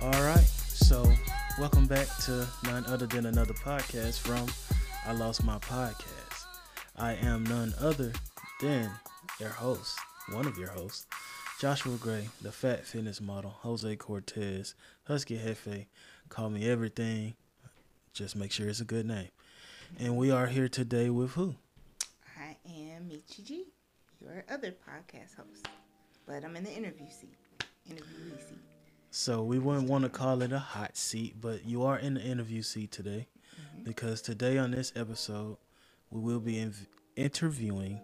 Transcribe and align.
All 0.00 0.10
right, 0.22 0.46
so 0.46 1.12
welcome 1.58 1.86
back 1.88 2.06
to 2.18 2.46
none 2.62 2.86
other 2.86 3.06
than 3.06 3.26
another 3.26 3.52
podcast 3.52 4.20
from 4.20 4.46
I 5.04 5.12
Lost 5.12 5.42
My 5.42 5.58
Podcast. 5.58 6.44
I 6.96 7.14
am 7.14 7.42
none 7.42 7.74
other 7.80 8.12
than 8.60 8.92
your 9.40 9.48
host, 9.48 9.98
one 10.30 10.46
of 10.46 10.56
your 10.56 10.68
hosts, 10.68 11.08
Joshua 11.60 11.96
Gray, 11.96 12.28
the 12.42 12.52
fat 12.52 12.86
fitness 12.86 13.20
model, 13.20 13.50
Jose 13.62 13.96
Cortez, 13.96 14.76
Husky 15.02 15.36
Hefe. 15.36 15.86
Call 16.28 16.50
me 16.50 16.70
everything. 16.70 17.34
Just 18.12 18.36
make 18.36 18.52
sure 18.52 18.68
it's 18.68 18.80
a 18.80 18.84
good 18.84 19.04
name. 19.04 19.30
And 19.98 20.16
we 20.16 20.30
are 20.30 20.46
here 20.46 20.68
today 20.68 21.10
with 21.10 21.32
who? 21.32 21.56
I 22.40 22.56
am 22.70 23.10
Mechi 23.10 23.44
G, 23.44 23.64
your 24.20 24.44
other 24.48 24.70
podcast 24.70 25.34
host, 25.34 25.66
but 26.24 26.44
I'm 26.44 26.54
in 26.54 26.62
the 26.62 26.72
interview 26.72 27.06
seat, 27.10 27.34
interviewee 27.90 28.38
seat. 28.48 28.77
So 29.10 29.42
we 29.42 29.58
wouldn't 29.58 29.88
want 29.88 30.04
to 30.04 30.10
call 30.10 30.42
it 30.42 30.52
a 30.52 30.58
hot 30.58 30.96
seat, 30.96 31.40
but 31.40 31.64
you 31.64 31.82
are 31.84 31.98
in 31.98 32.14
the 32.14 32.20
interview 32.20 32.62
seat 32.62 32.92
today 32.92 33.26
because 33.82 34.20
today 34.20 34.58
on 34.58 34.70
this 34.70 34.92
episode 34.94 35.56
we 36.10 36.20
will 36.20 36.40
be 36.40 36.54
inv- 36.54 36.86
interviewing 37.16 38.00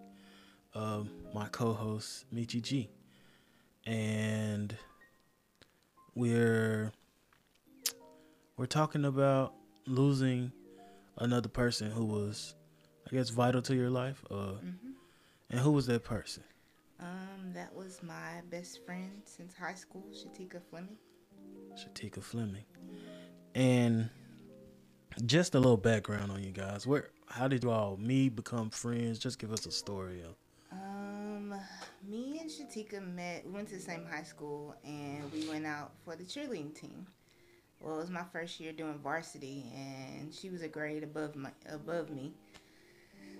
um, 0.73 1.09
my 1.33 1.47
co-host 1.47 2.25
Mechi 2.33 2.61
G, 2.61 2.89
and 3.85 4.75
we're 6.15 6.91
we're 8.57 8.65
talking 8.65 9.05
about 9.05 9.53
losing 9.85 10.51
another 11.17 11.49
person 11.49 11.91
who 11.91 12.05
was, 12.05 12.55
I 13.07 13.15
guess, 13.15 13.29
vital 13.29 13.61
to 13.63 13.75
your 13.75 13.89
life. 13.89 14.23
Uh, 14.29 14.53
and 15.49 15.59
who 15.59 15.71
was 15.71 15.85
that 15.87 16.03
person? 16.03 16.43
Um, 16.99 17.51
that 17.53 17.73
was 17.75 18.01
my 18.01 18.41
best 18.49 18.85
friend 18.85 19.21
since 19.25 19.53
high 19.53 19.73
school, 19.73 20.03
Shatika 20.13 20.61
Fleming. 20.69 20.97
Shatika 21.75 22.23
Fleming. 22.23 22.63
And 23.53 24.09
just 25.25 25.55
a 25.55 25.59
little 25.59 25.77
background 25.77 26.31
on 26.31 26.43
you 26.43 26.51
guys. 26.51 26.87
Where 26.87 27.09
how 27.27 27.47
did 27.47 27.63
you 27.63 27.71
all 27.71 27.97
meet, 27.97 28.35
become 28.35 28.69
friends? 28.69 29.19
Just 29.19 29.39
give 29.39 29.51
us 29.51 29.65
a 29.65 29.71
story 29.71 30.21
of 30.21 30.35
Um, 30.71 31.53
me 32.07 32.39
and 32.39 32.49
Shatika 32.49 33.01
met. 33.05 33.45
We 33.45 33.51
went 33.51 33.67
to 33.69 33.75
the 33.75 33.81
same 33.81 34.05
high 34.05 34.23
school, 34.23 34.75
and 34.83 35.31
we 35.31 35.47
went 35.47 35.65
out 35.65 35.91
for 36.03 36.15
the 36.15 36.23
cheerleading 36.23 36.73
team. 36.73 37.07
Well, 37.81 37.95
it 37.95 37.97
was 37.97 38.09
my 38.09 38.23
first 38.31 38.59
year 38.59 38.71
doing 38.71 38.99
varsity, 38.99 39.65
and 39.75 40.33
she 40.33 40.49
was 40.49 40.61
a 40.61 40.67
grade 40.67 41.03
above 41.03 41.35
my 41.35 41.51
above 41.69 42.09
me. 42.09 42.33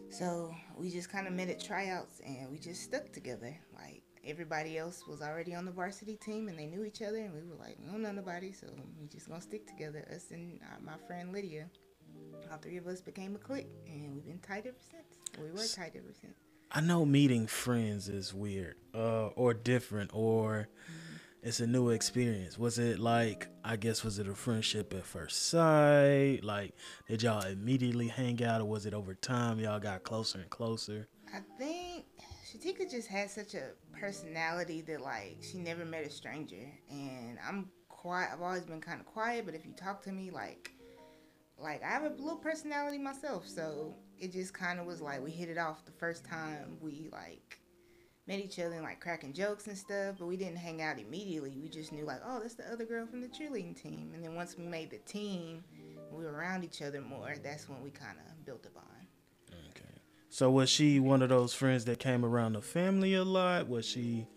So 0.10 0.54
we 0.78 0.90
just 0.90 1.10
kind 1.10 1.28
of 1.28 1.34
met 1.34 1.50
at 1.50 1.64
tryouts, 1.64 2.22
and 2.26 2.50
we 2.52 2.58
just 2.58 2.84
stuck 2.84 3.12
together. 3.12 3.56
Like 3.74 4.04
everybody 4.26 4.78
else 4.78 5.04
was 5.08 5.22
already 5.22 5.54
on 5.54 5.66
the 5.66 5.72
varsity 5.72 6.16
team, 6.16 6.48
and 6.48 6.58
they 6.58 6.66
knew 6.66 6.84
each 6.84 7.02
other, 7.02 7.18
and 7.18 7.34
we 7.34 7.42
were 7.42 7.56
like, 7.58 7.78
we 7.80 7.92
don't 7.92 8.02
know 8.02 8.12
nobody, 8.12 8.52
so 8.52 8.68
we 9.00 9.08
just 9.08 9.28
gonna 9.28 9.42
stick 9.42 9.68
together. 9.68 10.08
Us 10.14 10.32
and 10.32 10.60
uh, 10.64 10.78
my 10.84 10.98
friend 11.08 11.32
Lydia, 11.32 11.70
all 12.52 12.58
three 12.58 12.78
of 12.78 12.88
us 12.88 13.02
became 13.02 13.36
a 13.36 13.40
clique, 13.40 13.70
and 13.88 14.16
we've 14.16 14.26
been 14.26 14.40
tight 14.40 14.66
ever 14.66 14.78
since. 14.80 15.20
We 15.40 15.52
were 15.52 15.68
tight 15.68 15.94
ever 15.96 16.14
since. 16.20 16.38
I 16.72 16.82
know 16.82 17.06
meeting 17.06 17.48
friends 17.48 18.10
is 18.10 18.34
weird, 18.34 18.76
uh, 18.94 19.28
or 19.28 19.54
different, 19.54 20.12
or 20.14 20.68
it's 21.46 21.60
a 21.60 21.68
new 21.68 21.90
experience. 21.90 22.58
Was 22.58 22.80
it 22.80 22.98
like 22.98 23.48
I 23.64 23.76
guess 23.76 24.04
was 24.04 24.18
it 24.18 24.28
a 24.28 24.34
friendship 24.34 24.94
at 24.96 25.06
first 25.06 25.48
sight? 25.50 26.40
Like 26.44 26.74
did 27.08 27.22
y'all 27.22 27.46
immediately 27.46 28.08
hang 28.08 28.44
out, 28.44 28.62
or 28.62 28.66
was 28.66 28.88
it 28.88 28.96
over 28.96 29.14
time 29.14 29.60
y'all 29.60 29.80
got 29.80 30.04
closer 30.04 30.40
and 30.40 30.50
closer? 30.50 31.08
I 31.34 31.42
think 31.60 32.06
Shatika 32.44 32.90
just 32.90 33.08
had 33.08 33.30
such 33.30 33.54
a 33.54 33.74
personality 33.98 34.82
that 34.82 35.02
like 35.02 35.38
she 35.40 35.60
never 35.60 35.86
met 35.86 36.04
a 36.04 36.10
stranger, 36.10 36.68
and 36.90 37.38
I'm 37.48 37.70
quiet. 37.90 38.32
I've 38.34 38.42
always 38.42 38.66
been 38.66 38.82
kind 38.82 39.00
of 39.00 39.06
quiet, 39.06 39.46
but 39.46 39.54
if 39.54 39.68
you 39.68 39.74
talk 39.74 40.02
to 40.04 40.12
me, 40.12 40.32
like, 40.32 40.72
like 41.60 41.84
I 41.84 41.90
have 41.90 42.04
a 42.04 42.10
little 42.10 42.38
personality 42.38 42.98
myself, 42.98 43.48
so 43.48 43.94
it 44.18 44.32
just 44.32 44.52
kind 44.52 44.80
of 44.80 44.88
was 44.88 45.00
like 45.00 45.24
we 45.24 45.30
hit 45.30 45.50
it 45.50 45.60
off 45.60 45.86
the 45.86 45.92
first 45.92 46.26
time 46.26 46.78
we 46.82 47.08
like 47.12 47.60
met 48.28 48.40
each 48.40 48.60
other 48.60 48.74
and 48.74 48.84
like 48.84 49.00
cracking 49.00 49.34
jokes 49.34 49.68
and 49.68 49.78
stuff, 49.78 50.16
but 50.20 50.26
we 50.26 50.38
didn't 50.38 50.58
hang 50.58 50.82
out 50.82 51.00
immediately. 51.00 51.58
We 51.62 51.70
just 51.70 51.92
knew 51.92 52.06
like, 52.06 52.22
oh, 52.26 52.40
that's 52.40 52.56
the 52.56 52.72
other 52.72 52.86
girl 52.86 53.06
from 53.06 53.22
the 53.22 53.28
cheerleading 53.28 53.80
team, 53.80 54.12
and 54.14 54.24
then 54.24 54.36
once 54.36 54.58
we 54.58 54.66
made 54.66 54.90
the 54.90 54.98
team, 55.00 55.64
we 56.12 56.24
were 56.24 56.32
around 56.32 56.64
each 56.64 56.82
other 56.82 57.02
more. 57.02 57.36
That's 57.44 57.70
when 57.70 57.84
we 57.84 57.90
kind 57.92 58.18
of 58.18 58.46
built 58.46 58.66
a 58.66 58.70
bond. 58.70 59.08
Okay. 59.72 60.02
So 60.30 60.50
was 60.52 60.70
she 60.70 61.00
one 61.00 61.22
of 61.22 61.30
those 61.30 61.54
friends 61.54 61.86
that 61.86 62.00
came 62.00 62.26
around 62.26 62.54
the 62.54 62.62
family 62.62 63.14
a 63.16 63.24
lot? 63.24 63.68
Was 63.68 63.86
she 63.86 64.28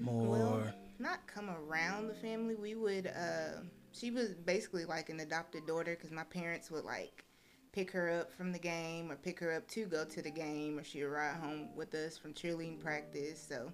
more? 0.00 0.26
Well, 0.26 0.64
not 0.98 1.26
come 1.26 1.50
around 1.50 2.08
the 2.08 2.14
family. 2.14 2.54
We 2.54 2.74
would. 2.74 3.06
Uh, 3.06 3.62
she 3.92 4.10
was 4.10 4.30
basically 4.30 4.84
like 4.84 5.10
an 5.10 5.20
adopted 5.20 5.66
daughter 5.66 5.96
because 5.96 6.10
my 6.10 6.24
parents 6.24 6.70
would 6.70 6.84
like 6.84 7.24
pick 7.72 7.90
her 7.90 8.10
up 8.20 8.32
from 8.32 8.52
the 8.52 8.58
game 8.58 9.10
or 9.10 9.16
pick 9.16 9.40
her 9.40 9.52
up 9.52 9.66
to 9.68 9.86
go 9.86 10.04
to 10.04 10.22
the 10.22 10.30
game, 10.30 10.78
or 10.78 10.84
she 10.84 11.02
would 11.02 11.10
ride 11.10 11.36
home 11.36 11.68
with 11.74 11.94
us 11.94 12.18
from 12.18 12.34
cheerleading 12.34 12.80
practice. 12.80 13.44
So 13.48 13.72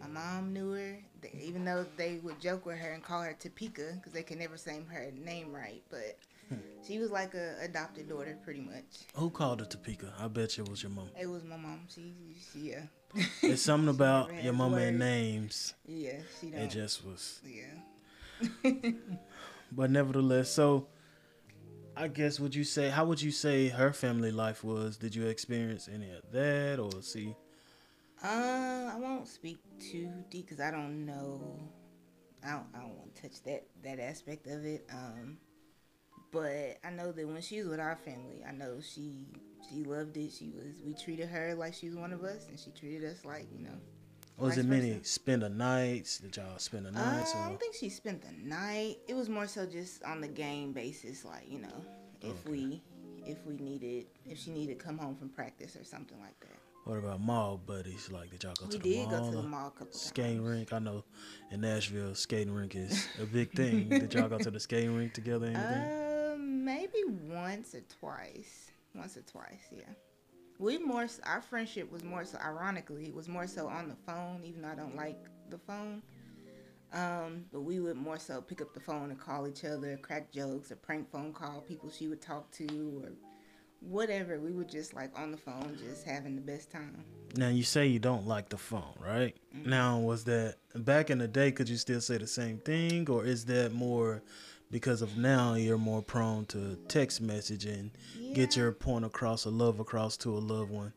my 0.00 0.06
mom 0.06 0.52
knew 0.52 0.72
her, 0.72 0.98
They- 1.20 1.38
even 1.42 1.64
though 1.64 1.84
they 1.96 2.18
would 2.18 2.40
joke 2.40 2.66
with 2.66 2.78
her 2.78 2.92
and 2.92 3.02
call 3.02 3.22
her 3.22 3.34
Topeka 3.34 3.94
because 3.96 4.12
they 4.12 4.22
could 4.22 4.38
never 4.38 4.56
say 4.56 4.80
her 4.88 5.10
name 5.12 5.52
right. 5.52 5.82
But 5.90 6.18
hmm. 6.48 6.56
she 6.86 6.98
was 6.98 7.10
like 7.10 7.34
a 7.34 7.56
adopted 7.60 8.08
daughter, 8.08 8.38
pretty 8.42 8.60
much. 8.60 9.06
Who 9.14 9.30
called 9.30 9.60
her 9.60 9.66
Topeka? 9.66 10.14
I 10.18 10.28
bet 10.28 10.56
you 10.56 10.64
it 10.64 10.70
was 10.70 10.82
your 10.82 10.90
mom. 10.90 11.10
It 11.20 11.26
was 11.26 11.44
my 11.44 11.56
mom. 11.56 11.86
She, 11.88 12.14
she 12.52 12.70
yeah. 12.70 12.82
It's 13.42 13.62
something 13.62 13.90
about 13.90 14.32
your 14.42 14.54
mama 14.54 14.78
and 14.78 14.98
names. 14.98 15.74
Yeah, 15.86 16.20
she 16.40 16.46
don't. 16.48 16.60
It 16.62 16.70
just 16.70 17.04
was. 17.04 17.40
yeah. 17.44 18.90
But 19.74 19.90
nevertheless, 19.90 20.50
so 20.50 20.88
I 21.96 22.08
guess 22.08 22.40
would 22.40 22.54
you 22.54 22.64
say 22.64 22.88
how 22.88 23.04
would 23.04 23.20
you 23.20 23.30
say 23.30 23.68
her 23.68 23.92
family 23.92 24.30
life 24.30 24.64
was? 24.64 24.96
Did 24.96 25.14
you 25.14 25.26
experience 25.26 25.88
any 25.92 26.10
of 26.10 26.22
that 26.32 26.78
or 26.78 27.02
see? 27.02 27.34
Uh, 28.24 28.90
I 28.92 28.96
won't 28.98 29.28
speak 29.28 29.58
too 29.78 30.08
deep 30.30 30.46
because 30.46 30.60
I 30.60 30.70
don't 30.70 31.04
know. 31.04 31.40
I 32.44 32.52
don't, 32.52 32.66
I 32.74 32.78
don't 32.80 32.96
want 32.96 33.14
to 33.14 33.22
touch 33.22 33.42
that 33.44 33.66
that 33.84 34.00
aspect 34.00 34.46
of 34.46 34.64
it. 34.64 34.86
Um, 34.90 35.38
but 36.30 36.78
I 36.82 36.90
know 36.90 37.12
that 37.12 37.28
when 37.28 37.42
she 37.42 37.58
was 37.58 37.68
with 37.68 37.80
our 37.80 37.96
family, 37.96 38.42
I 38.46 38.52
know 38.52 38.80
she 38.80 39.26
she 39.68 39.84
loved 39.84 40.16
it. 40.16 40.32
She 40.32 40.50
was 40.50 40.80
we 40.84 40.94
treated 40.94 41.28
her 41.28 41.54
like 41.54 41.74
she 41.74 41.88
was 41.88 41.96
one 41.96 42.12
of 42.12 42.24
us, 42.24 42.48
and 42.48 42.58
she 42.58 42.70
treated 42.70 43.04
us 43.04 43.24
like 43.24 43.46
you 43.52 43.62
know. 43.62 43.78
Was 44.42 44.58
it 44.58 44.66
many 44.66 44.90
versa. 44.92 45.04
spend 45.04 45.42
a 45.42 45.48
nights? 45.48 46.18
Did 46.18 46.36
y'all 46.36 46.58
spend 46.58 46.86
a 46.86 46.90
Uh, 46.90 46.92
night? 46.92 47.26
I 47.36 47.48
don't 47.48 47.60
think 47.60 47.74
she 47.74 47.88
spent 47.88 48.22
the 48.22 48.32
night. 48.46 48.98
It 49.08 49.14
was 49.14 49.28
more 49.28 49.46
so 49.46 49.66
just 49.66 50.02
on 50.04 50.20
the 50.20 50.28
game 50.28 50.72
basis, 50.72 51.24
like 51.24 51.48
you 51.48 51.58
know, 51.60 51.84
if 52.20 52.30
Okay. 52.46 52.50
we 52.50 52.82
if 53.26 53.38
we 53.46 53.56
needed 53.56 54.06
if 54.26 54.38
she 54.38 54.50
needed 54.50 54.78
to 54.78 54.84
come 54.84 54.98
home 54.98 55.14
from 55.14 55.28
practice 55.28 55.76
or 55.76 55.84
something 55.84 56.18
like 56.20 56.38
that. 56.40 56.58
what 56.84 56.98
about 56.98 57.20
mall 57.20 57.56
buddies? 57.56 58.10
Like 58.10 58.30
did 58.30 58.42
y'all 58.42 58.54
go 58.58 58.66
we 58.66 58.72
to 58.72 58.78
the 58.78 58.96
mall? 58.96 59.04
We 59.06 59.10
did 59.10 59.20
go 59.24 59.30
to 59.30 59.36
the 59.36 59.42
mall 59.48 59.68
a 59.68 59.70
couple 59.70 59.92
Skating 59.92 60.38
times. 60.38 60.48
rink. 60.50 60.72
I 60.72 60.78
know 60.80 61.04
in 61.52 61.60
Nashville 61.60 62.14
skating 62.16 62.52
rink 62.52 62.74
is 62.74 63.06
a 63.20 63.26
big 63.26 63.52
thing. 63.52 63.88
did 64.02 64.12
y'all 64.14 64.28
go 64.28 64.38
to 64.38 64.50
the 64.50 64.58
skating 64.60 64.96
rink 64.96 65.12
together? 65.14 65.46
Anything? 65.46 66.32
Um, 66.34 66.64
maybe 66.64 66.98
once 67.28 67.74
or 67.76 67.82
twice. 68.00 68.70
Once 68.94 69.16
or 69.16 69.22
twice, 69.22 69.62
yeah. 69.70 69.84
We 70.62 70.78
more 70.78 71.08
our 71.24 71.42
friendship 71.42 71.90
was 71.90 72.04
more 72.04 72.24
so 72.24 72.38
ironically 72.38 73.06
it 73.06 73.14
was 73.14 73.28
more 73.28 73.48
so 73.48 73.66
on 73.66 73.88
the 73.88 73.96
phone, 74.06 74.42
even 74.44 74.62
though 74.62 74.68
I 74.68 74.76
don't 74.76 74.94
like 74.94 75.18
the 75.50 75.58
phone. 75.58 76.02
Um, 76.92 77.46
but 77.50 77.62
we 77.62 77.80
would 77.80 77.96
more 77.96 78.18
so 78.18 78.40
pick 78.40 78.60
up 78.60 78.72
the 78.72 78.78
phone 78.78 79.10
and 79.10 79.18
call 79.18 79.48
each 79.48 79.64
other, 79.64 79.96
crack 79.96 80.30
jokes, 80.30 80.70
or 80.70 80.76
prank 80.76 81.10
phone 81.10 81.32
call 81.32 81.62
people 81.62 81.90
she 81.90 82.06
would 82.06 82.20
talk 82.20 82.48
to, 82.52 83.02
or 83.02 83.10
whatever. 83.80 84.38
We 84.38 84.52
were 84.52 84.62
just 84.62 84.94
like 84.94 85.18
on 85.18 85.32
the 85.32 85.36
phone, 85.36 85.76
just 85.84 86.04
having 86.04 86.36
the 86.36 86.42
best 86.42 86.70
time. 86.70 87.02
Now 87.34 87.48
you 87.48 87.64
say 87.64 87.88
you 87.88 87.98
don't 87.98 88.28
like 88.28 88.48
the 88.48 88.58
phone, 88.58 88.94
right? 89.00 89.34
Mm-hmm. 89.56 89.68
Now 89.68 89.98
was 89.98 90.22
that 90.24 90.58
back 90.76 91.10
in 91.10 91.18
the 91.18 91.28
day? 91.28 91.50
Could 91.50 91.68
you 91.68 91.76
still 91.76 92.00
say 92.00 92.18
the 92.18 92.26
same 92.28 92.58
thing, 92.58 93.10
or 93.10 93.24
is 93.24 93.46
that 93.46 93.72
more 93.72 94.22
because 94.72 95.02
of 95.02 95.18
now 95.18 95.54
you're 95.54 95.78
more 95.78 96.02
prone 96.02 96.46
to 96.46 96.76
text 96.88 97.20
message 97.20 97.66
and 97.66 97.90
get 98.34 98.56
your 98.56 98.72
point 98.72 99.04
across, 99.04 99.44
a 99.44 99.50
love 99.50 99.78
across 99.78 100.16
to 100.16 100.30
a 100.30 100.40
loved 100.40 100.70
one? 100.70 100.94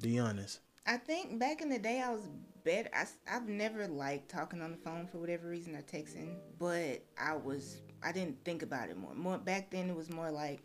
Be 0.00 0.18
honest. 0.18 0.60
I 0.86 0.96
think 0.96 1.38
back 1.38 1.60
in 1.60 1.68
the 1.68 1.78
day 1.78 2.00
I 2.00 2.10
was 2.10 2.26
better. 2.64 2.88
I, 2.94 3.04
have 3.30 3.46
never 3.46 3.86
liked 3.86 4.30
talking 4.30 4.62
on 4.62 4.70
the 4.70 4.78
phone 4.78 5.06
for 5.06 5.18
whatever 5.18 5.46
reason 5.48 5.76
or 5.76 5.82
texting, 5.82 6.36
but 6.58 7.04
I 7.20 7.36
was 7.36 7.82
I 8.02 8.12
didn't 8.12 8.42
think 8.44 8.62
about 8.62 8.88
it 8.88 8.96
more. 8.96 9.14
More 9.14 9.36
back 9.36 9.70
then 9.70 9.90
it 9.90 9.96
was 9.96 10.10
more 10.10 10.30
like, 10.30 10.62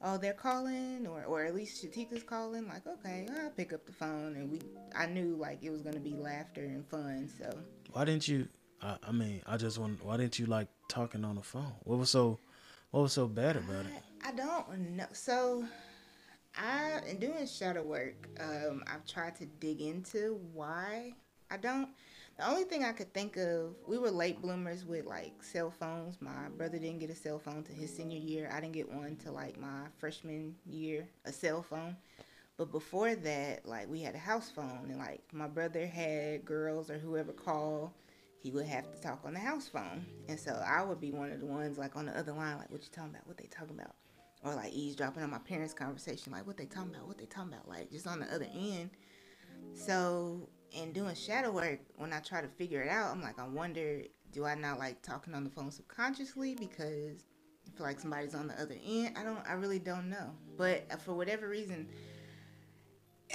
oh 0.00 0.16
they're 0.16 0.32
calling 0.32 1.06
or 1.06 1.24
or 1.24 1.44
at 1.44 1.54
least 1.54 1.84
Shatika's 1.84 2.22
calling. 2.22 2.66
Like 2.66 2.86
okay, 2.86 3.28
I'll 3.42 3.50
pick 3.50 3.74
up 3.74 3.84
the 3.84 3.92
phone 3.92 4.36
and 4.36 4.50
we 4.50 4.60
I 4.96 5.04
knew 5.04 5.36
like 5.36 5.62
it 5.62 5.70
was 5.70 5.82
gonna 5.82 6.00
be 6.00 6.14
laughter 6.14 6.64
and 6.64 6.88
fun. 6.88 7.28
So 7.38 7.50
Why 7.92 8.06
didn't 8.06 8.26
you? 8.26 8.48
I, 8.82 8.96
I 9.08 9.12
mean, 9.12 9.42
I 9.46 9.56
just 9.56 9.78
want. 9.78 10.04
Why 10.04 10.16
didn't 10.16 10.38
you 10.38 10.46
like 10.46 10.68
talking 10.88 11.24
on 11.24 11.36
the 11.36 11.42
phone? 11.42 11.72
What 11.84 11.98
was 11.98 12.10
so? 12.10 12.38
What 12.90 13.02
was 13.02 13.12
so 13.12 13.26
bad 13.26 13.56
about 13.56 13.86
it? 13.86 13.92
I, 14.22 14.28
I 14.28 14.32
don't 14.32 14.96
know. 14.96 15.06
So 15.12 15.64
I 16.56 17.00
in 17.08 17.18
doing 17.18 17.46
shadow 17.46 17.82
work, 17.82 18.28
um, 18.40 18.82
I've 18.86 19.06
tried 19.06 19.36
to 19.36 19.46
dig 19.46 19.80
into 19.80 20.40
why 20.52 21.14
I 21.50 21.56
don't. 21.56 21.88
The 22.38 22.46
only 22.46 22.64
thing 22.64 22.84
I 22.84 22.92
could 22.92 23.14
think 23.14 23.38
of, 23.38 23.76
we 23.86 23.96
were 23.96 24.10
late 24.10 24.42
bloomers 24.42 24.84
with 24.84 25.06
like 25.06 25.42
cell 25.42 25.70
phones. 25.70 26.20
My 26.20 26.48
brother 26.56 26.78
didn't 26.78 26.98
get 26.98 27.08
a 27.08 27.14
cell 27.14 27.38
phone 27.38 27.62
to 27.62 27.72
his 27.72 27.94
senior 27.94 28.18
year. 28.18 28.50
I 28.52 28.60
didn't 28.60 28.74
get 28.74 28.92
one 28.92 29.16
to 29.24 29.32
like 29.32 29.58
my 29.58 29.84
freshman 29.96 30.54
year, 30.66 31.08
a 31.24 31.32
cell 31.32 31.62
phone. 31.62 31.96
But 32.58 32.72
before 32.72 33.14
that, 33.14 33.66
like 33.66 33.88
we 33.88 34.02
had 34.02 34.14
a 34.14 34.18
house 34.18 34.50
phone, 34.50 34.88
and 34.88 34.98
like 34.98 35.22
my 35.32 35.46
brother 35.46 35.86
had 35.86 36.44
girls 36.44 36.90
or 36.90 36.98
whoever 36.98 37.32
call, 37.32 37.92
he 38.46 38.52
would 38.52 38.64
have 38.64 38.88
to 38.88 39.00
talk 39.00 39.18
on 39.24 39.34
the 39.34 39.40
house 39.40 39.66
phone, 39.66 40.06
and 40.28 40.38
so 40.38 40.52
I 40.64 40.80
would 40.80 41.00
be 41.00 41.10
one 41.10 41.32
of 41.32 41.40
the 41.40 41.46
ones 41.46 41.78
like 41.78 41.96
on 41.96 42.06
the 42.06 42.16
other 42.16 42.30
line, 42.30 42.58
like 42.58 42.70
what 42.70 42.80
you 42.80 42.88
talking 42.92 43.10
about, 43.10 43.26
what 43.26 43.36
they 43.36 43.48
talking 43.50 43.74
about, 43.74 43.96
or 44.44 44.54
like 44.54 44.72
eavesdropping 44.72 45.20
on 45.20 45.32
my 45.32 45.38
parents' 45.38 45.74
conversation, 45.74 46.30
like 46.30 46.46
what 46.46 46.56
they 46.56 46.66
talking 46.66 46.94
about, 46.94 47.08
what 47.08 47.18
they 47.18 47.24
talking 47.24 47.52
about, 47.52 47.68
like 47.68 47.90
just 47.90 48.06
on 48.06 48.20
the 48.20 48.32
other 48.32 48.46
end. 48.54 48.90
So 49.74 50.48
in 50.70 50.92
doing 50.92 51.16
shadow 51.16 51.50
work, 51.50 51.80
when 51.96 52.12
I 52.12 52.20
try 52.20 52.40
to 52.40 52.46
figure 52.46 52.82
it 52.82 52.88
out, 52.88 53.10
I'm 53.10 53.20
like, 53.20 53.40
I 53.40 53.48
wonder, 53.48 54.02
do 54.30 54.44
I 54.44 54.54
not 54.54 54.78
like 54.78 55.02
talking 55.02 55.34
on 55.34 55.42
the 55.42 55.50
phone 55.50 55.72
subconsciously 55.72 56.54
because 56.54 57.24
I 57.66 57.76
feel 57.76 57.84
like 57.84 57.98
somebody's 57.98 58.36
on 58.36 58.46
the 58.46 58.62
other 58.62 58.76
end? 58.86 59.18
I 59.18 59.24
don't, 59.24 59.40
I 59.44 59.54
really 59.54 59.80
don't 59.80 60.08
know. 60.08 60.30
But 60.56 60.86
uh, 60.92 60.98
for 60.98 61.14
whatever 61.14 61.48
reason, 61.48 61.88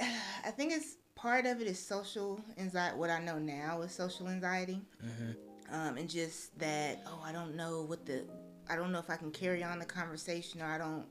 I 0.00 0.50
think 0.52 0.72
it's 0.72 0.96
part 1.14 1.46
of 1.46 1.60
it 1.60 1.66
is 1.66 1.78
social 1.78 2.40
anxiety. 2.58 2.96
What 2.96 3.10
I 3.10 3.20
know 3.20 3.38
now 3.38 3.82
is 3.82 3.92
social 3.92 4.28
anxiety, 4.28 4.80
mm-hmm. 5.04 5.74
um, 5.74 5.96
and 5.96 6.08
just 6.08 6.58
that 6.58 7.02
oh, 7.06 7.22
I 7.24 7.32
don't 7.32 7.56
know 7.56 7.82
what 7.82 8.06
the, 8.06 8.24
I 8.68 8.76
don't 8.76 8.92
know 8.92 8.98
if 8.98 9.10
I 9.10 9.16
can 9.16 9.30
carry 9.30 9.62
on 9.62 9.78
the 9.78 9.84
conversation 9.84 10.62
or 10.62 10.66
I 10.66 10.78
don't, 10.78 11.06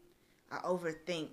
I 0.52 0.58
overthink 0.60 1.30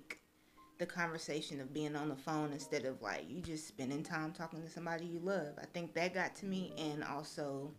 the 0.77 0.85
conversation 0.85 1.59
of 1.59 1.73
being 1.73 1.95
on 1.95 2.07
the 2.07 2.15
phone 2.15 2.53
instead 2.53 2.85
of 2.85 3.01
like 3.01 3.25
you 3.27 3.41
just 3.41 3.67
spending 3.67 4.01
time 4.01 4.31
talking 4.31 4.61
to 4.61 4.69
somebody 4.69 5.05
you 5.05 5.19
love. 5.19 5.53
I 5.61 5.65
think 5.65 5.93
that 5.95 6.13
got 6.13 6.35
to 6.37 6.45
me, 6.45 6.73
and 6.77 7.03
also 7.03 7.71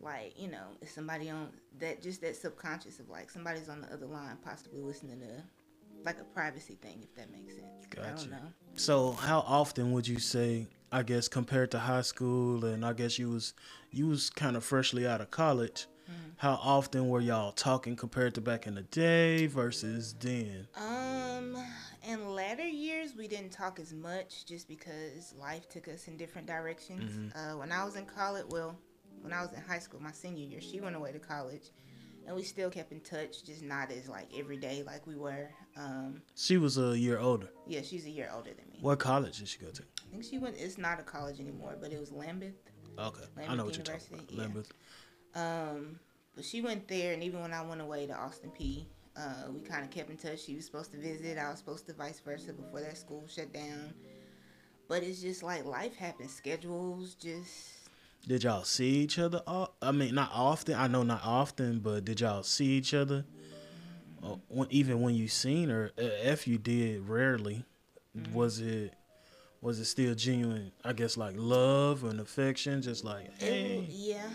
like 0.00 0.32
you 0.36 0.50
know, 0.50 0.64
somebody 0.86 1.30
on 1.30 1.50
that 1.78 2.02
just 2.02 2.20
that 2.22 2.36
subconscious 2.36 2.98
of 2.98 3.08
like 3.08 3.30
somebody's 3.30 3.68
on 3.68 3.80
the 3.80 3.92
other 3.92 4.06
line, 4.06 4.38
possibly 4.44 4.80
listening 4.80 5.20
to 5.20 5.42
like 6.04 6.20
a 6.20 6.24
privacy 6.24 6.78
thing, 6.80 7.00
if 7.02 7.14
that 7.14 7.30
makes 7.30 7.54
sense. 7.54 7.86
Gotcha. 7.90 8.08
I 8.08 8.16
don't 8.16 8.30
know. 8.30 8.52
So, 8.74 9.12
how 9.12 9.40
often 9.40 9.92
would 9.92 10.06
you 10.06 10.18
say? 10.18 10.68
I 10.92 11.04
guess 11.04 11.28
compared 11.28 11.70
to 11.70 11.78
high 11.78 12.02
school, 12.02 12.64
and 12.64 12.84
I 12.84 12.92
guess 12.92 13.16
you 13.16 13.30
was 13.30 13.54
you 13.92 14.08
was 14.08 14.28
kind 14.28 14.56
of 14.56 14.64
freshly 14.64 15.06
out 15.06 15.20
of 15.20 15.30
college. 15.30 15.86
Mm-hmm. 16.10 16.30
How 16.36 16.58
often 16.62 17.08
were 17.08 17.20
y'all 17.20 17.52
talking 17.52 17.94
compared 17.94 18.34
to 18.34 18.40
back 18.40 18.66
in 18.66 18.74
the 18.74 18.82
day 18.82 19.46
versus 19.46 20.14
then? 20.18 20.66
Um, 20.76 21.56
in 22.08 22.34
latter 22.34 22.66
years, 22.66 23.14
we 23.16 23.28
didn't 23.28 23.50
talk 23.50 23.78
as 23.78 23.92
much 23.92 24.44
just 24.46 24.66
because 24.66 25.34
life 25.38 25.68
took 25.68 25.86
us 25.86 26.08
in 26.08 26.16
different 26.16 26.48
directions. 26.48 27.12
Mm-hmm. 27.12 27.38
Uh, 27.38 27.58
when 27.58 27.70
I 27.70 27.84
was 27.84 27.94
in 27.94 28.06
college, 28.06 28.46
well, 28.48 28.76
when 29.20 29.32
I 29.32 29.42
was 29.42 29.52
in 29.52 29.60
high 29.60 29.78
school, 29.78 30.00
my 30.00 30.12
senior 30.12 30.44
year, 30.44 30.60
she 30.60 30.80
went 30.80 30.96
away 30.96 31.12
to 31.12 31.20
college, 31.20 31.70
and 32.26 32.34
we 32.34 32.42
still 32.42 32.70
kept 32.70 32.90
in 32.90 33.00
touch, 33.00 33.44
just 33.44 33.62
not 33.62 33.92
as 33.92 34.08
like 34.08 34.26
every 34.36 34.56
day 34.56 34.82
like 34.84 35.06
we 35.06 35.14
were. 35.14 35.50
Um, 35.76 36.22
she 36.36 36.56
was 36.58 36.78
a 36.78 36.98
year 36.98 37.18
older. 37.18 37.48
Yeah, 37.66 37.82
she's 37.82 38.04
a 38.06 38.10
year 38.10 38.30
older 38.34 38.50
than 38.50 38.64
me. 38.72 38.78
What 38.80 38.98
college 38.98 39.38
did 39.38 39.48
she 39.48 39.58
go 39.58 39.70
to? 39.70 39.82
I 39.82 40.10
think 40.10 40.24
she 40.24 40.38
went. 40.38 40.56
It's 40.58 40.78
not 40.78 40.98
a 41.00 41.02
college 41.02 41.40
anymore, 41.40 41.76
but 41.80 41.92
it 41.92 42.00
was 42.00 42.10
Lambuth. 42.10 42.52
Okay, 42.98 43.20
Lambuth 43.36 43.48
I 43.48 43.54
know 43.54 43.64
what 43.64 43.72
University. 43.76 44.14
you're 44.14 44.20
talking 44.24 44.38
about. 44.38 44.64
Lambuth. 45.34 45.70
Um, 45.72 46.00
but 46.34 46.44
she 46.44 46.60
went 46.60 46.88
there, 46.88 47.12
and 47.12 47.22
even 47.22 47.40
when 47.40 47.52
I 47.52 47.62
went 47.62 47.80
away 47.80 48.06
to 48.06 48.14
Austin 48.14 48.50
Peay, 48.58 48.86
uh, 49.16 49.50
we 49.52 49.60
kind 49.60 49.84
of 49.84 49.90
kept 49.90 50.10
in 50.10 50.16
touch. 50.16 50.40
She 50.40 50.56
was 50.56 50.64
supposed 50.66 50.90
to 50.92 50.98
visit. 50.98 51.38
I 51.38 51.50
was 51.50 51.58
supposed 51.58 51.86
to 51.86 51.92
vice 51.92 52.20
versa 52.20 52.52
before 52.52 52.80
that 52.80 52.96
school 52.98 53.24
shut 53.28 53.52
down. 53.52 53.94
But 54.88 55.02
it's 55.04 55.20
just 55.20 55.42
like 55.42 55.64
life 55.64 55.94
happens. 55.96 56.32
Schedules 56.34 57.14
just. 57.14 57.76
Did 58.26 58.42
y'all 58.44 58.64
see 58.64 58.88
each 58.98 59.18
other? 59.18 59.42
I 59.46 59.92
mean, 59.92 60.14
not 60.14 60.30
often. 60.34 60.74
I 60.74 60.88
know 60.88 61.04
not 61.04 61.22
often, 61.24 61.78
but 61.78 62.04
did 62.04 62.20
y'all 62.20 62.42
see 62.42 62.66
each 62.66 62.92
other? 62.92 63.24
Mm-hmm. 64.22 64.62
even 64.70 65.00
when 65.00 65.14
you 65.14 65.28
seen 65.28 65.68
her, 65.68 65.92
if 65.96 66.46
you 66.46 66.58
did, 66.58 67.08
rarely. 67.08 67.64
Mm-hmm. 68.16 68.34
Was 68.34 68.60
it? 68.60 68.94
Was 69.62 69.78
it 69.78 69.84
still 69.84 70.14
genuine? 70.14 70.72
I 70.84 70.94
guess 70.94 71.16
like 71.16 71.34
love 71.36 72.04
and 72.04 72.20
affection, 72.20 72.82
just 72.82 73.04
like 73.04 73.30
hey. 73.40 73.78
It, 73.78 73.90
yeah, 73.90 74.28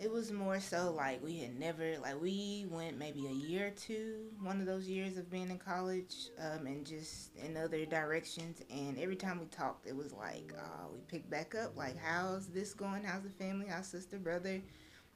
it 0.00 0.10
was 0.10 0.30
more 0.30 0.60
so 0.60 0.92
like 0.96 1.22
we 1.22 1.38
had 1.40 1.58
never 1.58 1.98
like 1.98 2.20
we 2.20 2.66
went 2.70 2.98
maybe 2.98 3.26
a 3.26 3.32
year 3.32 3.68
or 3.68 3.70
two, 3.70 4.26
one 4.40 4.60
of 4.60 4.66
those 4.66 4.86
years 4.86 5.16
of 5.16 5.30
being 5.30 5.50
in 5.50 5.58
college, 5.58 6.30
um, 6.38 6.66
and 6.66 6.86
just 6.86 7.36
in 7.36 7.56
other 7.56 7.84
directions. 7.84 8.62
And 8.70 8.98
every 8.98 9.16
time 9.16 9.40
we 9.40 9.46
talked, 9.46 9.86
it 9.86 9.96
was 9.96 10.12
like, 10.12 10.52
oh, 10.56 10.90
we 10.92 11.00
picked 11.08 11.28
back 11.28 11.54
up. 11.54 11.76
Like, 11.76 11.96
how's 11.98 12.46
this 12.46 12.72
going? 12.72 13.02
How's 13.02 13.24
the 13.24 13.30
family? 13.30 13.66
How's 13.68 13.88
sister, 13.88 14.18
brother? 14.18 14.60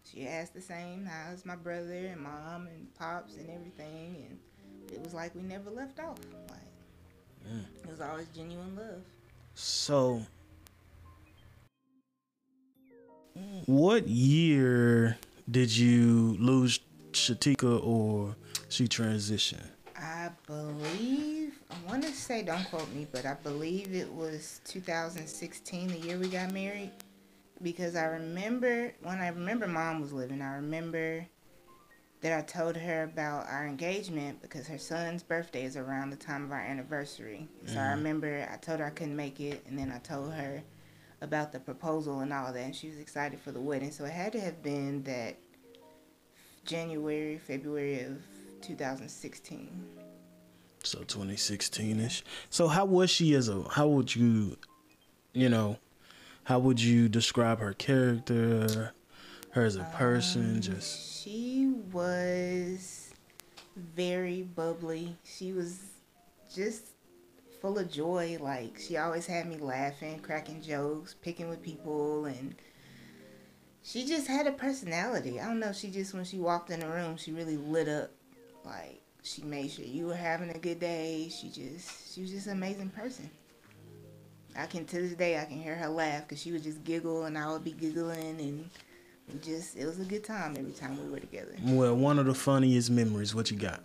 She 0.05 0.27
asked 0.27 0.55
the 0.55 0.61
same. 0.61 1.07
How's 1.07 1.45
my 1.45 1.57
brother 1.57 2.07
and 2.07 2.21
mom 2.21 2.67
and 2.67 2.93
pops 2.95 3.37
and 3.37 3.49
everything? 3.51 4.27
And 4.29 4.39
it 4.93 5.03
was 5.03 5.15
like 5.15 5.35
we 5.35 5.43
never 5.43 5.71
left 5.71 6.01
off. 6.01 6.19
Like 6.51 7.51
mm. 7.53 7.65
it 7.83 7.91
was 7.91 8.01
always 8.01 8.27
genuine 8.29 8.77
love. 8.77 9.03
So 9.55 10.23
What 13.67 14.09
year 14.09 15.19
did 15.51 15.75
you 15.75 16.37
lose 16.39 16.81
Shatika 17.13 17.85
or 17.85 18.37
she 18.69 18.89
transitioned? 18.89 19.67
I 19.97 20.31
believe 20.47 21.59
I 21.71 21.89
want 21.89 22.03
to 22.03 22.11
say 22.11 22.43
don't 22.43 22.65
quote 22.71 22.93
me, 22.93 23.07
but 23.11 23.25
I 23.25 23.35
believe 23.35 23.95
it 23.95 24.13
was 24.13 24.61
2016, 24.65 25.89
the 25.89 25.99
year 25.99 26.19
we 26.19 26.29
got 26.29 26.53
married, 26.53 26.91
because 27.63 27.97
I 27.97 28.05
remember 28.05 28.93
when 29.03 29.19
I 29.19 29.29
remember 29.29 29.67
mom 29.67 30.01
was 30.01 30.13
living. 30.13 30.43
I 30.43 30.55
remember 30.57 31.27
that 32.21 32.39
I 32.39 32.43
told 32.43 32.77
her 32.77 33.03
about 33.03 33.49
our 33.49 33.67
engagement 33.67 34.41
because 34.43 34.67
her 34.69 34.79
son's 34.79 35.23
birthday 35.23 35.65
is 35.65 35.77
around 35.77 36.11
the 36.11 36.17
time 36.17 36.45
of 36.45 36.53
our 36.53 36.61
anniversary. 36.61 37.49
So 37.67 37.73
mm-hmm. 37.73 37.81
I 37.81 37.91
remember 37.93 38.49
I 38.51 38.57
told 38.57 38.81
her 38.81 38.87
I 38.87 38.91
couldn't 38.91 39.17
make 39.17 39.41
it, 39.41 39.65
and 39.67 39.79
then 39.79 39.93
I 39.93 39.99
told 39.99 40.33
her 40.33 40.63
about 41.21 41.53
the 41.53 41.61
proposal 41.61 42.21
and 42.21 42.33
all 42.33 42.53
that, 42.53 42.61
and 42.61 42.75
she 42.75 42.89
was 42.89 42.99
excited 42.99 43.41
for 43.41 43.53
the 43.53 43.61
wedding. 43.61 43.91
So 43.91 44.05
it 44.05 44.13
had 44.13 44.33
to 44.33 44.41
have 44.41 44.63
been 44.63 45.03
that 45.05 45.37
January, 46.65 47.39
February 47.39 48.01
of 48.03 48.19
2016. 48.63 49.85
So 50.85 50.99
2016 50.99 52.01
ish. 52.01 52.25
So 52.51 52.69
how 52.69 52.85
was 52.85 53.11
she 53.11 53.35
as 53.35 53.49
a? 53.49 53.63
How 53.69 53.87
would 53.89 54.15
you, 54.15 54.57
you 55.33 55.49
know, 55.49 55.79
how 56.45 56.59
would 56.59 56.81
you 56.81 57.09
describe 57.09 57.61
her 57.61 57.73
character, 57.73 58.93
her 59.51 59.65
as 59.65 59.77
a 59.77 59.85
person? 59.95 60.57
Um, 60.57 60.61
just 60.61 61.23
she 61.23 61.73
was 61.93 63.11
very 63.77 64.43
bubbly. 64.43 65.17
She 65.25 65.53
was 65.53 65.79
just 66.55 66.89
full 67.61 67.79
of 67.79 67.91
joy. 67.91 68.39
Like 68.41 68.79
she 68.79 68.97
always 68.97 69.27
had 69.27 69.49
me 69.49 69.57
laughing, 69.57 70.19
cracking 70.19 70.63
jokes, 70.63 71.15
picking 71.23 71.49
with 71.49 71.63
people, 71.63 72.27
and 72.27 72.55
she 73.83 74.05
just 74.05 74.27
had 74.27 74.47
a 74.47 74.53
personality. 74.53 75.41
I 75.41 75.47
don't 75.47 75.61
know. 75.61 75.73
She 75.73 75.91
just 75.91 76.13
when 76.13 76.25
she 76.25 76.39
walked 76.39 76.71
in 76.71 76.81
the 76.81 76.89
room, 76.89 77.17
she 77.17 77.33
really 77.33 77.57
lit 77.57 77.89
up. 77.89 78.11
Like 78.65 79.01
she 79.23 79.43
made 79.43 79.71
sure 79.71 79.85
you 79.85 80.07
were 80.07 80.17
having 80.17 80.51
a 80.51 80.59
good 80.59 80.81
day. 80.81 81.31
She 81.31 81.49
just 81.49 82.13
she 82.13 82.23
was 82.23 82.31
just 82.31 82.47
an 82.49 82.55
amazing 82.55 82.91
person. 82.91 83.31
I 84.57 84.67
can 84.67 84.85
to 84.87 85.01
this 85.01 85.15
day 85.15 85.39
I 85.39 85.45
can 85.45 85.61
hear 85.61 85.75
her 85.75 85.89
laugh 85.89 86.23
because 86.23 86.41
she 86.41 86.53
would 86.53 86.63
just 86.63 86.85
giggle 86.85 87.25
and 87.25 87.39
I 87.39 87.51
would 87.51 87.65
be 87.65 87.73
giggling 87.73 88.41
and 88.41 88.69
just 89.43 89.77
it 89.77 89.87
was 89.87 89.99
a 89.99 90.05
good 90.05 90.25
time 90.25 90.57
every 90.59 90.73
time 90.73 91.03
we 91.03 91.11
were 91.11 91.21
together. 91.21 91.55
Well, 91.65 91.95
one 91.95 92.19
of 92.19 92.27
the 92.27 92.35
funniest 92.35 92.91
memories. 92.91 93.35
What 93.35 93.51
you 93.51 93.57
got? 93.57 93.83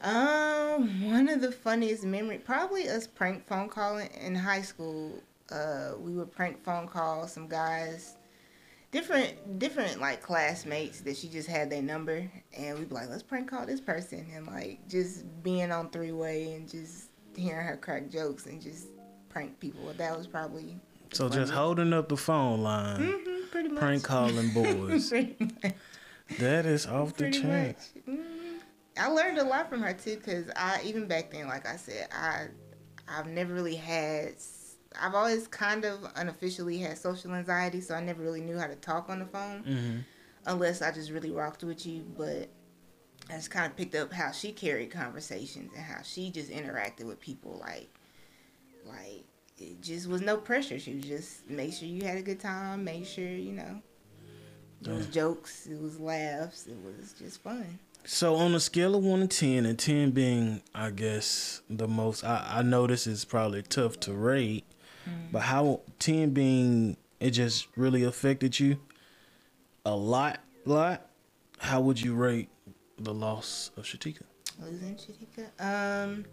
Um, 0.00 1.10
one 1.10 1.28
of 1.28 1.40
the 1.40 1.50
funniest 1.50 2.04
memory, 2.04 2.38
probably 2.38 2.88
us 2.88 3.06
prank 3.06 3.46
phone 3.46 3.68
calling 3.68 4.08
in 4.20 4.34
high 4.34 4.62
school. 4.62 5.22
Uh, 5.50 5.92
we 5.98 6.12
would 6.12 6.30
prank 6.30 6.62
phone 6.62 6.86
call 6.86 7.26
some 7.26 7.48
guys, 7.48 8.16
different 8.92 9.58
different 9.58 10.00
like 10.00 10.22
classmates 10.22 11.00
that 11.00 11.16
she 11.16 11.28
just 11.28 11.48
had 11.48 11.70
their 11.70 11.82
number, 11.82 12.30
and 12.56 12.78
we'd 12.78 12.88
be 12.88 12.94
like, 12.94 13.08
let's 13.08 13.22
prank 13.22 13.50
call 13.50 13.66
this 13.66 13.80
person, 13.80 14.26
and 14.34 14.46
like 14.46 14.86
just 14.88 15.24
being 15.42 15.72
on 15.72 15.90
three 15.90 16.12
way 16.12 16.52
and 16.54 16.68
just 16.68 17.10
hearing 17.36 17.66
her 17.66 17.76
crack 17.76 18.10
jokes 18.10 18.46
and 18.46 18.60
just 18.60 18.88
prank 19.38 19.60
people. 19.60 19.92
That 19.96 20.16
was 20.16 20.26
probably 20.26 20.76
so 21.12 21.28
just 21.28 21.52
holding 21.52 21.92
up 21.92 22.08
the 22.08 22.16
phone 22.16 22.62
line, 22.62 22.98
mm-hmm, 22.98 23.50
pretty 23.50 23.68
much. 23.68 23.80
prank 23.80 24.02
calling 24.02 24.50
boys. 24.54 25.10
that 25.10 26.66
is 26.66 26.86
off 26.86 27.14
the 27.14 27.30
chain. 27.30 27.76
Mm-hmm. 28.08 28.58
I 28.98 29.06
learned 29.06 29.38
a 29.38 29.44
lot 29.44 29.70
from 29.70 29.80
her 29.82 29.92
too, 29.92 30.16
cause 30.16 30.50
I 30.56 30.80
even 30.84 31.06
back 31.06 31.30
then, 31.30 31.46
like 31.46 31.68
I 31.68 31.76
said, 31.76 32.08
I 32.12 32.48
I've 33.08 33.28
never 33.28 33.54
really 33.54 33.76
had. 33.76 34.34
I've 35.00 35.14
always 35.14 35.46
kind 35.46 35.84
of 35.84 36.00
unofficially 36.16 36.78
had 36.78 36.98
social 36.98 37.32
anxiety, 37.32 37.80
so 37.80 37.94
I 37.94 38.00
never 38.00 38.22
really 38.22 38.40
knew 38.40 38.58
how 38.58 38.66
to 38.66 38.74
talk 38.74 39.08
on 39.08 39.20
the 39.20 39.26
phone, 39.26 39.62
mm-hmm. 39.62 39.98
unless 40.46 40.82
I 40.82 40.90
just 40.90 41.10
really 41.10 41.30
rocked 41.30 41.62
with 41.62 41.86
you. 41.86 42.04
But 42.16 42.48
I 43.30 43.34
just 43.34 43.52
kind 43.52 43.66
of 43.66 43.76
picked 43.76 43.94
up 43.94 44.12
how 44.12 44.32
she 44.32 44.50
carried 44.50 44.90
conversations 44.90 45.72
and 45.76 45.84
how 45.84 46.02
she 46.02 46.30
just 46.30 46.50
interacted 46.50 47.04
with 47.04 47.20
people, 47.20 47.60
like, 47.62 47.88
like 48.84 49.27
it 49.58 49.82
just 49.82 50.08
was 50.08 50.20
no 50.20 50.36
pressure. 50.36 50.78
She 50.78 50.94
was 50.94 51.04
just 51.04 51.50
make 51.50 51.72
sure 51.72 51.88
you 51.88 52.04
had 52.04 52.18
a 52.18 52.22
good 52.22 52.40
time, 52.40 52.84
make 52.84 53.06
sure 53.06 53.24
you 53.24 53.52
know. 53.52 53.82
It 54.82 54.90
was 54.90 55.06
jokes, 55.08 55.66
it 55.66 55.80
was 55.80 55.98
laughs, 55.98 56.68
it 56.68 56.76
was 56.84 57.12
just 57.18 57.42
fun. 57.42 57.80
So 58.04 58.36
on 58.36 58.54
a 58.54 58.60
scale 58.60 58.94
of 58.94 59.02
one 59.02 59.20
to 59.20 59.26
ten, 59.26 59.66
and 59.66 59.76
ten 59.78 60.12
being, 60.12 60.62
I 60.74 60.90
guess, 60.90 61.62
the 61.68 61.88
most, 61.88 62.24
I, 62.24 62.58
I 62.58 62.62
know 62.62 62.86
this 62.86 63.06
is 63.06 63.24
probably 63.24 63.62
tough 63.62 63.98
to 64.00 64.12
rate, 64.12 64.64
mm. 65.04 65.32
but 65.32 65.40
how 65.42 65.80
ten 65.98 66.30
being 66.30 66.96
it 67.18 67.32
just 67.32 67.66
really 67.76 68.04
affected 68.04 68.60
you 68.60 68.78
a 69.84 69.94
lot, 69.96 70.40
lot. 70.64 71.06
How 71.58 71.80
would 71.80 72.00
you 72.00 72.14
rate 72.14 72.48
the 72.98 73.12
loss 73.12 73.72
of 73.76 73.84
Shatika? 73.84 74.22
Losing 74.60 74.96
Shatika, 74.96 75.48
um, 75.60 76.24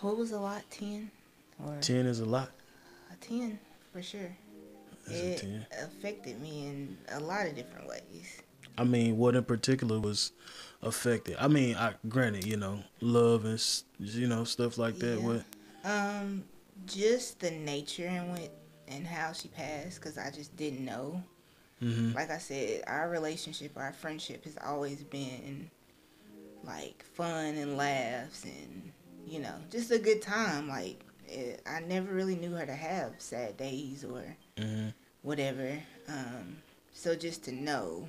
what 0.00 0.16
was 0.16 0.30
a 0.30 0.38
lot? 0.38 0.62
Ten, 0.70 1.10
or 1.62 1.76
ten 1.80 2.06
is 2.06 2.20
a 2.20 2.24
lot. 2.24 2.50
A 3.12 3.16
ten 3.16 3.58
for 3.92 4.02
sure. 4.02 4.36
That's 5.06 5.42
it 5.42 5.66
affected 5.82 6.40
me 6.40 6.66
in 6.66 6.96
a 7.12 7.20
lot 7.20 7.46
of 7.46 7.54
different 7.54 7.88
ways. 7.88 8.40
I 8.78 8.84
mean, 8.84 9.18
what 9.18 9.36
in 9.36 9.44
particular 9.44 10.00
was 10.00 10.32
affected? 10.82 11.36
I 11.38 11.48
mean, 11.48 11.76
I 11.76 11.94
granted, 12.08 12.46
you 12.46 12.56
know, 12.56 12.80
love 13.00 13.44
and 13.44 13.62
you 13.98 14.26
know 14.26 14.44
stuff 14.44 14.78
like 14.78 14.98
that. 14.98 15.20
Yeah. 15.20 15.26
What? 15.26 15.44
Um, 15.84 16.44
just 16.86 17.40
the 17.40 17.50
nature 17.50 18.06
and 18.06 18.30
what 18.30 18.50
and 18.88 19.06
how 19.06 19.32
she 19.32 19.48
passed, 19.48 20.00
because 20.00 20.18
I 20.18 20.30
just 20.30 20.56
didn't 20.56 20.84
know. 20.84 21.22
Mm-hmm. 21.82 22.14
Like 22.14 22.30
I 22.30 22.38
said, 22.38 22.82
our 22.86 23.08
relationship, 23.10 23.76
our 23.76 23.92
friendship 23.92 24.44
has 24.44 24.56
always 24.64 25.02
been 25.02 25.70
like 26.62 27.04
fun 27.14 27.56
and 27.56 27.76
laughs 27.76 28.44
and 28.44 28.90
you 29.26 29.38
know 29.38 29.54
just 29.70 29.90
a 29.90 29.98
good 29.98 30.22
time. 30.22 30.68
Like 30.68 31.04
it, 31.28 31.62
I 31.66 31.80
never 31.80 32.12
really 32.12 32.36
knew 32.36 32.52
her 32.52 32.66
to 32.66 32.74
have 32.74 33.14
sad 33.18 33.56
days 33.56 34.04
or 34.04 34.36
mm-hmm. 34.56 34.88
whatever. 35.22 35.78
Um, 36.08 36.56
so 36.92 37.14
just 37.14 37.44
to 37.44 37.52
know 37.52 38.08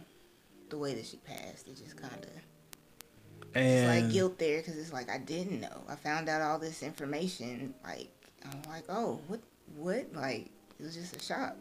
the 0.70 0.78
way 0.78 0.94
that 0.94 1.06
she 1.06 1.18
passed, 1.18 1.68
it 1.68 1.78
just 1.78 1.96
kind 1.96 2.24
of 2.24 2.30
it's 3.56 4.04
like 4.04 4.12
guilt 4.12 4.38
there 4.38 4.58
because 4.58 4.78
it's 4.78 4.92
like 4.92 5.10
I 5.10 5.18
didn't 5.18 5.62
know. 5.62 5.84
I 5.88 5.96
found 5.96 6.28
out 6.28 6.42
all 6.42 6.60
this 6.60 6.84
information. 6.84 7.74
Like 7.84 8.12
I'm 8.44 8.62
like, 8.70 8.84
oh, 8.90 9.20
what, 9.28 9.40
what? 9.78 10.08
Like 10.14 10.50
it 10.80 10.84
was 10.84 10.96
just 10.96 11.16
a 11.16 11.24
shock. 11.24 11.56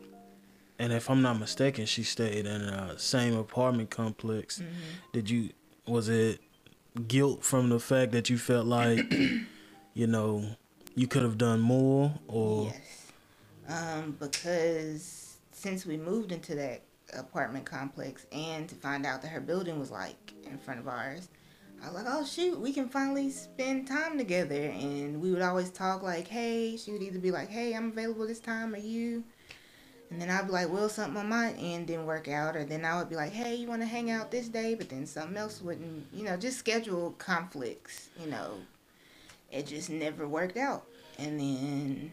And 0.78 0.92
if 0.92 1.08
I'm 1.08 1.22
not 1.22 1.38
mistaken, 1.38 1.86
she 1.86 2.02
stayed 2.02 2.46
in 2.46 2.66
the 2.66 2.96
same 2.96 3.36
apartment 3.36 3.90
complex. 3.90 4.58
Mm-hmm. 4.58 4.70
Did 5.12 5.30
you? 5.30 5.50
Was 5.86 6.08
it 6.08 6.40
guilt 7.06 7.44
from 7.44 7.68
the 7.68 7.78
fact 7.78 8.12
that 8.12 8.30
you 8.30 8.38
felt 8.38 8.66
like, 8.66 9.12
you 9.94 10.06
know, 10.06 10.56
you 10.94 11.06
could 11.06 11.22
have 11.22 11.38
done 11.38 11.60
more, 11.60 12.12
or? 12.28 12.72
Yes, 12.72 13.12
um, 13.68 14.16
because 14.18 15.36
since 15.52 15.86
we 15.86 15.96
moved 15.96 16.32
into 16.32 16.54
that 16.54 16.82
apartment 17.12 17.64
complex 17.64 18.26
and 18.32 18.68
to 18.68 18.74
find 18.74 19.06
out 19.06 19.22
that 19.22 19.28
her 19.28 19.40
building 19.40 19.78
was 19.78 19.90
like 19.90 20.32
in 20.44 20.58
front 20.58 20.80
of 20.80 20.88
ours. 20.88 21.28
I 21.82 21.86
was 21.88 21.94
like, 21.96 22.06
oh 22.08 22.24
shoot, 22.24 22.58
we 22.58 22.72
can 22.72 22.88
finally 22.88 23.30
spend 23.30 23.86
time 23.86 24.16
together. 24.16 24.54
And 24.54 25.20
we 25.20 25.32
would 25.32 25.42
always 25.42 25.70
talk 25.70 26.02
like, 26.02 26.28
hey, 26.28 26.76
she 26.76 26.92
would 26.92 27.02
either 27.02 27.18
be 27.18 27.30
like, 27.30 27.50
hey, 27.50 27.74
I'm 27.74 27.90
available 27.90 28.26
this 28.26 28.40
time, 28.40 28.74
or 28.74 28.78
you. 28.78 29.22
And 30.10 30.20
then 30.20 30.30
I'd 30.30 30.46
be 30.46 30.52
like, 30.52 30.70
well, 30.70 30.88
something 30.88 31.16
on 31.16 31.28
my 31.28 31.52
end 31.52 31.88
didn't 31.88 32.06
work 32.06 32.28
out. 32.28 32.56
Or 32.56 32.64
then 32.64 32.84
I 32.84 32.96
would 32.98 33.08
be 33.08 33.16
like, 33.16 33.32
hey, 33.32 33.54
you 33.56 33.66
want 33.66 33.82
to 33.82 33.86
hang 33.86 34.10
out 34.10 34.30
this 34.30 34.48
day? 34.48 34.74
But 34.74 34.88
then 34.88 35.06
something 35.06 35.36
else 35.36 35.60
wouldn't, 35.60 36.06
you 36.12 36.24
know, 36.24 36.36
just 36.36 36.58
schedule 36.58 37.12
conflicts, 37.18 38.08
you 38.20 38.30
know. 38.30 38.52
It 39.54 39.68
just 39.68 39.88
never 39.88 40.26
worked 40.26 40.56
out. 40.56 40.84
And 41.18 41.38
then 41.38 42.10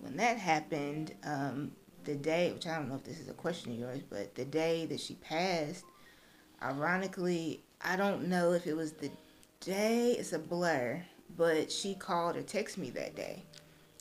when 0.00 0.16
that 0.16 0.36
happened, 0.36 1.14
um, 1.24 1.70
the 2.04 2.16
day, 2.16 2.52
which 2.52 2.66
I 2.66 2.76
don't 2.76 2.88
know 2.88 2.96
if 2.96 3.04
this 3.04 3.20
is 3.20 3.28
a 3.28 3.34
question 3.34 3.72
of 3.72 3.78
yours, 3.78 4.00
but 4.08 4.34
the 4.34 4.44
day 4.44 4.86
that 4.86 5.00
she 5.00 5.14
passed, 5.14 5.84
ironically, 6.62 7.62
I 7.80 7.96
don't 7.96 8.28
know 8.28 8.52
if 8.52 8.66
it 8.66 8.76
was 8.76 8.92
the 8.92 9.10
day, 9.60 10.12
it's 10.12 10.32
a 10.32 10.38
blur, 10.38 11.02
but 11.36 11.70
she 11.70 11.94
called 11.94 12.36
or 12.36 12.42
texted 12.42 12.78
me 12.78 12.90
that 12.90 13.14
day. 13.14 13.44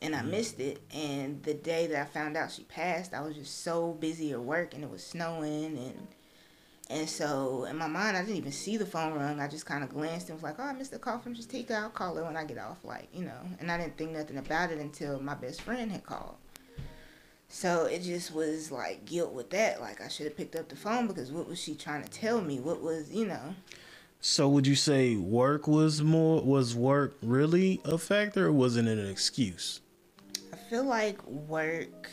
And 0.01 0.15
I 0.15 0.19
mm-hmm. 0.19 0.31
missed 0.31 0.59
it. 0.59 0.81
And 0.93 1.41
the 1.43 1.53
day 1.53 1.87
that 1.87 2.01
I 2.01 2.05
found 2.05 2.35
out 2.35 2.51
she 2.51 2.63
passed, 2.63 3.13
I 3.13 3.21
was 3.21 3.35
just 3.35 3.63
so 3.63 3.93
busy 3.93 4.31
at 4.31 4.39
work 4.39 4.73
and 4.73 4.83
it 4.83 4.89
was 4.89 5.03
snowing 5.05 5.77
and 5.77 6.07
and 6.89 7.09
so 7.09 7.65
in 7.65 7.77
my 7.77 7.87
mind 7.87 8.15
I 8.15 8.21
didn't 8.21 8.37
even 8.37 8.51
see 8.51 8.77
the 8.77 8.85
phone 8.85 9.13
rung. 9.13 9.39
I 9.39 9.47
just 9.47 9.67
kinda 9.67 9.87
glanced 9.87 10.29
and 10.29 10.37
was 10.37 10.43
like, 10.43 10.55
Oh, 10.59 10.63
I 10.63 10.73
missed 10.73 10.93
a 10.93 10.99
call 10.99 11.19
from 11.19 11.35
Justika, 11.35 11.71
I'll 11.71 11.89
call 11.89 12.15
her 12.15 12.23
when 12.23 12.37
I 12.37 12.45
get 12.45 12.57
off 12.57 12.83
like, 12.83 13.07
you 13.13 13.25
know. 13.25 13.41
And 13.59 13.71
I 13.71 13.77
didn't 13.77 13.97
think 13.97 14.11
nothing 14.11 14.37
about 14.37 14.71
it 14.71 14.79
until 14.79 15.19
my 15.19 15.33
best 15.33 15.61
friend 15.61 15.91
had 15.91 16.05
called. 16.05 16.35
So 17.47 17.85
it 17.85 18.01
just 18.01 18.33
was 18.33 18.71
like 18.71 19.05
guilt 19.05 19.33
with 19.33 19.49
that. 19.51 19.81
Like 19.81 20.01
I 20.01 20.07
should 20.07 20.25
have 20.25 20.37
picked 20.37 20.55
up 20.55 20.69
the 20.69 20.75
phone 20.75 21.07
because 21.07 21.31
what 21.31 21.47
was 21.47 21.59
she 21.59 21.75
trying 21.75 22.03
to 22.03 22.09
tell 22.09 22.41
me? 22.41 22.59
What 22.59 22.81
was 22.81 23.11
you 23.11 23.25
know? 23.25 23.55
So 24.19 24.49
would 24.49 24.65
you 24.65 24.75
say 24.75 25.15
work 25.15 25.67
was 25.67 26.01
more 26.01 26.41
was 26.41 26.75
work 26.75 27.15
really 27.21 27.79
a 27.85 27.97
factor 27.97 28.47
or 28.47 28.51
wasn't 28.51 28.87
it 28.87 28.97
an 28.97 29.07
excuse? 29.07 29.81
I 30.51 30.55
feel 30.55 30.83
like 30.83 31.23
work 31.27 32.09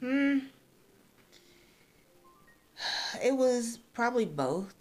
hmm 0.00 0.38
it 3.22 3.36
was 3.36 3.78
probably 3.92 4.24
both. 4.24 4.74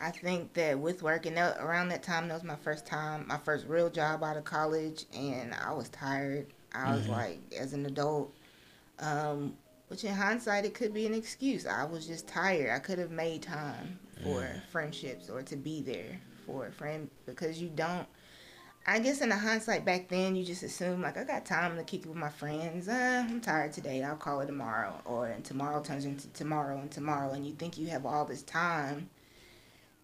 I 0.00 0.10
think 0.10 0.52
that 0.54 0.78
with 0.78 1.02
working 1.02 1.34
that, 1.34 1.58
around 1.58 1.88
that 1.88 2.02
time, 2.02 2.28
that 2.28 2.34
was 2.34 2.44
my 2.44 2.56
first 2.56 2.86
time, 2.86 3.26
my 3.26 3.38
first 3.38 3.66
real 3.66 3.88
job 3.88 4.22
out 4.22 4.36
of 4.36 4.44
college, 4.44 5.06
and 5.14 5.54
I 5.54 5.72
was 5.72 5.88
tired. 5.88 6.46
I 6.74 6.92
was 6.92 7.02
mm-hmm. 7.02 7.12
like, 7.12 7.38
as 7.58 7.72
an 7.72 7.86
adult, 7.86 8.34
um, 8.98 9.56
which 9.88 10.04
in 10.04 10.12
hindsight, 10.12 10.66
it 10.66 10.74
could 10.74 10.92
be 10.92 11.06
an 11.06 11.14
excuse. 11.14 11.66
I 11.66 11.84
was 11.84 12.06
just 12.06 12.28
tired. 12.28 12.70
I 12.70 12.78
could 12.78 12.98
have 12.98 13.10
made 13.10 13.42
time 13.42 13.98
for 14.22 14.42
mm. 14.42 14.60
friendships 14.70 15.30
or 15.30 15.42
to 15.42 15.56
be 15.56 15.80
there 15.80 16.20
for 16.44 16.66
a 16.66 16.72
friend 16.72 17.08
because 17.24 17.60
you 17.60 17.70
don't. 17.74 18.06
I 18.88 19.00
guess 19.00 19.20
in 19.20 19.30
the 19.30 19.36
hindsight 19.36 19.84
back 19.84 20.08
then, 20.08 20.36
you 20.36 20.44
just 20.44 20.62
assume 20.62 21.02
like 21.02 21.16
I 21.16 21.24
got 21.24 21.44
time 21.44 21.76
to 21.76 21.82
kick 21.82 22.02
it 22.02 22.06
with 22.06 22.16
my 22.16 22.28
friends. 22.28 22.86
Uh, 22.86 23.26
I'm 23.28 23.40
tired 23.40 23.72
today. 23.72 24.04
I'll 24.04 24.14
call 24.14 24.40
it 24.40 24.46
tomorrow, 24.46 25.00
or 25.04 25.26
and 25.26 25.44
tomorrow 25.44 25.82
turns 25.82 26.04
into 26.04 26.28
tomorrow 26.28 26.78
and 26.78 26.90
tomorrow, 26.90 27.32
and 27.32 27.44
you 27.44 27.52
think 27.52 27.78
you 27.78 27.88
have 27.88 28.06
all 28.06 28.24
this 28.24 28.42
time, 28.42 29.10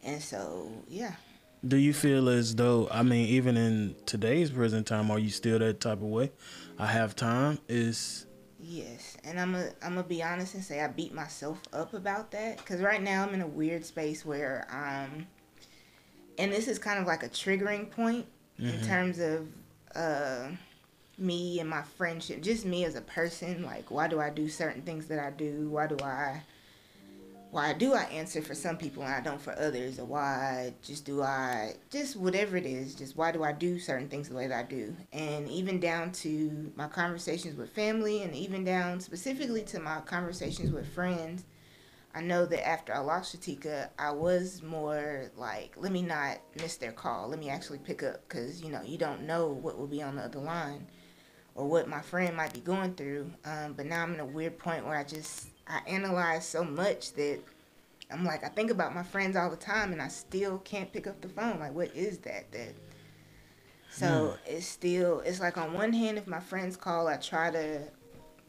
and 0.02 0.20
so 0.20 0.72
yeah. 0.88 1.14
Do 1.66 1.76
you 1.76 1.94
feel 1.94 2.28
as 2.28 2.56
though 2.56 2.88
I 2.90 3.04
mean, 3.04 3.28
even 3.28 3.56
in 3.56 3.94
today's 4.04 4.50
present 4.50 4.88
time, 4.88 5.12
are 5.12 5.18
you 5.18 5.30
still 5.30 5.60
that 5.60 5.80
type 5.80 5.98
of 5.98 6.08
way? 6.08 6.32
I 6.76 6.86
have 6.86 7.14
time. 7.14 7.60
Is 7.68 8.26
Yes, 8.58 9.16
and 9.22 9.38
I'm 9.38 9.54
a 9.54 9.66
I'm 9.80 9.94
gonna 9.94 10.02
be 10.02 10.24
honest 10.24 10.54
and 10.54 10.64
say 10.64 10.80
I 10.80 10.88
beat 10.88 11.14
myself 11.14 11.60
up 11.72 11.94
about 11.94 12.32
that 12.32 12.56
because 12.58 12.80
right 12.80 13.00
now 13.00 13.24
I'm 13.24 13.34
in 13.34 13.42
a 13.42 13.46
weird 13.46 13.84
space 13.84 14.24
where 14.24 14.66
um, 14.72 15.28
and 16.36 16.52
this 16.52 16.66
is 16.66 16.80
kind 16.80 16.98
of 16.98 17.06
like 17.06 17.22
a 17.22 17.28
triggering 17.28 17.88
point 17.88 18.26
mm-hmm. 18.60 18.68
in 18.68 18.86
terms 18.86 19.18
of 19.18 19.48
uh, 19.94 20.48
me 21.18 21.60
and 21.60 21.68
my 21.68 21.82
friendship, 21.82 22.42
just 22.42 22.64
me 22.64 22.84
as 22.84 22.94
a 22.94 23.00
person. 23.00 23.64
Like, 23.64 23.90
why 23.90 24.08
do 24.08 24.20
I 24.20 24.30
do 24.30 24.48
certain 24.48 24.82
things 24.82 25.06
that 25.06 25.18
I 25.18 25.30
do? 25.30 25.68
Why 25.70 25.86
do 25.86 25.96
I 26.02 26.42
why 27.52 27.74
do 27.74 27.92
I 27.92 28.04
answer 28.04 28.40
for 28.40 28.54
some 28.54 28.78
people 28.78 29.02
and 29.02 29.12
I 29.12 29.20
don't 29.20 29.40
for 29.40 29.52
others, 29.58 29.98
or 29.98 30.06
why 30.06 30.72
just 30.82 31.04
do 31.04 31.20
I 31.22 31.74
just 31.90 32.16
whatever 32.16 32.56
it 32.56 32.64
is, 32.64 32.94
just 32.94 33.14
why 33.14 33.30
do 33.30 33.44
I 33.44 33.52
do 33.52 33.78
certain 33.78 34.08
things 34.08 34.30
the 34.30 34.34
way 34.34 34.46
that 34.46 34.58
I 34.58 34.66
do, 34.66 34.96
and 35.12 35.46
even 35.48 35.78
down 35.78 36.12
to 36.12 36.72
my 36.76 36.88
conversations 36.88 37.58
with 37.58 37.68
family, 37.70 38.22
and 38.22 38.34
even 38.34 38.64
down 38.64 39.00
specifically 39.00 39.62
to 39.64 39.80
my 39.80 40.00
conversations 40.00 40.70
with 40.70 40.88
friends. 40.94 41.44
I 42.14 42.20
know 42.20 42.44
that 42.44 42.66
after 42.66 42.94
I 42.94 42.98
lost 42.98 43.34
Shatika, 43.34 43.88
I 43.98 44.10
was 44.10 44.62
more 44.62 45.30
like, 45.36 45.74
let 45.76 45.92
me 45.92 46.02
not 46.02 46.38
miss 46.60 46.76
their 46.76 46.92
call. 46.92 47.28
Let 47.28 47.38
me 47.38 47.48
actually 47.48 47.78
pick 47.78 48.02
up 48.02 48.28
because 48.28 48.62
you 48.62 48.70
know 48.70 48.82
you 48.82 48.98
don't 48.98 49.22
know 49.22 49.48
what 49.48 49.78
will 49.78 49.86
be 49.86 50.02
on 50.02 50.16
the 50.16 50.22
other 50.22 50.40
line, 50.40 50.86
or 51.54 51.66
what 51.66 51.88
my 51.88 52.00
friend 52.00 52.36
might 52.36 52.52
be 52.52 52.60
going 52.60 52.94
through. 52.94 53.30
Um, 53.44 53.72
but 53.74 53.86
now 53.86 54.02
I'm 54.02 54.14
in 54.14 54.20
a 54.20 54.26
weird 54.26 54.58
point 54.58 54.84
where 54.84 54.96
I 54.96 55.04
just 55.04 55.48
I 55.66 55.80
analyze 55.86 56.46
so 56.46 56.64
much 56.64 57.14
that 57.14 57.40
I'm 58.10 58.24
like 58.24 58.44
I 58.44 58.48
think 58.48 58.70
about 58.70 58.94
my 58.94 59.02
friends 59.02 59.36
all 59.36 59.50
the 59.50 59.56
time 59.56 59.92
and 59.92 60.02
I 60.02 60.08
still 60.08 60.58
can't 60.58 60.92
pick 60.92 61.06
up 61.06 61.20
the 61.20 61.28
phone. 61.28 61.60
Like 61.60 61.74
what 61.74 61.94
is 61.94 62.18
that 62.18 62.52
that 62.52 62.74
so 63.90 64.06
mm. 64.06 64.36
it's 64.46 64.66
still 64.66 65.20
it's 65.20 65.40
like 65.40 65.56
on 65.56 65.72
one 65.72 65.92
hand 65.92 66.18
if 66.18 66.26
my 66.26 66.40
friends 66.40 66.76
call 66.76 67.08
I 67.08 67.16
try 67.16 67.50
to 67.50 67.82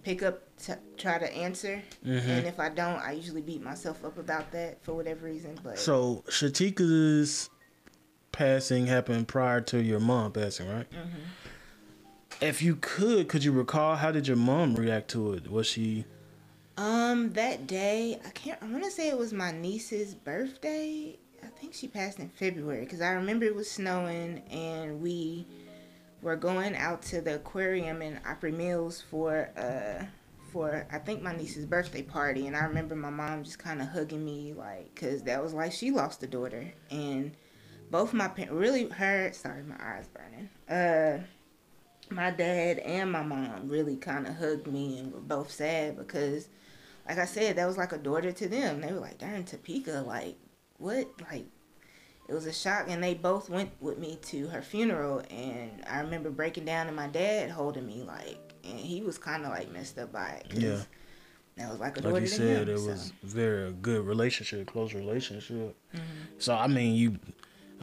pick 0.03 0.23
up 0.23 0.41
to 0.57 0.77
try 0.97 1.17
to 1.17 1.33
answer 1.33 1.81
mm-hmm. 2.05 2.29
and 2.29 2.45
if 2.47 2.59
I 2.59 2.69
don't 2.69 2.99
I 2.99 3.13
usually 3.13 3.41
beat 3.41 3.61
myself 3.61 4.03
up 4.03 4.17
about 4.17 4.51
that 4.51 4.83
for 4.83 4.93
whatever 4.93 5.25
reason 5.25 5.57
but 5.63 5.79
So 5.79 6.23
Shatika's 6.27 7.49
passing 8.31 8.87
happened 8.87 9.27
prior 9.27 9.61
to 9.61 9.81
your 9.81 9.99
mom 9.99 10.33
passing, 10.33 10.67
right? 10.67 10.89
Mm-hmm. 10.89 12.41
If 12.41 12.61
you 12.61 12.75
could, 12.75 13.29
could 13.29 13.43
you 13.43 13.53
recall 13.53 13.95
how 13.95 14.11
did 14.11 14.27
your 14.27 14.37
mom 14.37 14.75
react 14.75 15.09
to 15.11 15.33
it? 15.33 15.49
Was 15.49 15.67
she 15.67 16.05
um, 16.75 17.31
that 17.33 17.67
day, 17.67 18.19
I 18.25 18.29
can't. 18.31 18.61
I 18.61 18.65
want 18.65 18.83
to 18.83 18.91
say 18.91 19.09
it 19.09 19.17
was 19.17 19.31
my 19.31 19.51
niece's 19.51 20.15
birthday. 20.15 21.17
I 21.43 21.47
think 21.47 21.73
she 21.73 21.87
passed 21.87 22.19
in 22.19 22.29
February 22.29 22.81
because 22.81 23.01
I 23.01 23.11
remember 23.11 23.45
it 23.45 23.53
was 23.53 23.69
snowing 23.69 24.41
and 24.49 25.01
we 25.01 25.45
were 26.23 26.35
going 26.35 26.75
out 26.75 27.01
to 27.03 27.21
the 27.21 27.35
aquarium 27.35 28.01
in 28.01 28.19
Opry 28.25 28.51
Mills 28.51 29.03
for 29.11 29.49
uh 29.57 30.05
for 30.51 30.87
I 30.91 30.99
think 30.99 31.21
my 31.21 31.35
niece's 31.35 31.65
birthday 31.65 32.03
party, 32.03 32.47
and 32.47 32.55
I 32.55 32.63
remember 32.65 32.95
my 32.95 33.09
mom 33.09 33.43
just 33.43 33.59
kind 33.59 33.81
of 33.81 33.89
hugging 33.89 34.23
me 34.23 34.53
like, 34.53 34.95
cause 34.95 35.23
that 35.23 35.43
was 35.43 35.53
like 35.53 35.71
she 35.71 35.91
lost 35.91 36.23
a 36.23 36.27
daughter, 36.27 36.73
and 36.89 37.35
both 37.89 38.13
my 38.13 38.27
parents, 38.27 38.55
really 38.55 38.89
her, 38.89 39.31
sorry, 39.33 39.63
my 39.63 39.75
eyes 39.79 40.07
burning. 40.07 40.49
Uh, 40.67 41.23
my 42.09 42.31
dad 42.31 42.79
and 42.79 43.11
my 43.11 43.23
mom 43.23 43.67
really 43.67 43.95
kind 43.95 44.27
of 44.27 44.35
hugged 44.35 44.67
me 44.67 44.99
and 44.99 45.13
were 45.13 45.19
both 45.19 45.51
sad 45.51 45.97
because, 45.97 46.49
like 47.07 47.17
I 47.17 47.25
said, 47.25 47.55
that 47.55 47.67
was 47.67 47.77
like 47.77 47.91
a 47.91 47.97
daughter 47.97 48.31
to 48.31 48.47
them. 48.47 48.81
They 48.81 48.91
were 48.91 48.99
like, 48.99 49.19
darn, 49.19 49.43
Topeka, 49.43 50.03
like, 50.05 50.37
what? 50.77 51.07
Like, 51.31 51.45
it 52.27 52.33
was 52.33 52.45
a 52.45 52.53
shock. 52.53 52.85
And 52.89 53.03
they 53.03 53.13
both 53.13 53.49
went 53.49 53.71
with 53.79 53.97
me 53.97 54.17
to 54.23 54.47
her 54.47 54.61
funeral. 54.61 55.21
And 55.29 55.83
I 55.89 55.99
remember 55.99 56.29
breaking 56.29 56.65
down 56.65 56.87
and 56.87 56.95
my 56.95 57.07
dad 57.07 57.49
holding 57.51 57.85
me, 57.85 58.03
like, 58.03 58.53
and 58.63 58.79
he 58.79 59.01
was 59.01 59.17
kind 59.17 59.43
of 59.43 59.49
like 59.49 59.71
messed 59.71 59.97
up 59.97 60.11
by 60.11 60.41
it. 60.43 60.53
Yeah. 60.53 60.79
That 61.57 61.69
was 61.69 61.79
like 61.79 61.97
a 61.99 62.01
Like 62.01 62.21
you 62.21 62.27
said, 62.27 62.67
him, 62.67 62.75
it 62.75 62.79
so. 62.79 62.87
was 62.87 63.13
very 63.21 63.67
a 63.67 63.71
good 63.71 64.05
relationship, 64.05 64.65
close 64.67 64.93
relationship. 64.93 65.75
Mm-hmm. 65.93 66.01
So 66.39 66.55
I 66.55 66.67
mean, 66.67 66.95
you, 66.95 67.19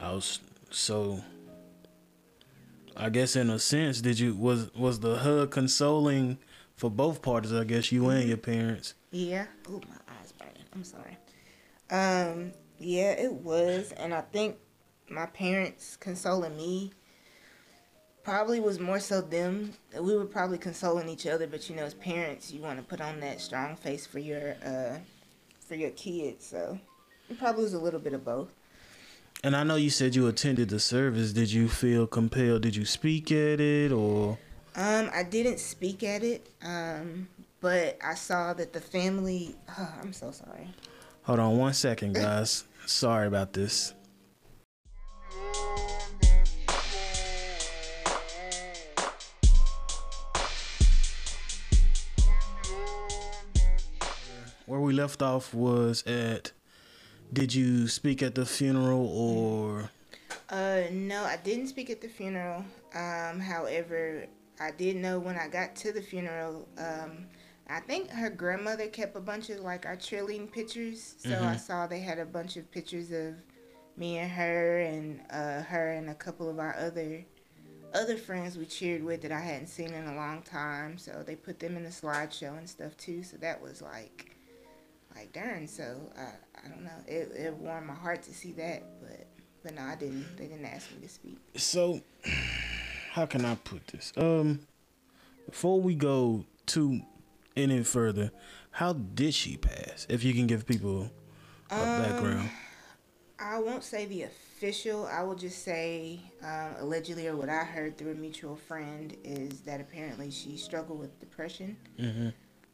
I 0.01 0.13
was 0.13 0.41
so. 0.71 1.23
I 2.97 3.09
guess 3.09 3.37
in 3.37 3.49
a 3.49 3.59
sense, 3.61 4.01
did 4.01 4.19
you 4.19 4.35
was 4.35 4.75
was 4.75 4.99
the 5.01 5.19
hug 5.19 5.53
consoling 5.53 6.39
for 6.75 6.91
both 6.91 7.23
parties? 7.23 7.53
I 7.53 7.63
guess 7.65 7.93
you 7.93 8.09
and 8.09 8.27
your 8.27 8.39
parents. 8.39 8.95
Yeah. 9.13 9.47
Oh, 9.69 9.81
my 9.89 10.15
eyes 10.21 10.33
burning. 10.33 10.65
I'm 10.75 10.85
sorry. 10.85 11.17
Um. 11.91 12.53
Yeah, 12.81 13.13
it 13.13 13.33
was, 13.33 13.93
and 13.93 14.15
I 14.15 14.23
think 14.23 14.57
my 15.09 15.27
parents 15.27 15.97
consoling 15.97 16.57
me 16.57 16.93
probably 18.25 18.59
was 18.59 18.79
more 18.79 18.99
so 18.99 19.21
them. 19.21 19.75
We 19.99 20.17
were 20.17 20.25
probably 20.25 20.59
consoling 20.59 21.09
each 21.09 21.27
other, 21.27 21.47
but 21.47 21.69
you 21.69 21.77
know, 21.77 21.85
as 21.85 21.95
parents, 21.95 22.51
you 22.51 22.63
want 22.63 22.79
to 22.79 22.85
put 22.85 23.01
on 23.01 23.21
that 23.21 23.41
strong 23.41 23.77
face 23.77 24.07
for 24.07 24.19
your 24.19 24.55
uh 24.65 24.99
for 25.69 25.75
your 25.75 25.91
kids. 25.91 26.47
So 26.47 26.79
it 27.29 27.39
probably 27.39 27.65
was 27.65 27.75
a 27.75 27.79
little 27.79 28.01
bit 28.01 28.15
of 28.15 28.25
both. 28.25 28.49
And 29.45 29.55
I 29.55 29.63
know 29.63 29.77
you 29.77 29.91
said 29.91 30.15
you 30.15 30.27
attended 30.27 30.69
the 30.69 30.81
service. 30.81 31.33
Did 31.33 31.53
you 31.53 31.69
feel 31.69 32.07
compelled? 32.07 32.63
Did 32.63 32.77
you 32.77 32.85
speak 32.85 33.31
at 33.31 33.61
it 33.61 33.93
or? 33.93 34.39
Um, 34.75 35.11
I 35.13 35.23
didn't 35.23 35.59
speak 35.59 36.03
at 36.03 36.23
it. 36.23 36.49
Um, 36.63 37.29
but 37.61 37.99
I 38.03 38.15
saw 38.15 38.55
that 38.55 38.73
the 38.73 38.81
family. 38.81 39.55
Oh, 39.79 39.95
I'm 40.03 40.13
so 40.13 40.31
sorry. 40.31 40.69
Hold 41.23 41.39
on 41.39 41.59
one 41.59 41.75
second, 41.75 42.15
guys. 42.15 42.65
Sorry 42.91 43.29
about 43.29 43.53
this. 43.53 43.95
Where 54.67 54.81
we 54.81 54.93
left 54.93 55.23
off 55.23 55.55
was 55.55 56.05
at 56.07 56.51
did 57.33 57.55
you 57.55 57.87
speak 57.87 58.23
at 58.23 58.35
the 58.35 58.45
funeral 58.45 59.07
or 59.07 59.91
Uh, 60.51 60.83
no, 60.91 61.23
I 61.23 61.39
didn't 61.43 61.69
speak 61.69 61.91
at 61.91 62.01
the 62.01 62.09
funeral. 62.09 62.65
Um, 62.93 63.39
however, 63.39 64.27
I 64.59 64.73
did 64.73 64.97
know 64.97 65.21
when 65.21 65.37
I 65.37 65.47
got 65.47 65.77
to 65.77 65.93
the 65.93 66.03
funeral. 66.03 66.69
Um, 66.77 67.29
I 67.71 67.81
think 67.81 68.11
her 68.11 68.31
grandmother 68.31 68.89
kept 68.89 69.17
a 69.17 69.21
bunch 69.21 69.49
of 69.51 69.61
like 69.61 69.87
our 69.87 69.97
cheerleading 69.97 70.51
pictures, 70.51 71.15
so 71.19 71.37
I 71.37 71.55
Mhm. 71.55 71.61
saw 71.61 71.87
they 71.87 72.01
had 72.01 72.19
a 72.19 72.27
bunch 72.27 72.57
of 72.57 72.71
pictures 72.71 73.11
of 73.13 73.37
me 73.97 74.19
and 74.19 74.31
her, 74.33 74.81
and 74.81 75.21
uh, 75.31 75.63
her 75.63 75.91
and 75.93 76.11
a 76.11 76.15
couple 76.15 76.49
of 76.49 76.59
our 76.59 76.75
other 76.77 77.25
other 77.93 78.17
friends 78.17 78.57
we 78.57 78.65
cheered 78.67 79.03
with 79.03 79.21
that 79.23 79.33
I 79.33 79.41
hadn't 79.41 79.67
seen 79.67 79.93
in 79.93 80.07
a 80.07 80.15
long 80.15 80.43
time. 80.43 80.97
So 80.97 81.25
they 81.27 81.35
put 81.35 81.59
them 81.59 81.77
in 81.77 81.83
the 81.83 81.91
slideshow 81.91 82.57
and 82.57 82.69
stuff 82.69 82.97
too. 82.97 83.25
So 83.25 83.37
that 83.39 83.61
was 83.61 83.83
like, 83.83 84.37
like 85.17 85.33
darn. 85.33 85.67
So 85.67 86.13
I, 86.17 86.31
I 86.65 86.69
don't 86.69 86.85
know. 86.85 87.03
It 87.07 87.33
it 87.35 87.55
warmed 87.55 87.87
my 87.89 87.95
heart 87.95 88.23
to 88.25 88.35
see 88.35 88.53
that, 88.53 88.83
but 89.01 89.27
but 89.63 89.75
no, 89.75 89.83
I 89.83 89.97
didn't. 89.97 90.37
They 90.37 90.47
didn't 90.47 90.67
ask 90.67 90.91
me 90.93 91.03
to 91.03 91.09
speak. 91.09 91.39
so 91.57 92.01
how 93.13 93.27
can 93.27 93.45
I 93.45 93.55
put 93.57 93.87
this? 93.89 94.13
Um 94.17 94.61
before 95.47 95.81
we 95.81 95.95
go 95.97 96.45
to 96.67 97.01
any 97.57 97.83
further, 97.83 98.31
how 98.73 98.93
did 98.93 99.35
she 99.35 99.57
pass? 99.57 100.07
If 100.09 100.25
you 100.25 100.33
can 100.35 100.47
give 100.47 100.67
people 100.67 101.11
a 101.71 101.75
Um, 101.83 102.03
background. 102.03 102.51
I 103.39 103.59
won't 103.59 103.83
say 103.85 104.05
the 104.07 104.25
official. 104.25 105.07
I 105.07 105.23
will 105.23 105.35
just 105.35 105.63
say 105.65 106.21
um, 106.43 106.75
allegedly, 106.79 107.27
or 107.27 107.37
what 107.37 107.49
I 107.49 107.65
heard 107.65 107.97
through 107.97 108.13
a 108.13 108.15
mutual 108.15 108.57
friend, 108.57 109.17
is 109.25 109.61
that 109.63 109.81
apparently 109.81 110.31
she 110.31 110.57
struggled 110.57 110.99
with 110.99 111.19
depression, 111.21 111.77
hmm 111.99 112.29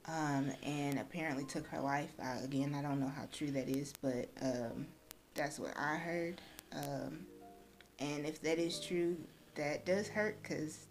um, 0.09 0.51
and 0.63 0.99
apparently 1.01 1.45
took 1.45 1.67
her 1.67 1.81
life. 1.81 2.11
I, 2.23 2.39
again, 2.39 2.75
I 2.75 2.83
don't 2.83 3.01
know 3.01 3.09
how 3.15 3.27
true 3.33 3.51
that 3.53 3.69
is, 3.69 3.93
but 4.01 4.29
um, 4.41 4.87
that's 5.35 5.59
what 5.59 5.77
I 5.77 5.97
heard. 5.97 6.41
Um, 6.73 7.27
and 7.99 8.25
if 8.27 8.41
that 8.43 8.59
is 8.59 8.79
true, 8.81 9.17
that 9.57 9.85
does 9.87 10.07
hurt 10.09 10.41
because, 10.43 10.87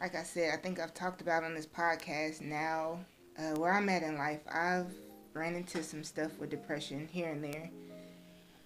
like 0.00 0.14
I 0.14 0.22
said, 0.22 0.52
I 0.52 0.56
think 0.58 0.78
I've 0.78 0.94
talked 0.94 1.20
about 1.20 1.44
on 1.44 1.54
this 1.54 1.66
podcast 1.66 2.40
now 2.40 2.98
uh, 3.38 3.58
where 3.58 3.72
I'm 3.72 3.88
at 3.88 4.02
in 4.02 4.18
life. 4.18 4.40
I've 4.52 4.92
ran 5.32 5.54
into 5.54 5.82
some 5.82 6.04
stuff 6.04 6.38
with 6.38 6.50
depression 6.50 7.08
here 7.10 7.30
and 7.30 7.42
there, 7.42 7.70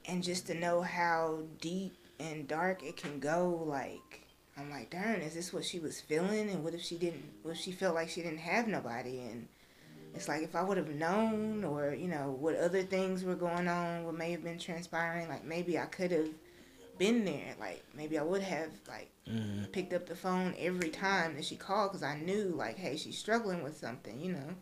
and 0.07 0.23
just 0.23 0.47
to 0.49 0.55
know 0.55 0.83
how 0.83 1.41
deep 1.61 1.95
and 2.19 2.49
dark 2.49 2.83
it 2.83 2.97
can 2.97 3.21
go, 3.21 3.63
like 3.65 4.27
I'm 4.57 4.71
like, 4.71 4.91
darn, 4.91 5.21
is 5.21 5.35
this 5.35 5.53
what 5.53 5.65
she 5.65 5.79
was 5.79 6.01
feeling? 6.01 6.51
And 6.51 6.65
what 6.65 6.75
if 6.75 6.83
she 6.83 6.97
didn't? 6.97 7.25
What 7.43 7.53
if 7.53 7.59
she 7.59 7.73
felt 7.73 7.95
like 7.95 8.09
she 8.09 8.23
didn't 8.23 8.39
have 8.39 8.67
nobody? 8.67 9.21
And 9.21 9.49
it's 10.15 10.29
like 10.29 10.43
if 10.43 10.57
I 10.57 10.63
would 10.63 10.77
have 10.77 10.91
known, 10.91 11.65
or 11.65 11.95
you 11.95 12.09
know, 12.09 12.37
what 12.39 12.57
other 12.57 12.83
things 12.83 13.23
were 13.25 13.37
going 13.37 13.69
on, 13.69 14.05
what 14.05 14.17
may 14.17 14.33
have 14.33 14.43
been 14.43 14.59
transpiring, 14.59 15.29
like 15.29 15.45
maybe 15.45 15.79
I 15.79 15.87
could 15.87 16.11
have 16.11 16.29
been 17.01 17.25
there. 17.25 17.57
Like 17.59 17.83
maybe 17.97 18.17
I 18.19 18.23
would 18.23 18.43
have 18.43 18.71
like 18.87 19.11
hmm 19.27 19.65
picked 19.73 19.93
up 19.93 20.07
the 20.07 20.15
phone 20.15 20.55
every 20.59 20.91
time 20.91 21.35
that 21.35 21.45
she 21.45 21.57
called 21.57 21.91
because 21.91 22.03
I 22.05 22.17
knew 22.19 22.53
like, 22.57 22.77
hey, 22.77 22.97
she's 22.97 23.19
struggling 23.19 23.65
with 23.65 23.77
something, 23.77 24.21
you 24.21 24.33
know. 24.33 24.55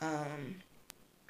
Um, 0.00 0.56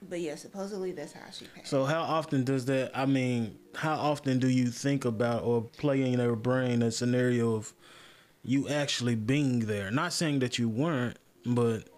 but 0.08 0.20
yeah, 0.20 0.36
supposedly 0.36 0.92
that's 0.92 1.12
how 1.12 1.30
she 1.30 1.46
passed. 1.46 1.68
So 1.68 1.84
how 1.84 2.02
often 2.02 2.44
does 2.44 2.64
that? 2.66 2.92
I 2.94 3.06
mean, 3.06 3.58
how 3.74 3.94
often 3.96 4.38
do 4.38 4.48
you 4.48 4.68
think 4.68 5.04
about 5.04 5.42
or 5.42 5.62
play 5.62 6.02
in 6.02 6.18
your 6.18 6.36
brain 6.36 6.82
a 6.82 6.90
scenario 6.90 7.56
of 7.56 7.72
you 8.42 8.68
actually 8.68 9.16
being 9.16 9.60
there? 9.60 9.90
Not 9.90 10.12
saying 10.12 10.38
that 10.40 10.58
you 10.58 10.68
weren't, 10.68 11.18
but 11.46 11.88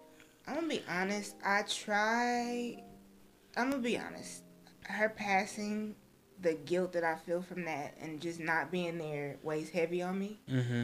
I'm 0.47 0.55
gonna 0.55 0.67
be 0.67 0.81
honest. 0.89 1.35
I 1.45 1.63
try. 1.63 2.81
I'm 3.57 3.71
gonna 3.71 3.83
be 3.83 3.97
honest. 3.97 4.43
Her 4.83 5.09
passing, 5.09 5.95
the 6.41 6.53
guilt 6.53 6.93
that 6.93 7.03
I 7.03 7.15
feel 7.15 7.41
from 7.41 7.65
that, 7.65 7.95
and 8.01 8.21
just 8.21 8.39
not 8.39 8.71
being 8.71 8.97
there 8.97 9.37
weighs 9.43 9.69
heavy 9.69 10.01
on 10.01 10.19
me. 10.19 10.39
hmm 10.47 10.83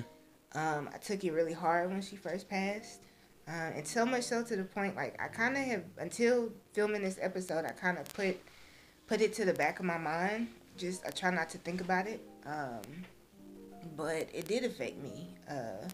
Um, 0.55 0.89
I 0.93 0.97
took 0.97 1.23
it 1.23 1.31
really 1.31 1.53
hard 1.53 1.89
when 1.89 2.01
she 2.01 2.15
first 2.15 2.49
passed, 2.49 3.01
uh, 3.47 3.71
and 3.75 3.87
so 3.87 4.05
much 4.05 4.23
so 4.23 4.43
to 4.43 4.55
the 4.55 4.63
point 4.63 4.95
like 4.95 5.19
I 5.21 5.27
kind 5.27 5.57
of 5.57 5.63
have 5.63 5.83
until 5.97 6.49
filming 6.73 7.01
this 7.01 7.17
episode, 7.21 7.65
I 7.65 7.71
kind 7.71 7.97
of 7.97 8.05
put 8.13 8.37
put 9.07 9.21
it 9.21 9.33
to 9.33 9.45
the 9.45 9.53
back 9.53 9.79
of 9.79 9.85
my 9.85 9.97
mind. 9.97 10.47
Just 10.77 11.05
I 11.05 11.09
try 11.09 11.29
not 11.29 11.49
to 11.51 11.57
think 11.59 11.81
about 11.81 12.07
it. 12.07 12.21
Um, 12.45 12.81
but 13.95 14.27
it 14.33 14.47
did 14.47 14.63
affect 14.63 14.97
me. 14.97 15.27
Uh, 15.49 15.87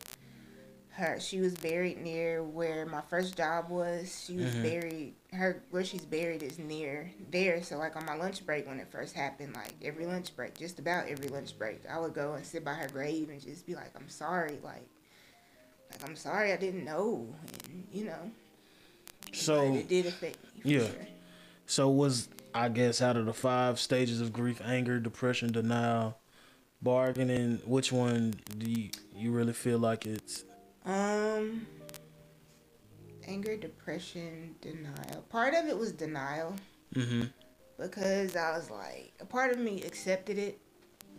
her 1.00 1.20
she 1.20 1.40
was 1.40 1.56
buried 1.56 1.98
near 2.02 2.44
where 2.44 2.86
my 2.86 3.02
first 3.02 3.36
job 3.36 3.70
was. 3.70 4.24
She 4.26 4.38
was 4.38 4.54
Mhm. 4.54 4.64
buried. 4.64 5.16
Her 5.34 5.64
where 5.72 5.84
she's 5.84 6.06
buried 6.06 6.44
is 6.44 6.60
near 6.60 7.12
there. 7.32 7.64
So 7.64 7.78
like 7.78 7.96
on 7.96 8.06
my 8.06 8.16
lunch 8.16 8.46
break 8.46 8.68
when 8.68 8.80
it 8.80 8.88
first 8.92 9.16
happened, 9.16 9.56
like 9.56 9.74
every 9.84 10.06
lunch 10.06 10.36
break, 10.36 10.58
just 10.58 10.80
about 10.80 11.08
every 11.08 11.28
lunch 11.30 11.58
break, 11.58 11.82
I 11.90 12.00
would 12.00 12.14
go 12.14 12.34
and 12.34 12.46
sit 12.46 12.64
by 12.64 12.74
her 12.74 12.88
grave 12.90 13.30
and 13.30 13.42
just 13.42 13.66
be 13.66 13.76
like, 13.76 13.92
I'm 13.96 14.10
sorry, 14.10 14.60
like. 14.64 14.88
Like 15.92 16.08
I'm 16.08 16.16
sorry 16.16 16.54
I 16.54 16.58
didn't 16.58 16.86
know, 16.86 17.28
and 17.66 17.88
you 17.92 18.06
know. 18.06 18.32
So- 19.34 19.70
but 19.72 19.80
it 19.80 19.88
did 19.88 20.06
affect 20.06 20.38
me. 20.64 20.74
Yeah. 20.76 20.86
Sure. 20.86 21.08
so 21.66 21.90
was 21.90 22.30
I 22.54 22.70
guess 22.70 23.02
out 23.02 23.18
of 23.18 23.26
the 23.26 23.34
five 23.34 23.80
stages 23.80 24.22
of 24.22 24.32
grief, 24.34 24.62
anger, 24.64 25.00
depression, 25.00 25.52
denial, 25.52 26.18
bargaining, 26.82 27.58
which 27.66 27.92
one 27.92 28.36
do 28.58 28.70
you, 28.70 28.90
you 29.16 29.32
really 29.32 29.54
feel 29.54 29.80
like 29.80 30.06
it's? 30.06 30.44
Um, 30.86 31.68
anger, 33.28 33.58
depression, 33.58 34.56
denial. 34.62 35.24
Part 35.30 35.54
of 35.54 35.68
it 35.68 35.78
was 35.78 35.92
denial 35.92 36.56
hmm 36.94 37.24
because 37.78 38.36
I 38.36 38.52
was 38.52 38.70
like, 38.70 39.14
a 39.22 39.26
part 39.26 39.52
of 39.54 39.60
me 39.60 39.84
accepted 39.84 40.38
it 40.38 40.60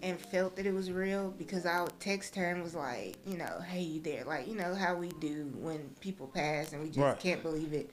and 0.02 0.18
felt 0.20 0.56
that 0.56 0.66
it 0.66 0.74
was 0.74 0.90
real 0.90 1.30
because 1.30 1.64
I 1.64 1.82
would 1.82 1.98
text 2.00 2.36
her 2.36 2.50
and 2.50 2.62
was 2.62 2.74
like, 2.74 3.16
you 3.26 3.38
know, 3.38 3.60
hey, 3.66 3.80
you 3.80 4.00
there? 4.00 4.24
Like, 4.24 4.46
you 4.46 4.54
know 4.56 4.74
how 4.74 4.94
we 4.94 5.08
do 5.20 5.50
when 5.54 5.90
people 6.00 6.26
pass 6.26 6.72
and 6.72 6.82
we 6.82 6.88
just 6.88 6.98
Right. 6.98 7.18
can't 7.18 7.42
believe 7.42 7.72
it. 7.72 7.90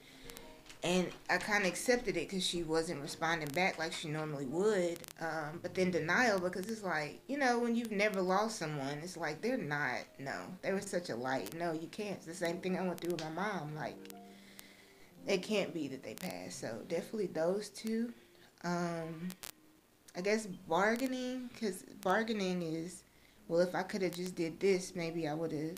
And 0.84 1.08
I 1.28 1.38
kind 1.38 1.64
of 1.64 1.70
accepted 1.70 2.16
it 2.16 2.28
because 2.28 2.46
she 2.46 2.62
wasn't 2.62 3.02
responding 3.02 3.48
back 3.48 3.78
like 3.78 3.92
she 3.92 4.08
normally 4.08 4.46
would. 4.46 4.98
Um, 5.20 5.58
but 5.60 5.74
then 5.74 5.90
denial 5.90 6.38
because 6.38 6.68
it's 6.68 6.84
like 6.84 7.20
you 7.26 7.36
know 7.36 7.58
when 7.58 7.74
you've 7.74 7.90
never 7.90 8.20
lost 8.20 8.58
someone, 8.58 8.98
it's 9.02 9.16
like 9.16 9.40
they're 9.40 9.56
not. 9.56 10.00
No, 10.18 10.36
they 10.62 10.72
were 10.72 10.80
such 10.80 11.10
a 11.10 11.16
light. 11.16 11.54
No, 11.58 11.72
you 11.72 11.88
can't. 11.88 12.16
It's 12.16 12.26
the 12.26 12.34
same 12.34 12.58
thing 12.58 12.78
I 12.78 12.82
went 12.82 13.00
through 13.00 13.12
with 13.12 13.24
my 13.24 13.30
mom. 13.30 13.74
Like 13.74 13.96
it 15.26 15.42
can't 15.42 15.74
be 15.74 15.88
that 15.88 16.02
they 16.02 16.14
passed. 16.14 16.60
So 16.60 16.78
definitely 16.88 17.26
those 17.26 17.70
two. 17.70 18.12
Um, 18.64 19.28
I 20.16 20.20
guess 20.20 20.46
bargaining 20.46 21.50
because 21.52 21.84
bargaining 22.02 22.62
is 22.62 23.04
well 23.46 23.60
if 23.60 23.74
I 23.74 23.82
could 23.82 24.02
have 24.02 24.14
just 24.14 24.34
did 24.34 24.58
this 24.58 24.96
maybe 24.96 25.28
I 25.28 25.34
would 25.34 25.52
have 25.52 25.76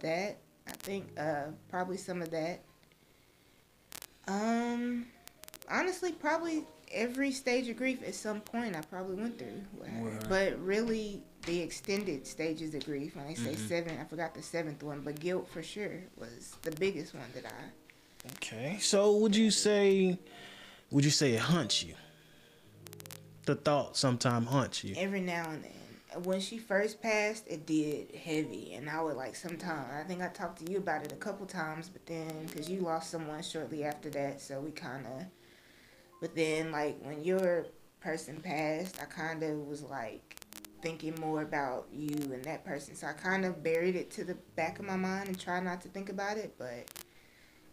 that. 0.00 0.38
I 0.66 0.72
think 0.72 1.08
uh, 1.18 1.46
probably 1.68 1.96
some 1.96 2.22
of 2.22 2.30
that 2.30 2.60
um, 4.30 5.06
honestly, 5.68 6.12
probably 6.12 6.64
every 6.92 7.32
stage 7.32 7.68
of 7.68 7.76
grief 7.76 8.02
at 8.06 8.14
some 8.14 8.40
point 8.40 8.76
I 8.76 8.80
probably 8.82 9.16
went 9.16 9.38
through. 9.38 9.62
Right. 9.78 10.28
But 10.28 10.58
really, 10.60 11.22
the 11.46 11.60
extended 11.60 12.26
stages 12.26 12.74
of 12.74 12.84
grief. 12.84 13.16
When 13.16 13.26
I 13.26 13.34
say 13.34 13.52
mm-hmm. 13.52 13.66
seven, 13.66 13.98
I 14.00 14.04
forgot 14.04 14.34
the 14.34 14.42
seventh 14.42 14.82
one, 14.82 15.00
but 15.00 15.18
guilt 15.18 15.48
for 15.48 15.62
sure 15.62 16.02
was 16.16 16.56
the 16.62 16.72
biggest 16.72 17.14
one 17.14 17.24
that 17.34 17.46
I. 17.46 18.30
Okay, 18.36 18.78
so 18.80 19.16
would 19.16 19.34
you 19.34 19.50
say, 19.50 20.18
would 20.90 21.04
you 21.04 21.10
say 21.10 21.34
it 21.34 21.40
haunts 21.40 21.82
you? 21.82 21.94
The 23.46 23.54
thought 23.54 23.96
sometimes 23.96 24.48
haunts 24.48 24.84
you. 24.84 24.94
Every 24.98 25.22
now 25.22 25.48
and 25.48 25.64
then 25.64 25.72
when 26.24 26.40
she 26.40 26.58
first 26.58 27.00
passed, 27.00 27.46
it 27.46 27.66
did 27.66 28.14
heavy, 28.14 28.74
and 28.74 28.88
I 28.88 29.02
would 29.02 29.16
like 29.16 29.36
sometimes. 29.36 29.92
I 29.92 30.02
think 30.04 30.22
I 30.22 30.28
talked 30.28 30.64
to 30.64 30.70
you 30.70 30.78
about 30.78 31.04
it 31.04 31.12
a 31.12 31.16
couple 31.16 31.46
times, 31.46 31.88
but 31.88 32.04
then 32.06 32.46
because 32.46 32.68
you 32.68 32.80
lost 32.80 33.10
someone 33.10 33.42
shortly 33.42 33.84
after 33.84 34.10
that, 34.10 34.40
so 34.40 34.60
we 34.60 34.70
kind 34.70 35.06
of. 35.06 35.26
But 36.20 36.34
then, 36.34 36.72
like 36.72 36.98
when 37.02 37.24
your 37.24 37.66
person 38.00 38.40
passed, 38.40 39.00
I 39.00 39.04
kind 39.04 39.42
of 39.42 39.58
was 39.66 39.82
like 39.82 40.36
thinking 40.82 41.14
more 41.20 41.42
about 41.42 41.88
you 41.92 42.16
and 42.32 42.44
that 42.44 42.64
person, 42.64 42.94
so 42.96 43.06
I 43.06 43.12
kind 43.12 43.44
of 43.44 43.62
buried 43.62 43.96
it 43.96 44.10
to 44.12 44.24
the 44.24 44.36
back 44.56 44.78
of 44.78 44.86
my 44.86 44.96
mind 44.96 45.28
and 45.28 45.38
try 45.38 45.60
not 45.60 45.80
to 45.82 45.88
think 45.88 46.08
about 46.08 46.36
it, 46.36 46.54
but. 46.58 46.86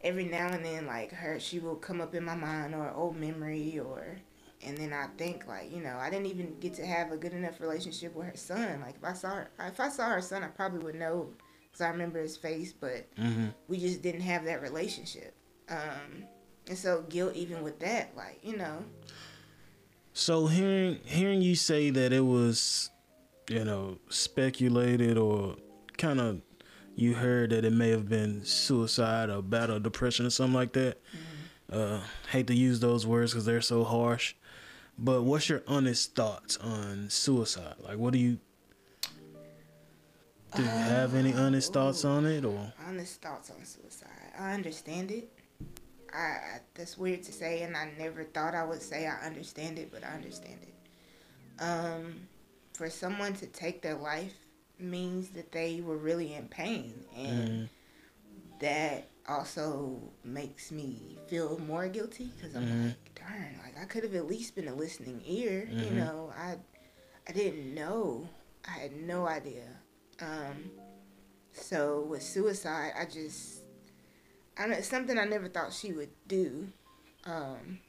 Every 0.01 0.25
now 0.25 0.49
and 0.49 0.63
then, 0.63 0.85
like 0.85 1.11
her, 1.11 1.39
she 1.39 1.57
will 1.57 1.75
come 1.75 2.01
up 2.01 2.13
in 2.13 2.23
my 2.23 2.35
mind 2.35 2.75
or 2.75 2.93
old 2.93 3.15
memory 3.17 3.79
or 3.79 4.17
and 4.65 4.77
then 4.77 4.93
I 4.93 5.07
think 5.17 5.47
like 5.47 5.71
you 5.71 5.81
know 5.81 5.97
I 5.97 6.09
didn't 6.09 6.27
even 6.27 6.59
get 6.59 6.73
to 6.75 6.85
have 6.85 7.11
a 7.11 7.17
good 7.17 7.33
enough 7.33 7.59
relationship 7.61 8.15
with 8.15 8.27
her 8.27 8.37
son. 8.37 8.81
Like 8.81 8.95
if 8.95 9.03
I 9.03 9.13
saw 9.13 9.29
her, 9.29 9.51
if 9.59 9.79
I 9.79 9.89
saw 9.89 10.09
her 10.09 10.21
son, 10.21 10.43
I 10.43 10.47
probably 10.47 10.83
would 10.83 10.95
know 10.95 11.29
because 11.63 11.81
I 11.81 11.89
remember 11.89 12.21
his 12.21 12.37
face, 12.37 12.73
but 12.73 13.13
mm-hmm. 13.15 13.47
we 13.67 13.77
just 13.79 14.01
didn't 14.01 14.21
have 14.21 14.45
that 14.45 14.61
relationship. 14.61 15.35
Um, 15.69 16.25
and 16.67 16.77
so 16.77 17.03
guilt 17.09 17.35
even 17.35 17.63
with 17.63 17.79
that, 17.79 18.15
like 18.15 18.39
you 18.43 18.57
know. 18.57 18.83
So 20.13 20.47
hearing 20.47 20.99
hearing 21.05 21.41
you 21.41 21.55
say 21.55 21.89
that 21.91 22.11
it 22.11 22.25
was, 22.25 22.89
you 23.49 23.63
know, 23.63 23.99
speculated 24.09 25.17
or 25.17 25.55
kind 25.97 26.19
of 26.19 26.41
you 26.95 27.13
heard 27.13 27.51
that 27.51 27.63
it 27.63 27.73
may 27.73 27.89
have 27.89 28.09
been 28.09 28.43
suicide 28.43 29.29
or 29.29 29.43
battle 29.43 29.79
depression 29.79 30.25
or 30.25 30.31
something 30.31 30.55
like 30.55 30.73
that. 30.73 30.97
Mm-hmm. 31.03 31.79
Uh, 31.79 31.99
hate 32.31 32.47
to 32.47 32.55
use 32.55 32.79
those 32.79 33.05
words 33.05 33.33
because 33.33 33.45
they're 33.45 33.61
so 33.61 33.83
harsh. 33.83 34.33
But 34.97 35.23
what's 35.23 35.47
your 35.47 35.63
honest 35.67 36.15
thoughts 36.15 36.57
on 36.57 37.09
suicide? 37.09 37.75
Like, 37.79 37.97
what 37.97 38.13
do 38.13 38.19
you 38.19 38.39
do? 40.55 40.63
You 40.63 40.67
have 40.67 41.13
any 41.13 41.33
honest 41.33 41.71
thoughts 41.71 42.03
on 42.03 42.25
it, 42.25 42.43
or 42.43 42.73
honest 42.87 43.21
thoughts 43.21 43.51
on 43.51 43.63
suicide? 43.63 44.09
I 44.39 44.53
understand 44.53 45.11
it. 45.11 45.31
I, 46.13 46.17
I 46.17 46.59
that's 46.73 46.97
weird 46.97 47.23
to 47.23 47.31
say, 47.31 47.61
and 47.61 47.77
I 47.77 47.91
never 47.97 48.23
thought 48.23 48.55
I 48.55 48.63
would 48.63 48.81
say 48.81 49.07
I 49.07 49.25
understand 49.25 49.77
it, 49.77 49.91
but 49.91 50.03
I 50.03 50.13
understand 50.13 50.59
it. 50.63 51.61
Um, 51.61 52.27
for 52.73 52.89
someone 52.89 53.33
to 53.35 53.45
take 53.47 53.81
their 53.81 53.95
life 53.95 54.33
means 54.79 55.29
that 55.29 55.51
they 55.51 55.81
were 55.81 55.97
really 55.97 56.33
in 56.33 56.47
pain, 56.47 56.93
and 57.15 57.49
mm. 57.49 57.69
that 58.61 59.09
also 59.27 59.99
makes 60.23 60.71
me 60.71 61.17
feel 61.27 61.59
more 61.67 61.87
guilty 61.87 62.31
because 62.35 62.55
I'm 62.55 62.63
mm-hmm. 62.63 62.87
like, 62.87 63.06
darn, 63.27 63.59
like 63.63 63.81
I 63.81 63.85
could 63.85 64.03
have 64.03 64.15
at 64.15 64.27
least 64.27 64.55
been 64.55 64.67
a 64.67 64.73
listening 64.73 65.21
ear. 65.25 65.67
Mm-hmm. 65.69 65.83
You 65.83 65.91
know, 65.91 66.33
I 66.37 66.55
I 67.27 67.31
didn't 67.33 67.73
know. 67.73 68.27
I 68.67 68.79
had 68.79 68.93
no 68.93 69.27
idea. 69.27 69.63
Um, 70.19 70.71
so 71.51 72.01
with 72.09 72.23
suicide, 72.23 72.93
I 72.99 73.05
just 73.05 73.61
I 74.57 74.67
know 74.67 74.81
something 74.81 75.17
I 75.17 75.25
never 75.25 75.47
thought 75.47 75.73
she 75.73 75.93
would 75.93 76.09
do. 76.27 76.67
Um, 77.25 77.79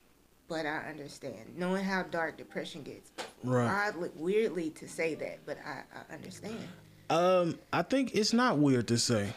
but 0.48 0.66
I 0.66 0.88
understand 0.88 1.56
knowing 1.56 1.84
how 1.84 2.02
dark 2.04 2.38
depression 2.38 2.82
gets. 2.82 3.12
Right. 3.44 3.88
Oddly, 3.88 4.10
weirdly 4.16 4.70
to 4.70 4.88
say 4.88 5.14
that, 5.16 5.40
but 5.44 5.58
I, 5.64 5.82
I 5.94 6.14
understand. 6.14 6.58
Um, 7.10 7.58
I 7.72 7.82
think 7.82 8.14
it's 8.14 8.32
not 8.32 8.58
weird 8.58 8.88
to 8.88 8.98
say, 8.98 9.32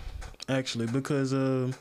actually, 0.49 0.87
because 0.87 1.33
um. 1.33 1.71
Uh, 1.71 1.73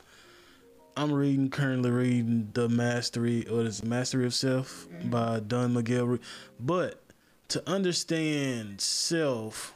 I'm 0.96 1.12
reading 1.12 1.50
currently 1.50 1.90
reading 1.90 2.50
the 2.52 2.68
Mastery 2.68 3.46
or 3.48 3.62
the 3.62 3.86
Mastery 3.86 4.26
of 4.26 4.34
Self 4.34 4.88
mm-hmm. 4.90 5.10
by 5.10 5.40
Don 5.40 5.74
Miguel. 5.74 6.18
But 6.58 7.02
to 7.48 7.68
understand 7.68 8.80
self, 8.80 9.74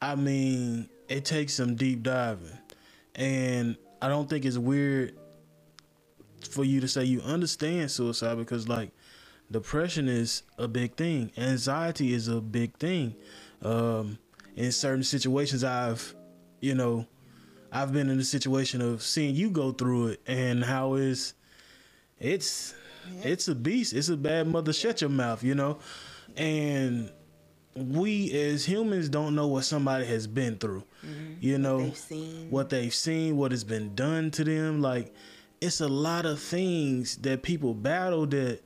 I 0.00 0.14
mean, 0.14 0.88
it 1.08 1.24
takes 1.24 1.54
some 1.54 1.74
deep 1.74 2.02
diving, 2.02 2.58
and 3.14 3.76
I 4.00 4.08
don't 4.08 4.28
think 4.28 4.44
it's 4.44 4.58
weird 4.58 5.16
for 6.50 6.64
you 6.64 6.80
to 6.80 6.88
say 6.88 7.04
you 7.04 7.20
understand 7.22 7.90
suicide 7.90 8.38
because 8.38 8.68
like 8.68 8.90
depression 9.50 10.08
is 10.08 10.42
a 10.56 10.68
big 10.68 10.94
thing, 10.94 11.32
anxiety 11.36 12.12
is 12.12 12.28
a 12.28 12.40
big 12.40 12.76
thing. 12.76 13.14
Um, 13.62 14.18
in 14.56 14.72
certain 14.72 15.04
situations, 15.04 15.64
I've 15.64 16.14
you 16.60 16.74
know 16.74 17.06
I've 17.70 17.92
been 17.92 18.08
in 18.10 18.18
a 18.18 18.24
situation 18.24 18.80
of 18.80 19.02
seeing 19.02 19.34
you 19.34 19.50
go 19.50 19.72
through 19.72 20.08
it 20.08 20.20
and 20.26 20.64
how 20.64 20.94
is 20.94 21.34
it's 22.18 22.74
yeah. 23.14 23.30
it's 23.30 23.48
a 23.48 23.54
beast. 23.54 23.92
It's 23.92 24.08
a 24.08 24.16
bad 24.16 24.46
mother 24.48 24.72
shut 24.72 25.00
your 25.00 25.10
mouth, 25.10 25.42
you 25.42 25.54
know? 25.54 25.78
And 26.36 27.10
we 27.74 28.32
as 28.32 28.64
humans 28.64 29.08
don't 29.08 29.34
know 29.34 29.46
what 29.46 29.64
somebody 29.64 30.06
has 30.06 30.26
been 30.26 30.56
through. 30.56 30.84
Mm-hmm. 31.04 31.34
You 31.40 31.58
know 31.58 31.78
what 31.78 31.84
they've 31.84 31.96
seen, 31.96 32.50
what 32.50 32.70
they've 32.70 32.94
seen, 32.94 33.36
what 33.36 33.50
has 33.52 33.64
been 33.64 33.94
done 33.94 34.30
to 34.32 34.44
them. 34.44 34.80
Like 34.80 35.14
it's 35.60 35.80
a 35.80 35.88
lot 35.88 36.26
of 36.26 36.40
things 36.40 37.16
that 37.18 37.42
people 37.42 37.74
battle 37.74 38.26
that 38.26 38.60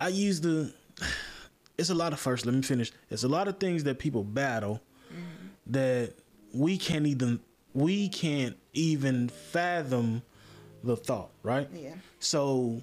I 0.00 0.08
use 0.08 0.40
the 0.40 0.72
it's 1.78 1.90
a 1.90 1.94
lot 1.94 2.12
of 2.12 2.18
first, 2.18 2.46
let 2.46 2.54
me 2.54 2.62
finish. 2.62 2.90
It's 3.10 3.22
a 3.22 3.28
lot 3.28 3.48
of 3.48 3.58
things 3.58 3.84
that 3.84 3.98
people 3.98 4.24
battle 4.24 4.82
mm-hmm. 5.10 5.72
that 5.72 6.14
we 6.52 6.76
can't 6.76 7.06
even 7.06 7.40
we 7.78 8.08
can't 8.08 8.56
even 8.72 9.28
fathom 9.28 10.22
the 10.82 10.96
thought, 10.96 11.30
right? 11.42 11.68
Yeah. 11.72 11.94
So, 12.18 12.82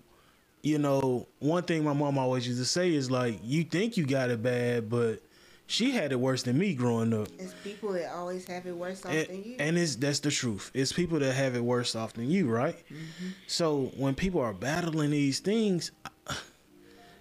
you 0.61 0.79
know, 0.79 1.27
one 1.39 1.63
thing 1.63 1.83
my 1.83 1.93
mom 1.93 2.17
always 2.17 2.47
used 2.47 2.59
to 2.59 2.65
say 2.65 2.93
is 2.93 3.11
like, 3.11 3.39
you 3.43 3.63
think 3.63 3.97
you 3.97 4.05
got 4.05 4.29
it 4.29 4.41
bad, 4.41 4.89
but 4.89 5.21
she 5.67 5.91
had 5.91 6.11
it 6.11 6.19
worse 6.19 6.43
than 6.43 6.57
me 6.57 6.73
growing 6.73 7.13
up. 7.13 7.27
It's 7.37 7.53
people 7.63 7.91
that 7.93 8.13
always 8.13 8.47
have 8.47 8.65
it 8.65 8.75
worse 8.75 9.05
off 9.05 9.11
and, 9.11 9.27
than 9.27 9.43
you. 9.43 9.55
And 9.59 9.77
it's 9.77 9.95
that's 9.95 10.19
the 10.19 10.31
truth. 10.31 10.71
It's 10.73 10.93
people 10.93 11.19
that 11.19 11.33
have 11.33 11.55
it 11.55 11.63
worse 11.63 11.95
off 11.95 12.13
than 12.13 12.29
you, 12.29 12.47
right? 12.47 12.77
Mm-hmm. 12.77 13.27
So 13.47 13.91
when 13.97 14.15
people 14.15 14.41
are 14.41 14.53
battling 14.53 15.11
these 15.11 15.39
things, 15.39 15.91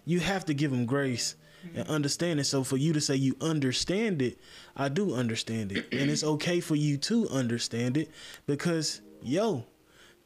you 0.05 0.21
have 0.21 0.45
to 0.47 0.55
give 0.55 0.71
them 0.71 0.87
grace 0.87 1.35
mm-hmm. 1.65 1.81
and 1.81 1.89
understanding. 1.89 2.45
So 2.45 2.65
for 2.65 2.77
you 2.77 2.93
to 2.93 3.01
say 3.01 3.17
you 3.17 3.37
understand 3.41 4.23
it, 4.23 4.39
I 4.77 4.89
do 4.89 5.15
understand 5.15 5.73
it. 5.73 5.87
and 5.93 6.11
it's 6.11 6.25
okay 6.25 6.61
for 6.61 6.75
you 6.75 6.97
to 6.99 7.29
understand 7.29 7.97
it 7.97 8.11
because 8.47 9.01
yo, 9.23 9.65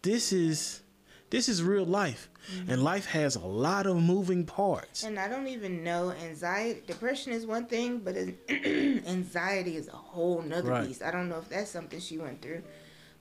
this 0.02 0.32
is 0.32 0.82
this 1.30 1.48
is 1.48 1.62
real 1.62 1.84
life. 1.84 2.28
Mm-hmm. 2.50 2.70
And 2.70 2.82
life 2.82 3.04
has 3.06 3.36
a 3.36 3.46
lot 3.46 3.86
of 3.86 3.96
moving 4.02 4.46
parts. 4.46 5.02
And 5.02 5.18
I 5.18 5.28
don't 5.28 5.48
even 5.48 5.84
know 5.84 6.12
anxiety 6.12 6.82
depression 6.86 7.32
is 7.32 7.44
one 7.44 7.66
thing, 7.66 7.98
but 7.98 8.16
anxiety 8.48 9.76
is 9.76 9.88
a 9.88 9.96
whole 9.96 10.40
nother 10.40 10.70
right. 10.70 10.86
beast. 10.86 11.02
I 11.02 11.10
don't 11.10 11.28
know 11.28 11.38
if 11.38 11.48
that's 11.48 11.70
something 11.70 12.00
she 12.00 12.16
went 12.16 12.40
through. 12.40 12.62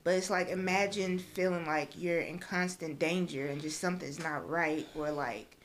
But 0.03 0.13
it's 0.13 0.29
like 0.29 0.47
imagine 0.47 1.19
feeling 1.19 1.65
like 1.65 2.01
you're 2.01 2.21
in 2.21 2.39
constant 2.39 2.97
danger 2.97 3.47
and 3.47 3.61
just 3.61 3.81
something's 3.81 4.19
not 4.19 4.49
right 4.49 4.87
or 4.95 5.11
like 5.11 5.56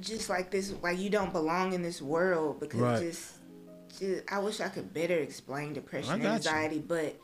just 0.00 0.28
like 0.28 0.50
this, 0.50 0.72
like 0.82 0.98
you 0.98 1.10
don't 1.10 1.32
belong 1.32 1.72
in 1.72 1.82
this 1.82 2.02
world 2.02 2.60
because 2.60 2.80
right. 2.80 3.02
just, 3.02 3.34
just, 3.98 4.22
I 4.30 4.38
wish 4.38 4.60
I 4.60 4.68
could 4.68 4.92
better 4.92 5.16
explain 5.16 5.72
depression 5.72 6.14
and 6.14 6.26
anxiety, 6.26 6.76
you. 6.76 6.84
but 6.86 7.18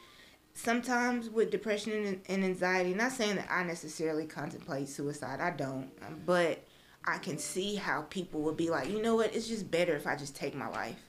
sometimes 0.54 1.30
with 1.30 1.50
depression 1.50 1.92
and, 1.92 2.20
and 2.28 2.44
anxiety, 2.44 2.94
not 2.94 3.12
saying 3.12 3.36
that 3.36 3.50
I 3.50 3.62
necessarily 3.64 4.26
contemplate 4.26 4.88
suicide, 4.88 5.40
I 5.40 5.50
don't, 5.50 5.90
um, 6.06 6.20
but 6.26 6.64
I 7.04 7.18
can 7.18 7.38
see 7.38 7.76
how 7.76 8.02
people 8.02 8.42
would 8.42 8.56
be 8.56 8.70
like, 8.70 8.90
you 8.90 9.00
know 9.02 9.16
what, 9.16 9.34
it's 9.34 9.48
just 9.48 9.70
better 9.70 9.96
if 9.96 10.06
I 10.06 10.16
just 10.16 10.36
take 10.36 10.54
my 10.54 10.68
life 10.68 11.00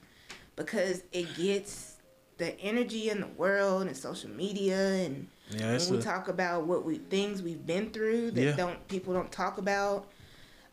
because 0.56 1.04
it 1.12 1.36
gets 1.36 1.98
the 2.38 2.60
energy 2.60 3.10
in 3.10 3.22
the 3.22 3.28
world 3.28 3.84
and 3.84 3.96
social 3.96 4.30
media 4.30 4.78
and 4.78 5.28
Yeah, 5.50 5.78
when 5.78 5.92
we 5.92 5.98
a... 5.98 6.02
talk 6.02 6.28
about 6.28 6.66
what 6.66 6.86
we 6.86 6.98
things 6.98 7.42
we've 7.42 7.66
been 7.66 7.92
through 7.92 8.32
that 8.32 8.42
yeah. 8.42 8.56
don't 8.56 8.88
people 8.88 9.14
don't 9.14 9.32
talk 9.32 9.58
about. 9.58 10.08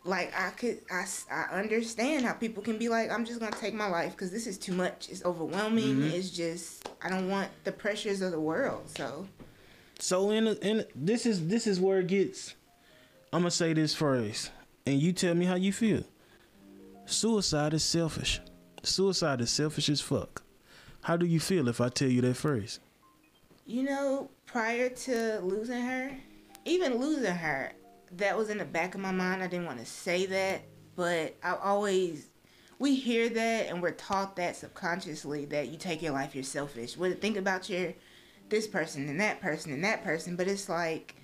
Like 0.08 0.32
I 0.34 0.48
could, 0.50 0.80
I, 0.90 1.04
I 1.30 1.60
understand 1.60 2.24
how 2.24 2.32
people 2.32 2.62
can 2.62 2.78
be 2.78 2.88
like, 2.88 3.10
I'm 3.10 3.26
just 3.26 3.40
gonna 3.40 3.54
take 3.54 3.74
my 3.74 3.88
life 3.88 4.12
because 4.12 4.30
this 4.30 4.46
is 4.46 4.56
too 4.56 4.72
much. 4.72 5.10
It's 5.10 5.22
overwhelming. 5.22 5.96
Mm-hmm. 5.96 6.14
It's 6.14 6.30
just 6.30 6.88
I 7.02 7.10
don't 7.10 7.28
want 7.28 7.50
the 7.64 7.72
pressures 7.72 8.22
of 8.22 8.32
the 8.32 8.40
world. 8.40 8.88
So. 8.88 9.28
So 9.98 10.30
in 10.30 10.46
in 10.46 10.86
this 10.94 11.26
is 11.26 11.46
this 11.48 11.66
is 11.66 11.78
where 11.78 11.98
it 12.00 12.06
gets. 12.06 12.54
I'm 13.34 13.40
gonna 13.40 13.50
say 13.50 13.74
this 13.74 13.94
phrase, 13.94 14.50
and 14.86 14.98
you 14.98 15.12
tell 15.12 15.34
me 15.34 15.44
how 15.44 15.56
you 15.56 15.74
feel. 15.74 16.04
Suicide 17.04 17.74
is 17.74 17.84
selfish. 17.84 18.40
Suicide 18.82 19.42
is 19.42 19.50
selfish 19.50 19.90
as 19.90 20.00
fuck. 20.00 20.42
How 21.02 21.18
do 21.18 21.26
you 21.26 21.38
feel 21.38 21.68
if 21.68 21.82
I 21.82 21.90
tell 21.90 22.08
you 22.08 22.22
that 22.22 22.38
phrase? 22.38 22.80
You 23.66 23.82
know, 23.82 24.30
prior 24.46 24.88
to 24.88 25.40
losing 25.40 25.82
her, 25.82 26.16
even 26.64 26.94
losing 26.96 27.34
her, 27.34 27.72
that 28.12 28.36
was 28.36 28.50
in 28.50 28.58
the 28.58 28.64
back 28.64 28.94
of 28.94 29.00
my 29.00 29.12
mind. 29.12 29.42
I 29.42 29.46
didn't 29.46 29.66
want 29.66 29.80
to 29.80 29.86
say 29.86 30.26
that, 30.26 30.62
but 30.96 31.36
I 31.42 31.54
always 31.56 32.26
we 32.78 32.94
hear 32.94 33.28
that 33.28 33.66
and 33.66 33.82
we're 33.82 33.90
taught 33.90 34.36
that 34.36 34.56
subconsciously 34.56 35.46
that 35.46 35.68
you 35.68 35.76
take 35.76 36.00
your 36.00 36.12
life, 36.12 36.34
you're 36.34 36.44
selfish. 36.44 36.96
Well, 36.96 37.12
think 37.12 37.36
about 37.36 37.68
your 37.68 37.94
this 38.48 38.66
person 38.66 39.08
and 39.08 39.20
that 39.20 39.40
person 39.40 39.72
and 39.72 39.84
that 39.84 40.02
person, 40.04 40.36
but 40.36 40.48
it's 40.48 40.68
like 40.68 41.16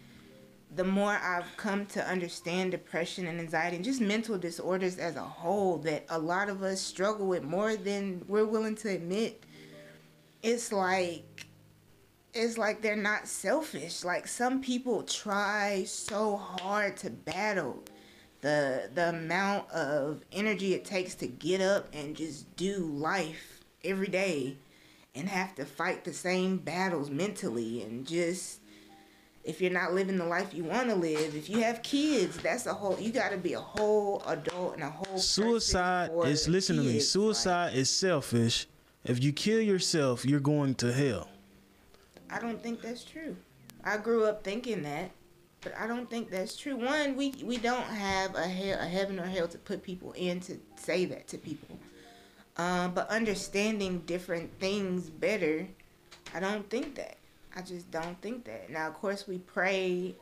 the 0.75 0.85
more 0.85 1.13
I've 1.13 1.57
come 1.57 1.87
to 1.87 2.07
understand 2.07 2.73
depression 2.73 3.27
and 3.27 3.41
anxiety 3.41 3.77
and 3.77 3.85
just 3.85 4.01
mental 4.01 4.37
disorders 4.37 4.99
as 4.99 5.17
a 5.17 5.23
whole 5.23 5.79
that 5.79 6.05
a 6.09 6.19
lot 6.19 6.49
of 6.49 6.63
us 6.63 6.81
struggle 6.81 7.27
with 7.27 7.45
more 7.45 7.77
than 7.77 8.25
we're 8.27 8.45
willing 8.45 8.75
to 8.77 8.89
admit, 8.89 9.45
it's 10.43 10.73
like 10.73 11.34
it's 12.35 12.59
like 12.59 12.83
they're 12.83 12.97
not 12.97 13.29
selfish. 13.29 14.05
Like 14.05 14.27
some 14.27 14.61
people 14.61 15.03
try 15.03 15.85
so 15.87 16.37
hard 16.37 16.97
to 16.99 17.11
battle 17.11 17.83
the 18.41 18.91
the 18.95 19.11
amount 19.11 19.71
of 19.71 20.23
energy 20.33 20.75
it 20.75 20.85
takes 20.85 21.15
to 21.17 21.27
get 21.27 21.61
up 21.61 21.89
and 21.95 22.15
just 22.15 22.55
do 22.57 22.79
life 22.79 23.61
every 23.85 24.09
day 24.09 24.57
and 25.15 25.29
have 25.29 25.55
to 25.55 25.65
fight 25.65 26.05
the 26.05 26.13
same 26.13 26.59
battles 26.59 27.09
mentally 27.09 27.83
and 27.83 28.07
just 28.07 28.61
if 29.45 29.61
you're 29.61 29.71
not 29.71 29.93
living 29.93 30.17
the 30.17 30.25
life 30.25 30.55
you 30.55 30.65
want 30.65 30.89
to 30.89 30.95
live, 30.95 31.35
if 31.37 31.51
you 31.51 31.61
have 31.61 31.83
kids, 31.83 32.39
that's 32.39 32.65
a 32.65 32.73
whole. 32.73 32.99
You 32.99 33.13
got 33.13 33.31
to 33.31 33.37
be 33.37 33.53
a 33.53 33.61
whole 33.61 34.23
adult 34.27 34.75
and 34.75 34.83
a 34.83 34.91
whole. 34.91 35.19
Suicide 35.19 36.11
is 36.25 36.49
listen 36.49 36.77
kids. 36.77 36.89
to 36.89 36.95
me. 36.95 37.01
Suicide 37.01 37.67
like, 37.67 37.75
is 37.77 37.91
selfish. 37.91 38.67
If 39.05 39.23
you 39.23 39.33
kill 39.33 39.61
yourself, 39.61 40.25
you're 40.25 40.41
going 40.41 40.75
to 40.77 40.93
hell. 40.93 41.29
I 42.31 42.39
don't 42.39 42.63
think 42.63 42.81
that's 42.83 43.05
true. 43.05 43.37
I 43.85 43.99
grew 43.99 44.25
up 44.25 44.43
thinking 44.43 44.83
that, 44.83 45.11
but 45.61 45.77
I 45.79 45.87
don't 45.87 46.09
think 46.09 46.31
that's 46.31 46.57
true. 46.57 46.77
One, 46.77 47.17
we 47.17 47.35
we 47.45 47.59
don't 47.59 47.85
have 47.85 48.35
a 48.35 48.47
hell, 48.47 48.79
a 48.81 48.87
heaven 48.87 49.19
or 49.21 49.27
hell 49.27 49.49
to 49.49 49.59
put 49.59 49.83
people 49.83 50.13
in 50.13 50.41
to 50.41 50.59
say 50.77 51.05
that 51.07 51.29
to 51.29 51.39
people. 51.39 51.79
Um, 52.57 52.95
but 52.95 53.09
understanding 53.09 54.01
different 54.07 54.59
things 54.61 55.11
better, 55.11 55.67
I 56.35 56.41
don't 56.41 56.69
think 56.71 56.95
that. 56.97 57.17
I 57.57 57.63
just 57.63 57.91
don't 57.91 58.21
think 58.21 58.45
that. 58.45 58.71
Now, 58.71 58.89
of 58.89 58.95
course, 58.95 59.27
we 59.29 59.39
pray. 59.39 60.17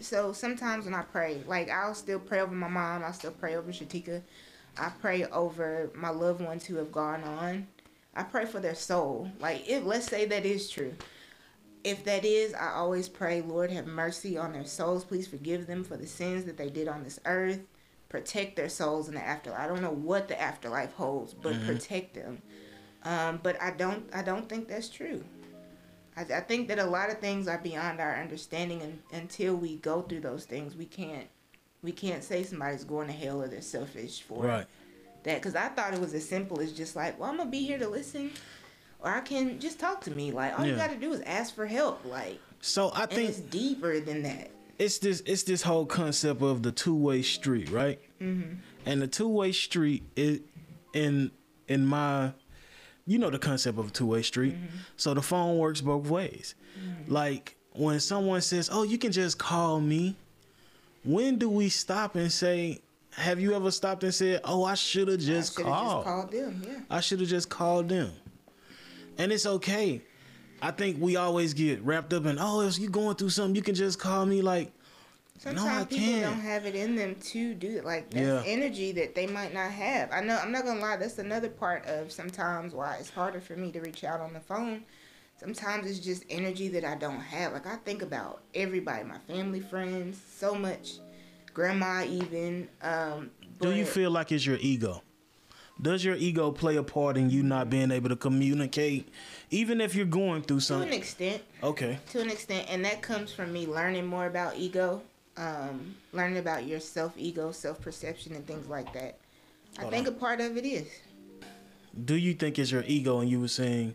So 0.00 0.32
sometimes 0.32 0.84
when 0.84 0.94
I 0.94 1.02
pray, 1.02 1.42
like 1.46 1.70
I'll 1.70 1.94
still 1.94 2.18
pray 2.18 2.40
over 2.40 2.54
my 2.54 2.68
mom. 2.68 3.04
I 3.04 3.12
still 3.12 3.32
pray 3.32 3.56
over 3.56 3.72
Shatika. 3.72 4.22
I 4.78 4.90
pray 5.00 5.24
over 5.26 5.90
my 5.94 6.10
loved 6.10 6.40
ones 6.40 6.64
who 6.64 6.76
have 6.76 6.92
gone 6.92 7.24
on. 7.24 7.66
I 8.14 8.22
pray 8.22 8.46
for 8.46 8.60
their 8.60 8.74
soul. 8.74 9.30
Like 9.40 9.68
if 9.68 9.84
let's 9.84 10.06
say 10.06 10.26
that 10.26 10.46
is 10.46 10.70
true. 10.70 10.94
If 11.86 12.02
that 12.02 12.24
is, 12.24 12.52
I 12.52 12.72
always 12.72 13.08
pray, 13.08 13.42
Lord, 13.42 13.70
have 13.70 13.86
mercy 13.86 14.36
on 14.36 14.52
their 14.52 14.64
souls. 14.64 15.04
Please 15.04 15.28
forgive 15.28 15.68
them 15.68 15.84
for 15.84 15.96
the 15.96 16.08
sins 16.08 16.44
that 16.46 16.56
they 16.56 16.68
did 16.68 16.88
on 16.88 17.04
this 17.04 17.20
earth. 17.24 17.60
Protect 18.08 18.56
their 18.56 18.68
souls 18.68 19.06
in 19.06 19.14
the 19.14 19.24
afterlife. 19.24 19.60
I 19.60 19.68
don't 19.68 19.82
know 19.82 19.92
what 19.92 20.26
the 20.26 20.40
afterlife 20.40 20.92
holds, 20.94 21.32
but 21.32 21.52
mm-hmm. 21.52 21.66
protect 21.66 22.14
them. 22.14 22.42
Um, 23.04 23.38
but 23.40 23.62
I 23.62 23.70
don't. 23.70 24.04
I 24.12 24.22
don't 24.22 24.48
think 24.48 24.66
that's 24.66 24.88
true. 24.88 25.22
I, 26.16 26.22
I 26.22 26.40
think 26.40 26.66
that 26.68 26.80
a 26.80 26.84
lot 26.84 27.08
of 27.08 27.20
things 27.20 27.46
are 27.46 27.58
beyond 27.58 28.00
our 28.00 28.20
understanding, 28.20 28.82
and 28.82 28.98
until 29.12 29.54
we 29.54 29.76
go 29.76 30.02
through 30.02 30.22
those 30.22 30.44
things, 30.44 30.74
we 30.74 30.86
can't 30.86 31.28
we 31.82 31.92
can't 31.92 32.24
say 32.24 32.42
somebody's 32.42 32.82
going 32.82 33.06
to 33.06 33.12
hell 33.12 33.40
or 33.40 33.46
they're 33.46 33.62
selfish 33.62 34.22
for 34.22 34.44
right. 34.44 34.66
that. 35.22 35.36
Because 35.36 35.54
I 35.54 35.68
thought 35.68 35.94
it 35.94 36.00
was 36.00 36.14
as 36.14 36.28
simple 36.28 36.60
as 36.60 36.72
just 36.72 36.96
like, 36.96 37.16
well, 37.20 37.30
I'm 37.30 37.36
gonna 37.36 37.48
be 37.48 37.64
here 37.64 37.78
to 37.78 37.88
listen, 37.88 38.32
or 39.06 39.12
I 39.12 39.20
can 39.20 39.60
just 39.60 39.78
talk 39.78 40.00
to 40.02 40.10
me. 40.10 40.32
Like 40.32 40.58
all 40.58 40.66
yeah. 40.66 40.72
you 40.72 40.76
got 40.76 40.90
to 40.90 40.96
do 40.96 41.12
is 41.12 41.20
ask 41.20 41.54
for 41.54 41.64
help. 41.64 42.04
Like 42.04 42.40
so, 42.60 42.90
I 42.92 43.06
think 43.06 43.28
it's 43.30 43.38
deeper 43.38 44.00
than 44.00 44.22
that. 44.24 44.50
It's 44.78 44.98
this 44.98 45.22
it's 45.24 45.44
this 45.44 45.62
whole 45.62 45.86
concept 45.86 46.42
of 46.42 46.62
the 46.62 46.72
two 46.72 46.94
way 46.94 47.22
street, 47.22 47.70
right? 47.70 48.00
Mm-hmm. 48.20 48.54
And 48.84 49.00
the 49.00 49.06
two 49.06 49.28
way 49.28 49.52
street 49.52 50.02
is 50.16 50.40
in 50.92 51.30
in 51.68 51.86
my 51.86 52.32
you 53.06 53.18
know 53.18 53.30
the 53.30 53.38
concept 53.38 53.78
of 53.78 53.88
a 53.88 53.90
two 53.90 54.06
way 54.06 54.22
street. 54.22 54.54
Mm-hmm. 54.54 54.76
So 54.96 55.14
the 55.14 55.22
phone 55.22 55.56
works 55.56 55.80
both 55.80 56.10
ways. 56.10 56.56
Mm-hmm. 56.78 57.12
Like 57.12 57.56
when 57.72 58.00
someone 58.00 58.40
says, 58.40 58.68
"Oh, 58.72 58.82
you 58.82 58.98
can 58.98 59.12
just 59.12 59.38
call 59.38 59.80
me," 59.80 60.16
when 61.04 61.38
do 61.38 61.48
we 61.48 61.68
stop 61.68 62.16
and 62.16 62.30
say, 62.30 62.80
"Have 63.12 63.38
you 63.38 63.54
ever 63.54 63.70
stopped 63.70 64.02
and 64.02 64.12
said, 64.12 64.40
"Oh, 64.44 64.64
I 64.64 64.74
should 64.74 65.06
have 65.06 65.20
just 65.20 65.54
called"? 65.54 66.04
Just 66.04 66.06
called 66.06 66.32
them. 66.32 66.62
Yeah. 66.66 66.80
I 66.90 67.00
should 67.00 67.20
have 67.20 67.28
just 67.28 67.48
called 67.48 67.88
them. 67.88 68.10
And 69.18 69.32
it's 69.32 69.46
okay. 69.46 70.02
I 70.62 70.70
think 70.70 71.00
we 71.00 71.16
always 71.16 71.54
get 71.54 71.82
wrapped 71.82 72.12
up 72.12 72.26
in, 72.26 72.38
"Oh, 72.38 72.60
if 72.62 72.78
you're 72.78 72.90
going 72.90 73.16
through 73.16 73.30
something, 73.30 73.54
you 73.54 73.62
can 73.62 73.74
just 73.74 73.98
call 73.98 74.24
me." 74.26 74.42
Like 74.42 74.72
Sometimes 75.38 75.90
no, 75.90 75.96
people 75.96 76.06
can't. 76.06 76.22
don't 76.22 76.40
have 76.40 76.66
it 76.66 76.74
in 76.74 76.96
them 76.96 77.14
to 77.14 77.54
do 77.54 77.76
it. 77.76 77.84
Like 77.84 78.10
that's 78.10 78.46
yeah. 78.46 78.50
energy 78.50 78.92
that 78.92 79.14
they 79.14 79.26
might 79.26 79.52
not 79.52 79.70
have. 79.70 80.10
I 80.12 80.20
know. 80.20 80.38
I'm 80.38 80.50
not 80.50 80.64
gonna 80.64 80.80
lie. 80.80 80.96
That's 80.96 81.18
another 81.18 81.48
part 81.48 81.84
of 81.86 82.10
sometimes 82.10 82.74
why 82.74 82.96
it's 82.96 83.10
harder 83.10 83.40
for 83.40 83.54
me 83.54 83.70
to 83.72 83.80
reach 83.80 84.04
out 84.04 84.20
on 84.20 84.32
the 84.32 84.40
phone. 84.40 84.84
Sometimes 85.38 85.90
it's 85.90 85.98
just 85.98 86.24
energy 86.30 86.68
that 86.68 86.84
I 86.84 86.94
don't 86.94 87.20
have. 87.20 87.52
Like 87.52 87.66
I 87.66 87.76
think 87.76 88.02
about 88.02 88.42
everybody, 88.54 89.04
my 89.04 89.18
family, 89.18 89.60
friends, 89.60 90.18
so 90.34 90.54
much, 90.54 90.98
grandma 91.52 92.04
even. 92.04 92.68
Um, 92.80 93.30
do 93.60 93.72
you 93.72 93.84
feel 93.84 94.10
like 94.10 94.32
it's 94.32 94.46
your 94.46 94.58
ego? 94.60 95.02
Does 95.80 96.04
your 96.04 96.16
ego 96.16 96.50
play 96.50 96.76
a 96.76 96.82
part 96.82 97.16
in 97.16 97.28
you 97.28 97.42
not 97.42 97.68
being 97.68 97.90
able 97.90 98.08
to 98.08 98.16
communicate, 98.16 99.08
even 99.50 99.80
if 99.80 99.94
you're 99.94 100.06
going 100.06 100.42
through 100.42 100.60
something? 100.60 100.88
To 100.88 100.94
an 100.94 101.00
extent. 101.00 101.42
Okay. 101.62 101.98
To 102.10 102.20
an 102.20 102.30
extent, 102.30 102.66
and 102.70 102.84
that 102.84 103.02
comes 103.02 103.32
from 103.32 103.52
me 103.52 103.66
learning 103.66 104.06
more 104.06 104.26
about 104.26 104.56
ego 104.56 105.02
um, 105.36 105.94
learning 106.12 106.38
about 106.38 106.66
your 106.66 106.80
self 106.80 107.12
ego, 107.16 107.52
self 107.52 107.80
perception, 107.80 108.34
and 108.34 108.46
things 108.46 108.66
like 108.68 108.92
that. 108.94 109.18
Hold 109.78 109.92
I 109.92 109.96
think 109.96 110.08
on. 110.08 110.14
a 110.14 110.16
part 110.16 110.40
of 110.40 110.56
it 110.56 110.64
is. 110.64 110.88
Do 112.04 112.14
you 112.16 112.34
think 112.34 112.58
it's 112.58 112.70
your 112.70 112.84
ego? 112.86 113.20
And 113.20 113.30
you 113.30 113.40
were 113.40 113.48
saying. 113.48 113.94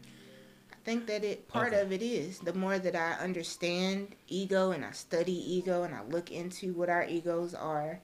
I 0.71 0.75
think 0.83 1.05
that 1.07 1.23
it 1.23 1.47
part 1.47 1.73
okay. 1.73 1.81
of 1.81 1.91
it 1.91 2.01
is. 2.01 2.39
The 2.39 2.53
more 2.53 2.79
that 2.79 2.95
I 2.95 3.13
understand 3.13 4.09
ego 4.27 4.71
and 4.71 4.83
I 4.83 4.91
study 4.91 5.33
ego 5.33 5.83
and 5.83 5.93
I 5.93 6.03
look 6.03 6.31
into 6.31 6.73
what 6.73 6.89
our 6.89 7.05
egos 7.05 7.53
are, 7.53 7.99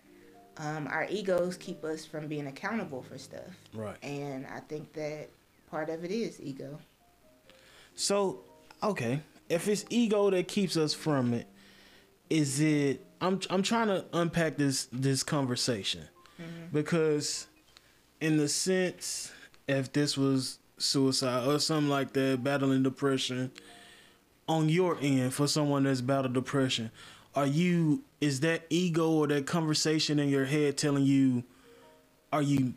um, 0.59 0.87
our 0.87 1.05
egos 1.09 1.57
keep 1.57 1.83
us 1.83 2.05
from 2.05 2.27
being 2.27 2.47
accountable 2.47 3.03
for 3.03 3.17
stuff. 3.17 3.41
Right. 3.73 3.95
And 4.03 4.45
I 4.47 4.59
think 4.59 4.93
that 4.93 5.29
part 5.69 5.89
of 5.89 6.03
it 6.03 6.11
is 6.11 6.41
ego. 6.41 6.79
So, 7.95 8.41
okay, 8.81 9.21
if 9.49 9.67
it's 9.67 9.85
ego 9.89 10.29
that 10.29 10.47
keeps 10.47 10.77
us 10.77 10.93
from 10.93 11.33
it, 11.33 11.47
is 12.29 12.59
it 12.59 13.05
I'm 13.21 13.39
I'm 13.49 13.63
trying 13.63 13.87
to 13.87 14.05
unpack 14.13 14.57
this 14.57 14.87
this 14.91 15.23
conversation 15.23 16.03
mm-hmm. 16.39 16.73
because 16.73 17.47
in 18.19 18.37
the 18.37 18.47
sense 18.47 19.31
if 19.67 19.91
this 19.93 20.17
was 20.17 20.59
suicide 20.77 21.47
or 21.47 21.59
something 21.59 21.89
like 21.89 22.13
that, 22.13 22.43
battling 22.43 22.83
depression 22.83 23.51
on 24.47 24.69
your 24.69 24.97
end 25.01 25.33
for 25.33 25.47
someone 25.47 25.83
that's 25.83 26.01
battled 26.01 26.33
depression, 26.33 26.91
are 27.37 27.45
you 27.45 28.03
is 28.19 28.39
that 28.39 28.65
ego 28.71 29.11
or 29.11 29.27
that 29.27 29.45
conversation 29.45 30.17
in 30.17 30.27
your 30.27 30.45
head 30.45 30.75
telling 30.75 31.03
you 31.03 31.43
are 32.33 32.41
you 32.41 32.73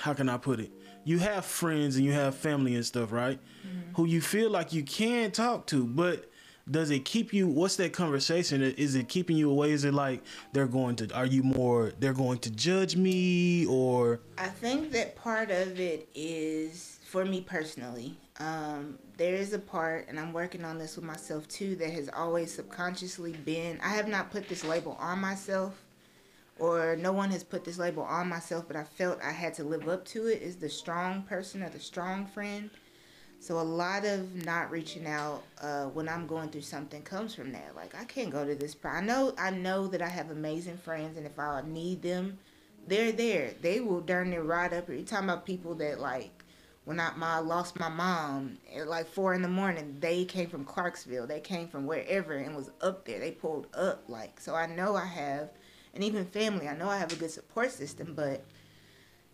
how 0.00 0.12
can 0.12 0.28
I 0.28 0.36
put 0.36 0.58
it? 0.58 0.72
You 1.04 1.20
have 1.20 1.44
friends 1.44 1.94
and 1.94 2.04
you 2.04 2.10
have 2.10 2.34
family 2.34 2.74
and 2.74 2.84
stuff, 2.84 3.12
right? 3.12 3.38
Mm-hmm. 3.64 3.94
Who 3.94 4.06
you 4.06 4.20
feel 4.20 4.50
like 4.50 4.72
you 4.72 4.82
can 4.82 5.30
talk 5.30 5.66
to, 5.68 5.84
but 5.84 6.28
does 6.68 6.90
it 6.90 7.04
keep 7.04 7.32
you 7.32 7.48
what's 7.48 7.74
that 7.76 7.92
conversation 7.92 8.62
is 8.62 8.94
it 8.94 9.08
keeping 9.08 9.36
you 9.36 9.50
away 9.50 9.72
is 9.72 9.84
it 9.84 9.92
like 9.92 10.22
they're 10.52 10.68
going 10.68 10.94
to 10.94 11.12
are 11.12 11.26
you 11.26 11.42
more 11.42 11.92
they're 11.98 12.12
going 12.12 12.38
to 12.38 12.52
judge 12.52 12.94
me 12.94 13.66
or 13.66 14.20
i 14.38 14.46
think 14.46 14.92
that 14.92 15.16
part 15.16 15.50
of 15.50 15.80
it 15.80 16.08
is 16.14 17.00
for 17.12 17.26
me 17.26 17.42
personally 17.42 18.16
um, 18.40 18.98
there 19.18 19.34
is 19.34 19.52
a 19.52 19.58
part 19.58 20.08
and 20.08 20.18
i'm 20.18 20.32
working 20.32 20.64
on 20.64 20.78
this 20.78 20.96
with 20.96 21.04
myself 21.04 21.46
too 21.48 21.76
that 21.76 21.90
has 21.90 22.08
always 22.16 22.50
subconsciously 22.54 23.32
been 23.32 23.78
i 23.84 23.90
have 23.90 24.08
not 24.08 24.30
put 24.30 24.48
this 24.48 24.64
label 24.64 24.96
on 24.98 25.20
myself 25.20 25.84
or 26.58 26.96
no 26.96 27.12
one 27.12 27.30
has 27.30 27.44
put 27.44 27.64
this 27.66 27.78
label 27.78 28.02
on 28.04 28.28
myself 28.30 28.64
but 28.66 28.76
i 28.76 28.84
felt 28.84 29.20
i 29.22 29.30
had 29.30 29.52
to 29.52 29.62
live 29.62 29.86
up 29.90 30.06
to 30.06 30.26
it 30.26 30.40
is 30.40 30.56
the 30.56 30.70
strong 30.70 31.22
person 31.24 31.62
or 31.62 31.68
the 31.68 31.78
strong 31.80 32.24
friend 32.24 32.70
So 33.40 33.58
a 33.60 33.62
lot 33.62 34.04
of 34.06 34.46
not 34.46 34.70
reaching 34.70 35.06
out 35.06 35.42
uh, 35.60 35.86
when 35.86 36.08
I'm 36.08 36.28
going 36.28 36.50
through 36.50 36.62
something 36.62 37.02
comes 37.02 37.34
from 37.34 37.50
that. 37.52 37.74
Like 37.74 37.94
I 37.94 38.04
can't 38.04 38.30
go 38.30 38.46
to 38.46 38.54
this. 38.54 38.76
I 38.84 39.00
know 39.00 39.34
I 39.36 39.50
know 39.50 39.88
that 39.88 40.00
I 40.00 40.08
have 40.08 40.30
amazing 40.30 40.78
friends, 40.78 41.16
and 41.16 41.26
if 41.26 41.38
I 41.38 41.62
need 41.66 42.02
them, 42.02 42.38
they're 42.86 43.12
there. 43.12 43.54
They 43.60 43.80
will 43.80 44.00
darn 44.00 44.30
near 44.30 44.42
ride 44.44 44.72
up. 44.72 44.88
You're 44.88 45.02
talking 45.02 45.28
about 45.28 45.44
people 45.44 45.74
that 45.76 46.00
like 46.00 46.41
when 46.84 46.98
I 46.98 47.12
my 47.16 47.38
lost 47.38 47.78
my 47.78 47.88
mom 47.88 48.58
at 48.74 48.88
like 48.88 49.06
four 49.06 49.34
in 49.34 49.42
the 49.42 49.48
morning. 49.48 49.96
They 50.00 50.24
came 50.24 50.48
from 50.48 50.64
Clarksville. 50.64 51.26
They 51.26 51.40
came 51.40 51.68
from 51.68 51.86
wherever 51.86 52.34
and 52.34 52.56
was 52.56 52.70
up 52.80 53.04
there. 53.04 53.20
They 53.20 53.30
pulled 53.30 53.68
up 53.74 54.04
like 54.08 54.40
so. 54.40 54.54
I 54.54 54.66
know 54.66 54.96
I 54.96 55.06
have, 55.06 55.50
and 55.94 56.02
even 56.02 56.24
family. 56.24 56.68
I 56.68 56.76
know 56.76 56.88
I 56.88 56.98
have 56.98 57.12
a 57.12 57.16
good 57.16 57.30
support 57.30 57.70
system, 57.70 58.14
but 58.14 58.44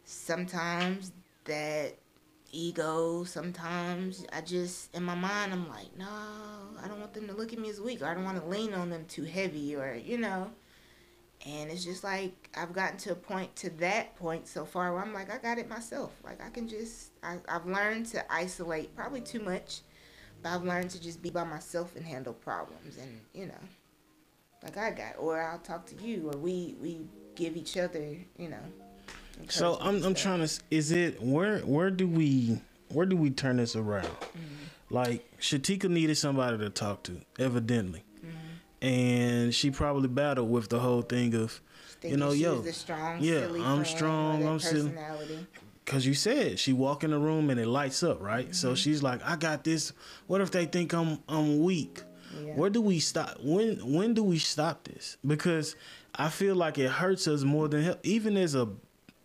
sometimes 0.05 1.13
that 1.45 1.95
ego 2.51 3.25
sometimes 3.25 4.25
i 4.33 4.41
just 4.41 4.95
in 4.95 5.03
my 5.03 5.15
mind 5.15 5.53
i'm 5.53 5.69
like 5.69 5.95
no 5.99 6.07
i 6.83 6.89
don't 6.89 6.99
want 6.99 7.13
them 7.13 7.27
to 7.27 7.35
look 7.35 7.53
at 7.53 7.59
me 7.59 7.69
as 7.69 7.79
weak 7.79 8.01
or 8.01 8.07
i 8.07 8.15
don't 8.15 8.25
want 8.25 8.41
to 8.41 8.49
lean 8.49 8.73
on 8.73 8.89
them 8.89 9.05
too 9.07 9.25
heavy 9.25 9.77
or 9.77 9.95
you 9.95 10.17
know 10.17 10.51
and 11.47 11.71
it's 11.71 11.85
just 11.85 12.03
like 12.05 12.51
i've 12.57 12.73
gotten 12.73 12.97
to 12.97 13.13
a 13.13 13.15
point 13.15 13.55
to 13.57 13.71
that 13.71 14.15
point 14.17 14.47
so 14.47 14.65
far 14.65 14.93
where 14.93 15.03
i'm 15.03 15.15
like 15.15 15.33
i 15.33 15.39
got 15.39 15.59
it 15.59 15.69
myself 15.69 16.13
like 16.25 16.43
i 16.45 16.51
can 16.51 16.69
just 16.69 17.13
I, 17.23 17.37
i've 17.49 17.67
learned 17.67 18.07
to 18.07 18.33
isolate 18.33 18.95
probably 18.97 19.21
too 19.21 19.41
much 19.41 19.83
but 20.43 20.51
i've 20.51 20.65
learned 20.65 20.91
to 20.91 21.01
just 21.01 21.23
be 21.23 21.31
by 21.31 21.45
myself 21.45 21.95
and 21.97 22.05
handle 22.05 22.33
problems 22.33 22.99
and 22.99 23.21
you 23.33 23.47
know 23.47 23.55
like 24.63 24.77
i 24.77 24.91
got 24.91 25.15
or 25.19 25.41
i'll 25.41 25.59
talk 25.59 25.87
to 25.87 26.05
you 26.05 26.31
or 26.33 26.37
we 26.39 26.75
we 26.81 27.01
give 27.37 27.57
each 27.57 27.77
other 27.77 28.17
you 28.37 28.49
know 28.49 28.63
so 29.49 29.79
I'm 29.81 30.03
I'm 30.05 30.15
trying 30.15 30.47
to 30.47 30.61
is 30.71 30.91
it 30.91 31.23
where 31.23 31.61
where 31.61 31.91
do 31.91 32.07
we 32.09 32.61
where 32.89 33.07
do 33.07 33.17
we 33.17 33.31
turn 33.31 33.59
this 33.59 33.77
around? 33.77 34.07
Mm-hmm. 34.07 34.95
Like 34.95 35.39
Shatika 35.39 35.89
needed 35.89 36.17
somebody 36.17 36.59
to 36.59 36.71
talk 36.71 37.05
to, 37.05 37.21
evidently. 37.39 38.03
And 38.81 39.55
she 39.55 39.71
probably 39.71 40.09
battled 40.09 40.51
with 40.51 40.69
the 40.69 40.79
whole 40.79 41.03
thing 41.03 41.35
of 41.35 41.61
you 42.03 42.17
know, 42.17 42.31
yo, 42.31 42.63
strong, 42.63 43.21
yeah, 43.21 43.49
I'm 43.61 43.85
strong, 43.85 44.47
I'm 44.47 44.61
silly. 44.61 44.93
Cause 45.85 46.05
you 46.05 46.13
said 46.13 46.59
she 46.59 46.75
walk 46.75 47.03
in 47.03 47.13
the 47.13 47.19
room 47.19 47.49
and 47.49 47.59
it 47.59 47.67
lights 47.67 48.03
up, 48.03 48.21
right? 48.21 48.45
Mm-hmm. 48.45 48.53
So 48.53 48.75
she's 48.75 49.03
like, 49.03 49.23
I 49.25 49.37
got 49.37 49.65
this. 49.65 49.95
What 50.27 50.43
if 50.43 50.51
they 50.51 50.67
think 50.67 50.93
I'm 50.93 51.19
I'm 51.27 51.63
weak? 51.63 52.03
Yeah. 52.45 52.53
Where 52.55 52.69
do 52.69 52.83
we 52.83 53.01
stop? 53.01 53.39
When 53.43 53.95
when 53.95 54.13
do 54.13 54.23
we 54.23 54.39
stop 54.39 54.85
this? 54.85 55.17
Because 55.27 55.77
I 56.15 56.29
feel 56.29 56.55
like 56.55 56.77
it 56.77 56.91
hurts 56.91 57.27
us 57.27 57.43
more 57.43 57.69
than. 57.69 57.97
Even 58.03 58.37
as 58.37 58.55
a 58.55 58.69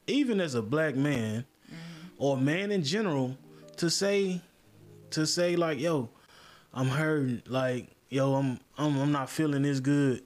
even 0.08 0.40
as 0.40 0.56
a 0.56 0.62
black 0.62 0.96
man 0.96 1.44
mm-hmm. 1.68 2.08
or 2.18 2.38
man 2.38 2.72
in 2.72 2.82
general, 2.82 3.38
to 3.78 3.90
say 3.90 4.42
to 5.12 5.28
say 5.28 5.58
like, 5.58 5.80
yo, 5.82 6.10
I'm 6.74 6.88
hurt, 6.88 7.48
like, 7.48 7.90
yo, 8.14 8.36
I'm 8.36 8.60
I'm 8.78 8.98
I'm 9.00 9.12
not 9.12 9.30
feeling 9.30 9.64
this 9.64 9.80
good. 9.80 10.24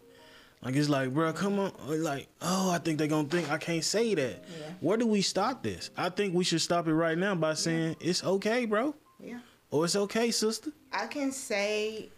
Like 0.61 0.75
it's 0.75 0.89
like, 0.89 1.13
bro, 1.13 1.31
come 1.33 1.59
on. 1.59 1.71
Like, 1.87 2.27
oh, 2.41 2.71
I 2.71 2.79
think 2.79 2.97
they're 2.97 3.07
gonna 3.07 3.27
think 3.29 3.49
I 3.49 3.57
can't 3.57 3.83
say 3.83 4.13
that. 4.15 4.43
Yeah. 4.43 4.71
Where 4.81 4.97
do 4.97 5.07
we 5.07 5.21
stop 5.21 5.63
this? 5.63 5.89
I 5.95 6.09
think 6.09 6.33
we 6.33 6.43
should 6.43 6.61
stop 6.61 6.87
it 6.87 6.93
right 6.93 7.17
now 7.17 7.35
by 7.35 7.53
saying 7.53 7.95
yeah. 7.99 8.09
it's 8.09 8.23
okay, 8.23 8.65
bro. 8.65 8.93
Yeah. 9.19 9.39
Or 9.71 9.85
it's 9.85 9.95
okay, 9.95 10.31
sister. 10.31 10.71
I 10.91 11.07
can 11.07 11.31
say 11.31 12.09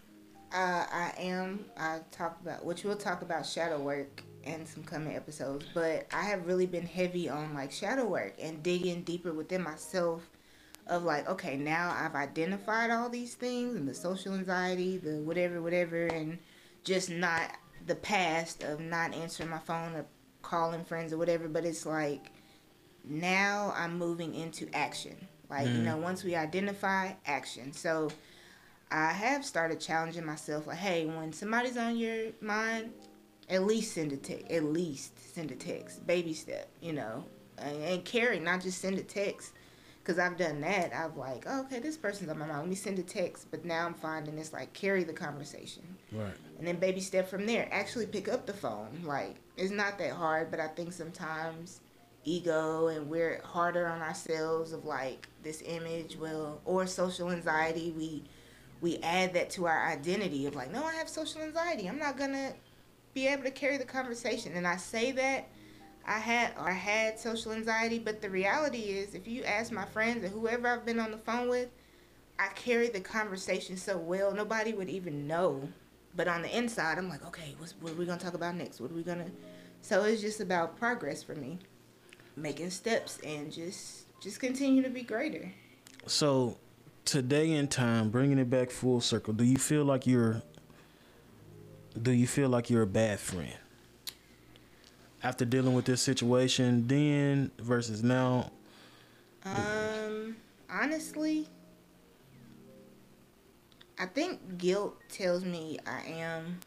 uh, 0.53 0.85
I 0.91 1.13
am. 1.17 1.65
I 1.77 1.99
talk 2.11 2.39
about 2.41 2.65
which 2.65 2.83
we'll 2.83 2.95
talk 2.95 3.21
about 3.21 3.45
shadow 3.45 3.79
work 3.79 4.23
and 4.45 4.67
some 4.67 4.83
coming 4.83 5.15
episodes. 5.15 5.65
But 5.73 6.07
I 6.11 6.23
have 6.23 6.47
really 6.47 6.65
been 6.65 6.87
heavy 6.87 7.29
on 7.29 7.53
like 7.53 7.71
shadow 7.71 8.05
work 8.05 8.33
and 8.41 8.63
digging 8.63 9.03
deeper 9.03 9.33
within 9.33 9.61
myself 9.61 10.27
of 10.89 11.03
like, 11.03 11.29
okay, 11.29 11.55
now 11.55 11.95
I've 11.97 12.15
identified 12.15 12.89
all 12.91 13.09
these 13.09 13.35
things 13.35 13.75
and 13.75 13.87
the 13.87 13.93
social 13.93 14.33
anxiety, 14.33 14.97
the 14.97 15.21
whatever, 15.21 15.61
whatever, 15.61 16.07
and 16.07 16.39
just 16.83 17.09
not 17.09 17.51
the 17.85 17.95
past 17.95 18.63
of 18.63 18.79
not 18.79 19.13
answering 19.13 19.49
my 19.49 19.59
phone 19.59 19.95
or 19.95 20.05
calling 20.41 20.83
friends 20.83 21.13
or 21.13 21.17
whatever. 21.17 21.47
But 21.47 21.63
it's 21.63 21.85
like 21.85 22.31
now 23.07 23.73
I'm 23.77 23.97
moving 23.97 24.35
into 24.35 24.67
action. 24.73 25.15
Like, 25.49 25.67
mm. 25.67 25.77
you 25.77 25.81
know, 25.83 25.97
once 25.97 26.23
we 26.23 26.35
identify 26.35 27.13
action. 27.25 27.71
So 27.71 28.09
I 28.91 29.11
have 29.11 29.45
started 29.45 29.79
challenging 29.79 30.25
myself 30.25 30.67
like, 30.67 30.77
hey, 30.77 31.05
when 31.05 31.31
somebody's 31.33 31.77
on 31.77 31.97
your 31.97 32.31
mind, 32.41 32.91
at 33.49 33.63
least 33.63 33.93
send 33.93 34.11
a 34.11 34.17
text. 34.17 34.51
At 34.51 34.63
least 34.63 35.35
send 35.35 35.51
a 35.51 35.55
text. 35.55 36.05
Baby 36.05 36.33
step, 36.33 36.69
you 36.81 36.93
know, 36.93 37.23
and, 37.57 37.83
and 37.83 38.05
carry, 38.05 38.39
not 38.39 38.61
just 38.61 38.79
send 38.79 38.97
a 38.97 39.03
text. 39.03 39.53
Cause 40.09 40.17
I've 40.17 40.37
done 40.37 40.61
that. 40.61 40.91
I've 40.91 41.17
like, 41.17 41.45
oh, 41.47 41.61
okay, 41.61 41.77
this 41.77 41.95
person's 41.95 42.31
on 42.31 42.39
my 42.39 42.47
mind. 42.47 42.61
Let 42.61 42.67
me 42.69 42.73
send 42.73 42.97
a 42.97 43.03
text. 43.03 43.51
But 43.51 43.63
now 43.63 43.85
I'm 43.85 43.93
finding 43.93 44.39
it's 44.39 44.51
like 44.51 44.73
carry 44.73 45.03
the 45.03 45.13
conversation. 45.13 45.83
Right. 46.11 46.33
And 46.57 46.67
then 46.67 46.77
baby 46.77 46.99
step 46.99 47.29
from 47.29 47.45
there. 47.45 47.69
Actually 47.71 48.07
pick 48.07 48.27
up 48.27 48.47
the 48.47 48.53
phone. 48.53 49.03
Like 49.03 49.35
it's 49.55 49.69
not 49.69 49.99
that 49.99 50.13
hard, 50.13 50.49
but 50.49 50.59
I 50.59 50.65
think 50.65 50.93
sometimes 50.93 51.81
ego 52.23 52.87
and 52.87 53.07
we're 53.07 53.39
harder 53.43 53.85
on 53.85 54.01
ourselves 54.01 54.73
of 54.73 54.83
like 54.83 55.27
this 55.43 55.61
image, 55.63 56.17
well, 56.17 56.59
or 56.65 56.87
social 56.87 57.29
anxiety. 57.29 57.93
We 57.95 58.23
we 58.81 58.97
add 59.03 59.35
that 59.35 59.51
to 59.51 59.67
our 59.67 59.89
identity 59.89 60.47
of 60.47 60.55
like, 60.55 60.71
no, 60.71 60.83
I 60.83 60.95
have 60.95 61.07
social 61.07 61.43
anxiety. 61.43 61.87
I'm 61.87 61.99
not 61.99 62.17
gonna 62.17 62.53
be 63.13 63.27
able 63.27 63.43
to 63.43 63.51
carry 63.51 63.77
the 63.77 63.85
conversation. 63.85 64.53
And 64.55 64.65
I 64.65 64.77
say 64.77 65.11
that 65.11 65.49
I 66.09 66.17
had 66.17 66.53
or 66.57 66.71
had 66.71 67.19
social 67.19 67.51
anxiety, 67.51 67.99
but 67.99 68.19
the 68.19 68.31
reality 68.31 68.79
is, 68.79 69.13
if 69.13 69.27
you 69.27 69.43
ask 69.43 69.71
my 69.71 69.85
friends 69.85 70.25
or 70.25 70.29
whoever 70.29 70.67
I've 70.67 70.83
been 70.83 70.99
on 70.99 71.11
the 71.11 71.19
phone 71.19 71.47
with, 71.49 71.69
I 72.39 72.47
carry 72.55 72.89
the 72.89 72.99
conversation 72.99 73.77
so 73.77 73.95
well, 73.95 74.33
nobody 74.33 74.73
would 74.73 74.89
even 74.89 75.27
know. 75.27 75.69
But 76.15 76.27
on 76.27 76.41
the 76.41 76.57
inside, 76.57 76.97
I'm 76.97 77.09
like, 77.09 77.23
okay, 77.27 77.53
what 77.59 77.91
are 77.91 77.95
we 77.95 78.07
gonna 78.07 78.19
talk 78.19 78.33
about 78.33 78.55
next? 78.55 78.81
What 78.81 78.89
are 78.89 78.95
we 78.95 79.03
gonna? 79.03 79.27
So 79.81 80.03
it's 80.03 80.19
just 80.19 80.39
about 80.39 80.79
progress 80.79 81.21
for 81.21 81.35
me, 81.35 81.59
making 82.35 82.71
steps 82.71 83.19
and 83.19 83.51
just 83.51 84.05
just 84.19 84.39
continue 84.39 84.81
to 84.81 84.89
be 84.89 85.03
greater. 85.03 85.53
So 86.07 86.57
today 87.05 87.51
in 87.51 87.67
time, 87.67 88.09
bringing 88.09 88.39
it 88.39 88.49
back 88.49 88.71
full 88.71 88.99
circle, 88.99 89.35
do 89.35 89.43
you 89.43 89.57
feel 89.57 89.85
like 89.85 90.07
you're 90.07 90.41
do 92.01 92.09
you 92.09 92.25
feel 92.25 92.49
like 92.49 92.71
you're 92.71 92.81
a 92.81 92.87
bad 92.87 93.19
friend 93.19 93.58
after 95.23 95.45
dealing 95.45 95.73
with 95.73 95.85
this 95.85 96.01
situation 96.01 96.87
then 96.87 97.51
versus 97.59 98.03
now? 98.03 98.51
Um, 99.45 100.35
honestly, 100.69 101.47
I 103.97 104.05
think 104.05 104.57
guilt 104.57 104.95
tells 105.09 105.43
me 105.43 105.79
I 105.85 106.09
am. 106.09 106.59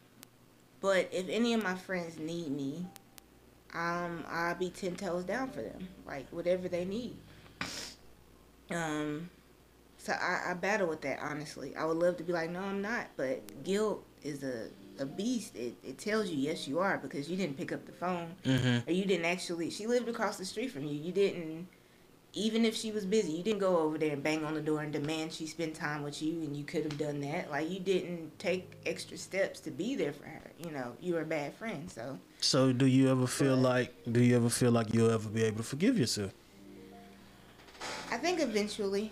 But 0.81 1.09
if 1.11 1.29
any 1.29 1.53
of 1.53 1.63
my 1.63 1.75
friends 1.75 2.19
need 2.19 2.49
me, 2.51 2.85
um, 3.73 4.23
I'll 4.27 4.55
be 4.55 4.69
ten 4.69 4.95
toes 4.95 5.23
down 5.23 5.49
for 5.49 5.61
them, 5.61 5.87
like 6.05 6.27
whatever 6.29 6.67
they 6.67 6.85
need. 6.85 7.15
Um, 8.69 9.29
so 9.97 10.13
I, 10.13 10.51
I 10.51 10.53
battle 10.53 10.87
with 10.87 11.01
that 11.01 11.19
honestly. 11.21 11.75
I 11.75 11.85
would 11.85 11.97
love 11.97 12.17
to 12.17 12.23
be 12.23 12.33
like, 12.33 12.49
no, 12.49 12.59
I'm 12.59 12.81
not, 12.81 13.07
but 13.15 13.63
guilt 13.63 14.05
is 14.21 14.43
a 14.43 14.67
a 14.99 15.05
beast, 15.05 15.55
it, 15.55 15.75
it 15.83 15.97
tells 15.97 16.29
you 16.29 16.37
yes 16.37 16.67
you 16.67 16.79
are 16.79 16.97
because 16.97 17.29
you 17.29 17.37
didn't 17.37 17.57
pick 17.57 17.71
up 17.71 17.85
the 17.85 17.91
phone 17.91 18.35
mm-hmm. 18.43 18.89
or 18.89 18.93
you 18.93 19.05
didn't 19.05 19.25
actually. 19.25 19.69
She 19.69 19.87
lived 19.87 20.07
across 20.07 20.37
the 20.37 20.45
street 20.45 20.71
from 20.71 20.85
you. 20.85 20.93
You 20.93 21.11
didn't 21.11 21.67
even 22.35 22.65
if 22.65 22.75
she 22.75 22.91
was 22.91 23.05
busy, 23.05 23.31
you 23.31 23.43
didn't 23.43 23.59
go 23.59 23.77
over 23.77 23.97
there 23.97 24.13
and 24.13 24.23
bang 24.23 24.43
on 24.43 24.55
the 24.55 24.61
door 24.61 24.81
and 24.81 24.91
demand 24.91 25.31
she 25.31 25.45
spend 25.45 25.75
time 25.75 26.01
with 26.01 26.21
you, 26.21 26.41
and 26.41 26.57
you 26.57 26.63
could 26.63 26.83
have 26.83 26.97
done 26.97 27.21
that. 27.21 27.51
Like 27.51 27.69
you 27.69 27.79
didn't 27.79 28.37
take 28.39 28.71
extra 28.85 29.17
steps 29.17 29.59
to 29.61 29.71
be 29.71 29.95
there 29.95 30.11
for 30.11 30.25
her. 30.25 30.41
You 30.57 30.71
know, 30.71 30.93
you 30.99 31.13
were 31.13 31.21
a 31.21 31.25
bad 31.25 31.53
friend. 31.53 31.89
So. 31.89 32.17
So 32.39 32.73
do 32.73 32.87
you 32.87 33.09
ever 33.09 33.27
feel 33.27 33.55
but, 33.55 33.69
like? 33.69 33.93
Do 34.11 34.21
you 34.21 34.35
ever 34.35 34.49
feel 34.49 34.71
like 34.71 34.93
you'll 34.93 35.11
ever 35.11 35.29
be 35.29 35.43
able 35.43 35.57
to 35.57 35.63
forgive 35.63 35.97
yourself? 35.97 36.33
I 38.11 38.17
think 38.17 38.41
eventually, 38.41 39.11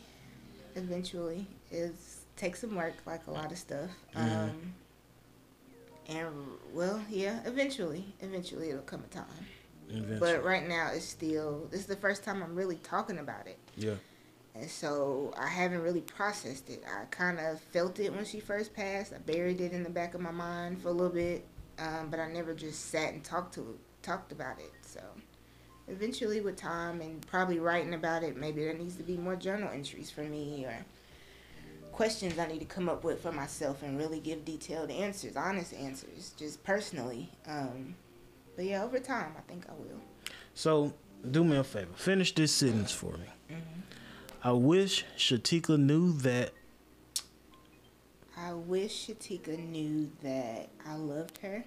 eventually, 0.76 1.46
is 1.72 2.22
takes 2.38 2.62
some 2.62 2.76
work, 2.76 2.96
like 3.06 3.28
a 3.28 3.32
lot 3.32 3.52
of 3.52 3.58
stuff. 3.58 3.90
Mm-hmm. 4.16 4.40
Um, 4.40 4.74
and 6.12 6.36
well, 6.74 7.02
yeah, 7.10 7.40
eventually, 7.46 8.14
eventually 8.20 8.70
it'll 8.70 8.82
come 8.82 9.04
a 9.04 9.08
time. 9.08 9.26
Eventually. 9.90 10.20
But 10.20 10.44
right 10.44 10.68
now, 10.68 10.92
it's 10.94 11.06
still 11.06 11.68
this 11.72 11.82
is 11.82 11.86
the 11.86 11.96
first 11.96 12.24
time 12.24 12.44
I'm 12.44 12.56
really 12.56 12.78
talking 12.78 13.20
about 13.20 13.48
it. 13.48 13.60
Yeah. 13.76 13.96
And 14.54 14.70
so 14.70 15.34
I 15.38 15.48
haven't 15.48 15.82
really 15.82 16.02
processed 16.02 16.70
it. 16.70 16.84
I 16.86 17.06
kind 17.06 17.40
of 17.40 17.62
felt 17.62 18.00
it 18.00 18.14
when 18.14 18.26
she 18.26 18.42
first 18.42 18.74
passed. 18.74 19.14
I 19.14 19.18
buried 19.20 19.62
it 19.62 19.72
in 19.72 19.84
the 19.84 19.90
back 19.90 20.14
of 20.14 20.20
my 20.22 20.32
mind 20.32 20.82
for 20.82 20.90
a 20.90 20.92
little 20.92 21.14
bit, 21.14 21.46
um, 21.80 22.10
but 22.10 22.20
I 22.20 22.28
never 22.28 22.54
just 22.54 22.90
sat 22.90 23.14
and 23.14 23.24
talked 23.24 23.54
to 23.56 23.78
talked 24.02 24.32
about 24.32 24.60
it. 24.60 24.74
So 24.82 25.02
eventually, 25.88 26.42
with 26.42 26.58
time 26.58 27.00
and 27.02 27.26
probably 27.28 27.60
writing 27.60 27.94
about 27.94 28.24
it, 28.24 28.36
maybe 28.36 28.64
there 28.64 28.74
needs 28.74 28.96
to 28.98 29.04
be 29.04 29.16
more 29.16 29.36
journal 29.36 29.70
entries 29.72 30.12
for 30.12 30.24
me 30.24 30.66
or 30.66 30.86
questions 31.92 32.38
I 32.40 32.48
need 32.48 32.60
to 32.60 32.66
come 32.66 32.90
up 32.90 33.04
with 33.04 33.22
for 33.22 33.32
myself 33.32 33.84
and 33.84 33.98
really 33.98 34.20
give 34.20 34.46
detailed 34.46 34.90
answers, 34.92 35.36
honest 35.36 35.74
answers, 35.74 36.34
just 36.38 36.64
personally. 36.64 37.30
Um, 37.48 37.96
but 38.56 38.66
yeah, 38.66 38.84
over 38.84 39.00
time, 39.00 39.34
I 39.38 39.42
think 39.42 39.66
I 39.70 39.74
will. 39.74 40.00
So, 40.54 40.94
do 41.30 41.44
me 41.44 41.58
a 41.58 41.64
favor. 41.64 41.94
Finish 41.96 42.34
this 42.34 42.54
sentence 42.54 42.92
for 42.92 43.14
me. 43.14 43.28
Mm-hmm. 43.52 43.82
I 44.44 44.52
wish 44.54 45.06
Shatika 45.18 45.78
knew 45.78 46.14
that. 46.14 46.54
I 48.36 48.54
wish 48.54 49.08
Shatika 49.08 49.58
knew 49.58 50.12
that 50.24 50.70
I 50.86 50.96
loved 50.96 51.38
her 51.40 51.64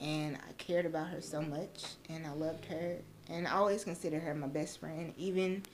and 0.00 0.36
I 0.36 0.52
cared 0.56 0.86
about 0.86 1.08
her 1.08 1.20
so 1.20 1.42
much 1.42 1.84
and 2.08 2.26
I 2.26 2.32
loved 2.32 2.64
her 2.66 2.96
and 3.28 3.46
I 3.46 3.52
always 3.52 3.84
considered 3.84 4.22
her 4.22 4.34
my 4.34 4.46
best 4.46 4.80
friend, 4.80 5.12
even 5.18 5.64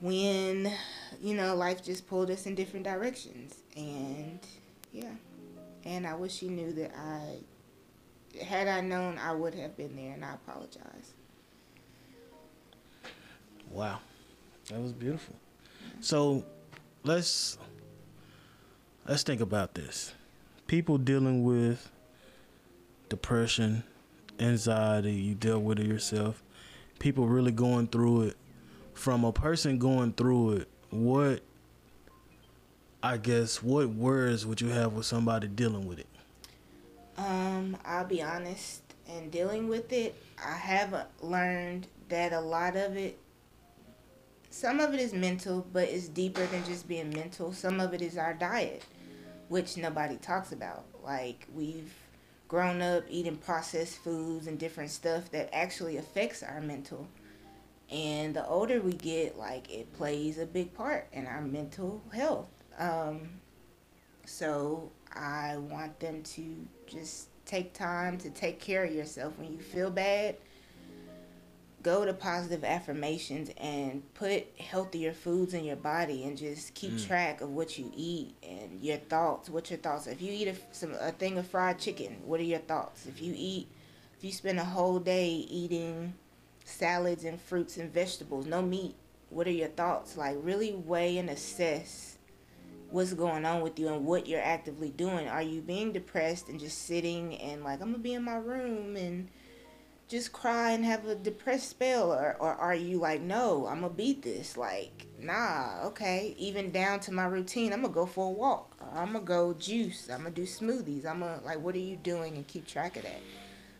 when, 0.00 0.72
you 1.20 1.34
know, 1.34 1.54
life 1.54 1.82
just 1.84 2.06
pulled 2.08 2.30
us 2.30 2.46
in 2.46 2.54
different 2.54 2.84
directions. 2.84 3.54
And 3.76 4.40
yeah. 4.92 5.14
And 5.84 6.06
I 6.06 6.14
wish 6.14 6.34
she 6.34 6.48
knew 6.48 6.72
that 6.72 6.92
I, 6.96 8.42
had 8.44 8.68
I 8.68 8.80
known, 8.80 9.18
I 9.18 9.32
would 9.32 9.54
have 9.54 9.76
been 9.76 9.94
there 9.96 10.14
and 10.14 10.24
I 10.24 10.34
apologize. 10.34 11.14
Wow. 13.70 14.00
That 14.68 14.80
was 14.80 14.92
beautiful. 14.92 15.36
So 16.00 16.44
let's 17.04 17.56
let's 19.06 19.22
think 19.22 19.40
about 19.40 19.74
this. 19.74 20.12
People 20.66 20.98
dealing 20.98 21.44
with 21.44 21.90
depression, 23.08 23.84
anxiety, 24.40 25.12
you 25.12 25.34
deal 25.34 25.60
with 25.60 25.78
it 25.78 25.86
yourself. 25.86 26.42
People 26.98 27.28
really 27.28 27.52
going 27.52 27.86
through 27.86 28.22
it. 28.22 28.36
From 28.96 29.24
a 29.24 29.32
person 29.32 29.78
going 29.78 30.14
through 30.14 30.52
it, 30.54 30.68
what 30.90 31.42
I 33.02 33.18
guess 33.18 33.62
what 33.62 33.90
words 33.90 34.44
would 34.46 34.60
you 34.60 34.70
have 34.70 34.94
with 34.94 35.06
somebody 35.06 35.46
dealing 35.46 35.86
with 35.86 36.00
it? 36.00 36.08
Um, 37.18 37.76
I'll 37.84 38.06
be 38.06 38.22
honest, 38.22 38.82
in 39.06 39.30
dealing 39.30 39.68
with 39.68 39.92
it, 39.92 40.20
I 40.44 40.54
have 40.54 41.06
learned 41.20 41.86
that 42.08 42.32
a 42.32 42.40
lot 42.40 42.74
of 42.76 42.96
it 42.96 43.18
some 44.50 44.80
of 44.80 44.94
it 44.94 45.00
is 45.00 45.12
mental, 45.12 45.66
but 45.74 45.86
it's 45.88 46.08
deeper 46.08 46.46
than 46.46 46.64
just 46.64 46.88
being 46.88 47.10
mental. 47.10 47.52
Some 47.52 47.78
of 47.78 47.92
it 47.92 48.00
is 48.00 48.16
our 48.16 48.32
diet, 48.32 48.82
which 49.48 49.76
nobody 49.76 50.16
talks 50.16 50.52
about. 50.52 50.84
Like 51.04 51.46
we've 51.54 51.92
grown 52.48 52.80
up 52.80 53.04
eating 53.10 53.36
processed 53.36 53.98
foods 53.98 54.46
and 54.46 54.58
different 54.58 54.90
stuff 54.90 55.30
that 55.32 55.50
actually 55.52 55.98
affects 55.98 56.42
our 56.42 56.62
mental. 56.62 57.06
And 57.90 58.34
the 58.34 58.46
older 58.46 58.80
we 58.80 58.92
get, 58.92 59.38
like 59.38 59.70
it 59.70 59.92
plays 59.92 60.38
a 60.38 60.46
big 60.46 60.74
part 60.74 61.06
in 61.12 61.26
our 61.26 61.40
mental 61.40 62.02
health. 62.12 62.50
Um, 62.78 63.28
so 64.24 64.90
I 65.12 65.56
want 65.56 66.00
them 66.00 66.22
to 66.22 66.66
just 66.86 67.28
take 67.44 67.72
time 67.72 68.18
to 68.18 68.30
take 68.30 68.60
care 68.60 68.84
of 68.84 68.92
yourself 68.92 69.38
when 69.38 69.52
you 69.52 69.60
feel 69.60 69.90
bad 69.90 70.36
go 71.86 72.04
to 72.04 72.12
positive 72.12 72.64
affirmations 72.64 73.48
and 73.58 74.02
put 74.14 74.44
healthier 74.58 75.12
foods 75.12 75.54
in 75.54 75.64
your 75.64 75.76
body 75.76 76.24
and 76.24 76.36
just 76.36 76.74
keep 76.74 76.90
mm. 76.90 77.06
track 77.06 77.40
of 77.40 77.50
what 77.50 77.78
you 77.78 77.92
eat 77.94 78.34
and 78.42 78.80
your 78.80 78.96
thoughts. 78.96 79.48
What 79.48 79.70
your 79.70 79.78
thoughts? 79.78 80.08
If 80.08 80.20
you 80.20 80.32
eat 80.32 80.48
a, 80.48 80.56
some, 80.72 80.94
a 81.00 81.12
thing 81.12 81.38
of 81.38 81.46
fried 81.46 81.78
chicken, 81.78 82.16
what 82.24 82.40
are 82.40 82.42
your 82.42 82.58
thoughts? 82.58 83.06
If 83.06 83.22
you 83.22 83.32
eat, 83.36 83.68
if 84.18 84.24
you 84.24 84.32
spend 84.32 84.58
a 84.58 84.64
whole 84.64 84.98
day 84.98 85.28
eating 85.28 86.14
salads 86.66 87.24
and 87.24 87.40
fruits 87.40 87.76
and 87.76 87.92
vegetables, 87.92 88.44
no 88.46 88.60
meat, 88.60 88.94
what 89.30 89.46
are 89.46 89.52
your 89.52 89.68
thoughts? 89.68 90.16
Like 90.16 90.36
really 90.40 90.74
weigh 90.74 91.16
and 91.18 91.30
assess 91.30 92.18
what's 92.90 93.12
going 93.14 93.44
on 93.44 93.60
with 93.62 93.78
you 93.78 93.88
and 93.88 94.04
what 94.04 94.26
you're 94.26 94.42
actively 94.42 94.90
doing. 94.90 95.28
Are 95.28 95.42
you 95.42 95.60
being 95.60 95.92
depressed 95.92 96.48
and 96.48 96.60
just 96.60 96.86
sitting 96.86 97.36
and 97.36 97.64
like 97.64 97.80
I'm 97.80 97.92
gonna 97.92 97.98
be 98.02 98.14
in 98.14 98.24
my 98.24 98.36
room 98.36 98.96
and 98.96 99.28
just 100.08 100.32
cry 100.32 100.70
and 100.72 100.84
have 100.84 101.06
a 101.06 101.14
depressed 101.14 101.70
spell? 101.70 102.12
Or, 102.12 102.36
or 102.38 102.54
are 102.54 102.74
you 102.74 102.98
like 102.98 103.20
no 103.20 103.66
i'm 103.66 103.80
gonna 103.80 103.92
beat 103.92 104.22
this? 104.22 104.56
Like 104.56 105.06
nah 105.20 105.84
okay. 105.86 106.34
Even 106.36 106.72
down 106.72 107.00
to 107.00 107.12
my 107.12 107.26
routine 107.26 107.72
i'm 107.72 107.82
gonna 107.82 107.94
go 107.94 108.06
for 108.06 108.26
a 108.26 108.30
walk. 108.30 108.76
I'm 108.94 109.12
gonna 109.12 109.24
go 109.24 109.54
juice. 109.54 110.08
I'm 110.10 110.18
gonna 110.18 110.30
do 110.30 110.42
smoothies. 110.42 111.06
I'm 111.06 111.20
gonna 111.20 111.40
like 111.44 111.60
what 111.60 111.76
are 111.76 111.78
you 111.78 111.96
doing 111.96 112.34
and 112.36 112.46
keep 112.46 112.66
track 112.66 112.96
of 112.96 113.04
that 113.04 113.20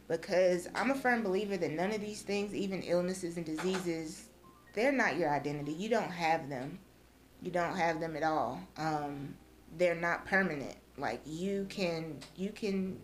because 0.09 0.69
i'm 0.75 0.91
a 0.91 0.95
firm 0.95 1.23
believer 1.23 1.57
that 1.57 1.71
none 1.73 1.93
of 1.93 2.01
these 2.01 2.23
things 2.23 2.55
even 2.55 2.83
illnesses 2.83 3.37
and 3.37 3.47
diseases 3.47 4.29
they're 4.75 4.93
not 4.93 5.17
your 5.17 5.31
identity 5.31 5.73
you 5.73 5.89
don't 5.89 6.11
have 6.11 6.49
them 6.49 6.79
you 7.43 7.51
don't 7.51 7.77
have 7.77 8.01
them 8.01 8.17
at 8.17 8.23
all 8.23 8.61
um, 8.77 9.35
they're 9.79 9.95
not 9.95 10.25
permanent 10.27 10.77
like 10.99 11.21
you 11.27 11.67
can 11.69 12.19
you 12.37 12.51
can 12.51 12.99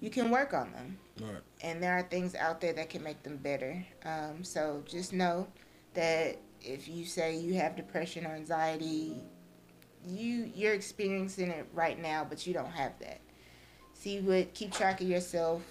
you 0.00 0.10
can 0.10 0.30
work 0.30 0.52
on 0.52 0.70
them 0.72 0.98
Right. 1.20 1.42
And 1.62 1.82
there 1.82 1.92
are 1.96 2.02
things 2.02 2.34
out 2.34 2.60
there 2.60 2.72
that 2.72 2.90
can 2.90 3.02
make 3.02 3.22
them 3.22 3.36
better. 3.36 3.84
Um, 4.04 4.42
so 4.42 4.82
just 4.88 5.12
know 5.12 5.46
that 5.94 6.38
if 6.60 6.88
you 6.88 7.04
say 7.04 7.36
you 7.36 7.54
have 7.54 7.76
depression 7.76 8.26
or 8.26 8.30
anxiety, 8.34 9.16
you 10.06 10.50
you're 10.54 10.74
experiencing 10.74 11.50
it 11.50 11.66
right 11.74 12.00
now, 12.00 12.26
but 12.28 12.46
you 12.46 12.54
don't 12.54 12.70
have 12.72 12.98
that. 13.00 13.20
See 13.94 14.20
what 14.20 14.54
keep 14.54 14.72
track 14.72 15.00
of 15.00 15.08
yourself, 15.08 15.62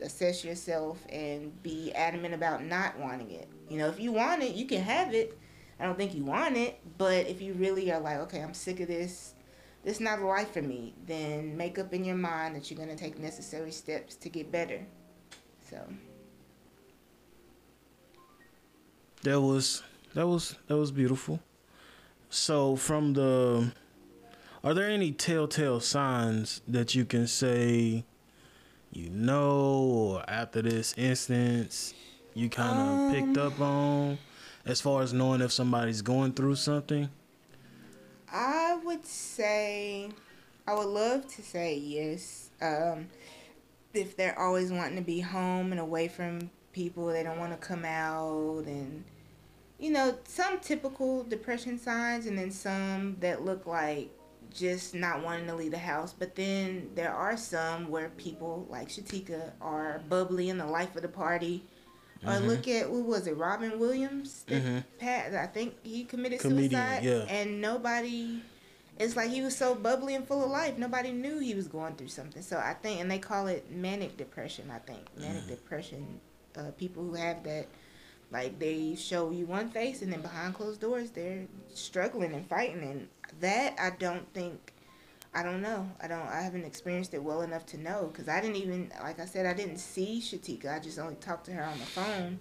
assess 0.00 0.44
yourself, 0.44 0.98
and 1.10 1.62
be 1.62 1.92
adamant 1.94 2.34
about 2.34 2.64
not 2.64 2.98
wanting 2.98 3.30
it. 3.30 3.48
You 3.68 3.78
know, 3.78 3.88
if 3.88 3.98
you 3.98 4.12
want 4.12 4.42
it, 4.42 4.54
you 4.54 4.66
can 4.66 4.82
have 4.82 5.14
it. 5.14 5.38
I 5.78 5.84
don't 5.84 5.96
think 5.96 6.14
you 6.14 6.24
want 6.24 6.56
it, 6.56 6.80
but 6.96 7.26
if 7.26 7.42
you 7.42 7.52
really 7.54 7.92
are 7.92 8.00
like, 8.00 8.18
okay, 8.18 8.42
I'm 8.42 8.54
sick 8.54 8.80
of 8.80 8.88
this 8.88 9.34
this 9.86 9.98
is 9.98 10.00
not 10.00 10.20
life 10.20 10.52
for 10.52 10.62
me, 10.62 10.94
then 11.06 11.56
make 11.56 11.78
up 11.78 11.94
in 11.94 12.04
your 12.04 12.16
mind 12.16 12.56
that 12.56 12.68
you're 12.68 12.76
going 12.76 12.88
to 12.88 12.96
take 12.96 13.20
necessary 13.20 13.70
steps 13.70 14.16
to 14.16 14.28
get 14.28 14.50
better. 14.50 14.84
So 15.70 15.80
that 19.22 19.40
was 19.40 19.84
that 20.14 20.26
was 20.26 20.56
that 20.66 20.76
was 20.76 20.90
beautiful. 20.90 21.38
So 22.30 22.74
from 22.74 23.12
the 23.12 23.72
are 24.64 24.74
there 24.74 24.90
any 24.90 25.12
telltale 25.12 25.78
signs 25.78 26.62
that 26.66 26.96
you 26.96 27.04
can 27.04 27.28
say 27.28 28.04
you 28.96 29.10
know 29.10 29.50
or 29.50 30.24
after 30.26 30.62
this 30.62 30.94
instance 30.96 31.92
you 32.32 32.48
kind 32.48 32.78
of 32.78 32.88
um, 32.88 33.12
picked 33.12 33.38
up 33.38 33.60
on 33.60 34.18
as 34.64 34.80
far 34.80 35.02
as 35.02 35.12
knowing 35.12 35.40
if 35.40 35.52
somebody's 35.52 36.02
going 36.02 36.32
through 36.32 36.56
something? 36.56 37.08
I 38.30 38.78
would 38.84 39.06
say, 39.06 40.10
I 40.66 40.74
would 40.74 40.88
love 40.88 41.26
to 41.28 41.42
say 41.42 41.76
yes. 41.76 42.50
Um, 42.60 43.08
if 43.94 44.16
they're 44.16 44.38
always 44.38 44.72
wanting 44.72 44.96
to 44.96 45.02
be 45.02 45.20
home 45.20 45.72
and 45.72 45.80
away 45.80 46.08
from 46.08 46.50
people, 46.72 47.06
they 47.06 47.22
don't 47.22 47.38
want 47.38 47.52
to 47.52 47.58
come 47.58 47.84
out, 47.84 48.64
and 48.66 49.04
you 49.78 49.90
know, 49.90 50.18
some 50.24 50.58
typical 50.58 51.22
depression 51.22 51.78
signs, 51.78 52.26
and 52.26 52.36
then 52.36 52.50
some 52.50 53.16
that 53.20 53.44
look 53.44 53.66
like 53.66 54.10
just 54.58 54.94
not 54.94 55.22
wanting 55.22 55.46
to 55.46 55.54
leave 55.54 55.72
the 55.72 55.78
house. 55.78 56.14
But 56.16 56.34
then 56.34 56.90
there 56.94 57.12
are 57.12 57.36
some 57.36 57.88
where 57.88 58.10
people 58.10 58.66
like 58.70 58.88
Shatika 58.88 59.52
are 59.60 60.00
bubbly 60.08 60.48
in 60.48 60.58
the 60.58 60.66
life 60.66 60.96
of 60.96 61.02
the 61.02 61.08
party 61.08 61.64
or 62.24 62.32
mm-hmm. 62.32 62.46
look 62.46 62.68
at 62.68 62.90
what 62.90 63.04
was 63.04 63.26
it, 63.26 63.36
Robin 63.36 63.78
Williams? 63.78 64.44
mm-hmm. 64.48 64.78
Pat, 64.98 65.34
I 65.34 65.46
think 65.46 65.74
he 65.82 66.04
committed 66.04 66.40
Comedian, 66.40 66.70
suicide, 66.70 67.04
yeah. 67.04 67.24
and 67.28 67.60
nobody. 67.60 68.40
It's 68.98 69.14
like 69.14 69.30
he 69.30 69.42
was 69.42 69.54
so 69.54 69.74
bubbly 69.74 70.14
and 70.14 70.26
full 70.26 70.42
of 70.42 70.50
life. 70.50 70.78
Nobody 70.78 71.12
knew 71.12 71.38
he 71.38 71.54
was 71.54 71.68
going 71.68 71.96
through 71.96 72.08
something. 72.08 72.40
So 72.40 72.56
I 72.56 72.72
think, 72.72 73.00
and 73.00 73.10
they 73.10 73.18
call 73.18 73.46
it 73.46 73.70
manic 73.70 74.16
depression. 74.16 74.70
I 74.74 74.78
think 74.78 75.00
manic 75.18 75.42
mm. 75.42 75.48
depression. 75.48 76.20
Uh, 76.56 76.70
people 76.78 77.02
who 77.02 77.12
have 77.12 77.44
that, 77.44 77.66
like 78.30 78.58
they 78.58 78.94
show 78.96 79.30
you 79.30 79.46
one 79.46 79.70
face, 79.70 80.02
and 80.02 80.12
then 80.12 80.22
behind 80.22 80.54
closed 80.54 80.80
doors, 80.80 81.10
they're 81.10 81.46
struggling 81.72 82.32
and 82.34 82.46
fighting. 82.48 82.82
And 82.82 83.08
that 83.40 83.76
I 83.78 83.90
don't 83.90 84.32
think 84.32 84.72
I 85.36 85.42
don't 85.42 85.60
know. 85.60 85.86
I 86.00 86.08
don't. 86.08 86.26
I 86.26 86.40
haven't 86.40 86.64
experienced 86.64 87.12
it 87.12 87.22
well 87.22 87.42
enough 87.42 87.66
to 87.66 87.78
know 87.78 88.08
because 88.10 88.26
I 88.26 88.40
didn't 88.40 88.56
even, 88.56 88.90
like 89.02 89.20
I 89.20 89.26
said, 89.26 89.44
I 89.44 89.52
didn't 89.52 89.76
see 89.76 90.18
Shatika. 90.18 90.74
I 90.74 90.78
just 90.78 90.98
only 90.98 91.16
talked 91.16 91.44
to 91.46 91.52
her 91.52 91.62
on 91.62 91.78
the 91.78 91.84
phone, 91.84 92.38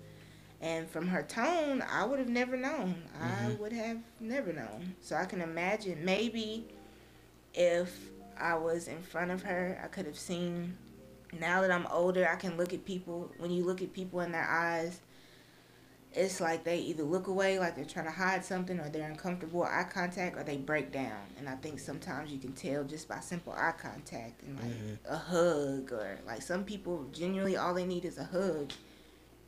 and 0.62 0.90
from 0.90 1.06
her 1.10 1.22
tone, 1.22 1.84
I 1.92 2.06
would 2.06 2.20
have 2.20 2.30
never 2.30 2.56
known. 2.56 3.04
Mm-hmm. 3.20 3.48
I 3.48 3.56
would 3.56 3.74
have 3.74 3.98
never 4.22 4.54
known. 4.54 4.96
So 5.02 5.18
I 5.18 5.26
can 5.26 5.42
imagine 5.42 6.06
maybe 6.06 6.68
if 7.54 7.94
I 8.40 8.56
was 8.56 8.88
in 8.88 9.02
front 9.02 9.32
of 9.32 9.44
her, 9.44 9.78
I 9.84 9.88
could 9.88 10.06
have 10.06 10.18
seen. 10.18 10.78
Now 11.38 11.60
that 11.60 11.72
I'm 11.72 11.88
older, 11.88 12.26
I 12.26 12.38
can 12.38 12.56
look 12.56 12.72
at 12.72 12.86
people. 12.86 13.30
When 13.40 13.52
you 13.52 13.66
look 13.66 13.82
at 13.82 13.92
people 13.92 14.22
in 14.22 14.32
their 14.32 14.50
eyes, 14.50 15.02
it's 16.16 16.40
like 16.40 16.64
they 16.64 16.80
either 16.80 17.04
look 17.04 17.28
away 17.28 17.60
like 17.60 17.76
they're 17.76 17.84
trying 17.84 18.06
to 18.06 18.12
hide 18.12 18.44
something 18.44 18.80
or 18.80 18.90
they're 18.90 19.10
uncomfortable 19.10 19.64
eye 19.64 19.86
contact 19.92 20.38
or 20.38 20.44
they 20.44 20.58
break 20.58 20.92
down 20.92 21.22
and 21.38 21.50
i 21.50 21.56
think 21.56 21.80
sometimes 21.80 22.32
you 22.32 22.40
can 22.40 22.54
tell 22.54 22.84
just 22.84 23.08
by 23.08 23.20
simple 23.20 23.54
eye 23.54 23.74
contact 23.78 24.42
and 24.44 24.58
like 24.60 24.72
mm-hmm. 24.72 25.14
a 25.14 25.18
hug 25.18 25.92
or 25.92 26.18
like 26.26 26.42
some 26.42 26.64
people 26.64 27.06
genuinely 27.12 27.58
all 27.58 27.74
they 27.74 27.86
need 27.86 28.06
is 28.06 28.18
a 28.18 28.24
hug 28.24 28.72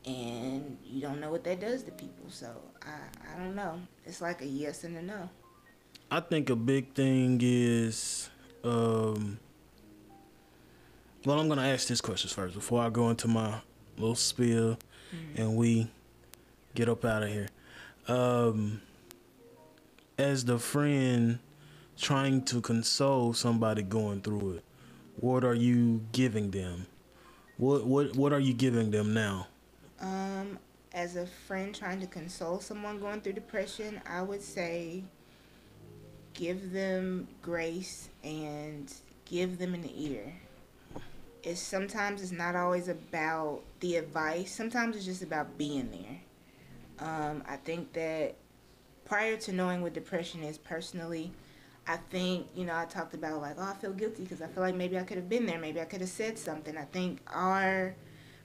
and 0.05 0.77
you 0.85 1.01
don't 1.01 1.19
know 1.19 1.31
what 1.31 1.43
that 1.43 1.59
does 1.59 1.83
to 1.83 1.91
people 1.91 2.25
so 2.29 2.49
i 2.83 3.33
i 3.33 3.37
don't 3.37 3.55
know 3.55 3.79
it's 4.05 4.21
like 4.21 4.41
a 4.41 4.45
yes 4.45 4.83
and 4.83 4.97
a 4.97 5.01
no 5.01 5.29
i 6.11 6.19
think 6.19 6.49
a 6.49 6.55
big 6.55 6.93
thing 6.93 7.39
is 7.41 8.29
um 8.63 9.39
well 11.25 11.39
i'm 11.39 11.47
gonna 11.47 11.65
ask 11.65 11.87
this 11.87 12.01
question 12.01 12.29
first 12.29 12.53
before 12.53 12.81
i 12.81 12.89
go 12.89 13.09
into 13.09 13.27
my 13.27 13.55
little 13.97 14.15
spiel 14.15 14.77
mm-hmm. 15.13 15.41
and 15.41 15.55
we 15.55 15.87
get 16.77 16.87
up 16.87 17.03
out 17.03 17.23
of 17.23 17.29
here. 17.29 17.47
Um, 18.07 18.81
as 20.17 20.45
the 20.45 20.59
friend 20.59 21.39
trying 21.97 22.43
to 22.45 22.61
console 22.61 23.33
somebody 23.33 23.81
going 23.81 24.21
through 24.21 24.57
it, 24.57 24.63
what 25.19 25.43
are 25.43 25.55
you 25.55 26.05
giving 26.11 26.51
them? 26.51 26.85
What 27.57 27.85
what 27.85 28.15
what 28.15 28.31
are 28.31 28.39
you 28.39 28.53
giving 28.53 28.91
them 28.91 29.15
now? 29.15 29.47
Um, 29.99 30.59
as 30.93 31.15
a 31.15 31.25
friend 31.25 31.73
trying 31.73 31.99
to 32.01 32.07
console 32.07 32.59
someone 32.59 32.99
going 32.99 33.21
through 33.21 33.33
depression, 33.33 33.99
I 34.07 34.21
would 34.21 34.43
say 34.43 35.03
give 36.35 36.71
them 36.71 37.27
grace 37.41 38.09
and 38.23 38.93
give 39.25 39.57
them 39.57 39.73
an 39.73 39.89
ear. 39.95 40.31
It's 41.41 41.59
sometimes 41.59 42.21
it's 42.21 42.31
not 42.31 42.55
always 42.55 42.87
about 42.87 43.61
the 43.79 43.95
advice. 43.95 44.53
Sometimes 44.53 44.95
it's 44.95 45.05
just 45.05 45.23
about 45.23 45.57
being 45.57 45.89
there. 45.89 46.19
Um, 46.99 47.43
I 47.47 47.57
think 47.57 47.93
that 47.93 48.35
prior 49.05 49.37
to 49.37 49.53
knowing 49.53 49.81
what 49.81 49.93
depression 49.93 50.43
is 50.43 50.57
personally, 50.57 51.31
I 51.87 51.97
think 52.09 52.47
you 52.55 52.65
know 52.65 52.75
I 52.75 52.85
talked 52.85 53.13
about 53.13 53.41
like 53.41 53.55
oh 53.57 53.63
I 53.63 53.73
feel 53.73 53.93
guilty 53.93 54.23
because 54.23 54.41
I 54.41 54.47
feel 54.47 54.63
like 54.63 54.75
maybe 54.75 54.97
I 54.97 55.03
could 55.03 55.17
have 55.17 55.29
been 55.29 55.45
there, 55.45 55.59
maybe 55.59 55.79
I 55.79 55.85
could 55.85 56.01
have 56.01 56.09
said 56.09 56.37
something. 56.37 56.77
I 56.77 56.85
think 56.85 57.19
our 57.27 57.95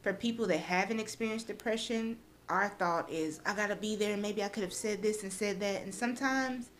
for 0.02 0.12
people 0.12 0.46
that 0.48 0.58
haven't 0.58 1.00
experienced 1.00 1.46
depression, 1.46 2.18
our 2.48 2.68
thought 2.68 3.10
is 3.10 3.40
I 3.44 3.54
gotta 3.54 3.76
be 3.76 3.96
there. 3.96 4.16
Maybe 4.16 4.42
I 4.42 4.48
could 4.48 4.62
have 4.62 4.72
said 4.72 5.02
this 5.02 5.22
and 5.22 5.32
said 5.32 5.60
that. 5.60 5.82
And 5.82 5.94
sometimes 5.94 6.70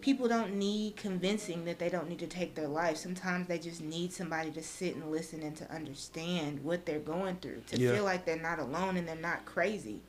people 0.00 0.28
don't 0.28 0.54
need 0.54 0.96
convincing 0.96 1.64
that 1.64 1.78
they 1.78 1.88
don't 1.88 2.08
need 2.08 2.20
to 2.20 2.26
take 2.26 2.54
their 2.54 2.68
life. 2.68 2.96
Sometimes 2.96 3.48
they 3.48 3.58
just 3.58 3.80
need 3.80 4.12
somebody 4.12 4.50
to 4.52 4.62
sit 4.62 4.94
and 4.94 5.10
listen 5.10 5.42
and 5.42 5.56
to 5.56 5.70
understand 5.72 6.62
what 6.62 6.86
they're 6.86 6.98
going 6.98 7.36
through, 7.36 7.62
to 7.68 7.78
yeah. 7.78 7.92
feel 7.92 8.04
like 8.04 8.24
they're 8.24 8.36
not 8.36 8.58
alone 8.58 8.96
and 8.96 9.06
they're 9.06 9.16
not 9.16 9.44
crazy. 9.44 10.00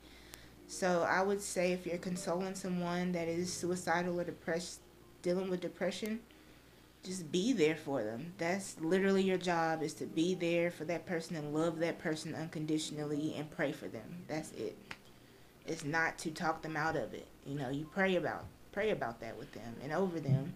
So 0.68 1.07
I 1.09 1.22
would 1.22 1.41
say 1.41 1.72
if 1.72 1.86
you're 1.86 1.97
consoling 1.97 2.53
someone 2.53 3.13
that 3.13 3.28
is 3.28 3.51
suicidal 3.51 4.20
or 4.20 4.26
depressed, 4.26 4.82
dealing 5.22 5.49
with 5.49 5.61
depression, 5.61 6.20
just 7.03 7.32
be 7.32 7.53
there 7.53 7.76
for 7.76 8.03
them. 8.03 8.34
That's 8.38 8.78
literally 8.82 9.24
your 9.24 9.38
job 9.38 9.82
is 9.82 9.93
to 9.95 10.05
be 10.05 10.36
there 10.36 10.70
for 10.70 10.84
that 10.86 11.05
person 11.05 11.38
and 11.38 11.53
love 11.53 11.80
that 11.80 11.99
person 11.99 12.36
unconditionally 12.36 13.36
and 13.38 13.49
pray 13.49 13.72
for 13.72 13.88
them. 13.88 14.26
That's 14.28 14.51
it. 14.51 14.78
It's 15.65 15.86
not 15.86 16.18
to 16.20 16.32
talk 16.32 16.61
them 16.61 16.76
out 16.76 16.97
of 16.97 17.13
it. 17.13 17.28
You 17.45 17.55
know, 17.57 17.70
you 17.70 17.88
pray 17.93 18.15
about 18.18 18.45
pray 18.74 18.91
about 18.91 19.20
that 19.22 19.38
with 19.38 19.51
them 19.53 19.76
and 19.82 19.91
over 19.93 20.20
them. 20.20 20.53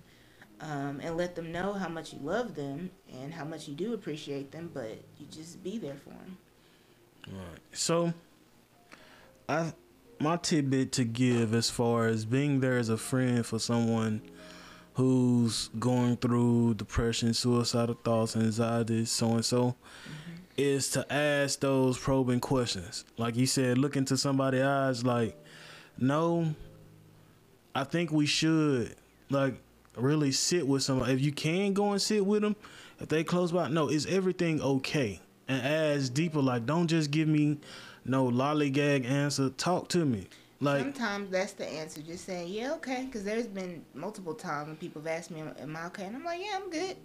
Um, 0.60 1.00
and 1.02 1.18
let 1.18 1.34
them 1.36 1.52
know 1.52 1.74
how 1.74 1.90
much 1.90 2.14
you 2.14 2.20
love 2.22 2.54
them 2.54 2.92
and 3.12 3.34
how 3.34 3.44
much 3.44 3.68
you 3.68 3.74
do 3.74 3.96
appreciate 3.96 4.52
them, 4.52 4.70
but 4.72 4.96
you 5.18 5.26
just 5.32 5.64
be 5.64 5.80
there 5.80 5.96
for 5.96 6.10
them. 6.10 6.38
All 7.30 7.40
right. 7.40 7.60
So, 7.72 8.14
I 9.50 9.74
my 10.22 10.38
tidbit 10.38 10.92
to 10.94 11.04
give 11.04 11.54
as 11.54 11.70
far 11.70 12.08
as 12.08 12.26
being 12.26 12.60
there 12.60 12.78
as 12.78 12.90
a 12.90 12.98
friend 12.98 13.46
for 13.46 13.60
someone 13.60 14.22
who's 14.94 15.70
going 15.80 16.18
through 16.18 16.76
depression, 16.76 17.34
suicidal 17.34 17.98
thoughts, 18.04 18.36
anxiety, 18.36 19.06
so 19.06 19.32
and 19.32 19.46
so, 19.46 19.76
is 20.58 20.90
to 20.90 21.12
ask 21.12 21.60
those 21.60 21.98
probing 21.98 22.40
questions. 22.40 23.06
Like 23.18 23.36
you 23.36 23.46
said, 23.48 23.78
look 23.78 23.96
into 23.96 24.18
somebody's 24.18 24.62
eyes. 24.62 25.04
Like, 25.04 25.36
no, 25.98 26.54
I 27.74 27.84
think 27.84 28.12
we 28.12 28.26
should 28.26 28.96
like 29.30 29.56
really 29.96 30.32
sit 30.32 30.68
with 30.68 30.84
somebody. 30.84 31.14
If 31.14 31.22
you 31.22 31.32
can 31.32 31.74
go 31.74 31.92
and 31.92 32.02
sit 32.02 32.26
with 32.26 32.42
them, 32.42 32.56
if 33.00 33.10
they 33.10 33.24
close 33.24 33.52
by, 33.52 33.70
no, 33.70 33.88
is 33.88 34.06
everything 34.06 34.62
okay? 34.62 35.20
And 35.48 35.66
ask 35.66 36.14
deeper. 36.14 36.42
Like, 36.42 36.66
don't 36.66 36.88
just 36.88 37.12
give 37.12 37.28
me 37.28 37.58
no 38.06 38.30
lollygag 38.30 39.06
answer. 39.06 39.50
Talk 39.50 39.90
to 39.90 40.06
me. 40.06 40.28
Like 40.60 40.82
sometimes 40.82 41.32
that's 41.32 41.54
the 41.54 41.68
answer, 41.68 42.02
just 42.02 42.26
saying 42.26 42.50
yeah, 42.50 42.74
okay. 42.74 43.06
Because 43.06 43.24
there's 43.24 43.48
been 43.48 43.84
multiple 43.96 44.36
times 44.36 44.68
when 44.68 44.78
people 44.78 45.02
have 45.02 45.08
asked 45.08 45.32
me, 45.32 45.42
"Am 45.60 45.76
I 45.76 45.86
okay?" 45.88 46.06
and 46.06 46.16
I'm 46.16 46.24
like, 46.24 46.40
"Yeah, 46.40 46.60
I'm 46.62 46.70
good." 46.70 46.98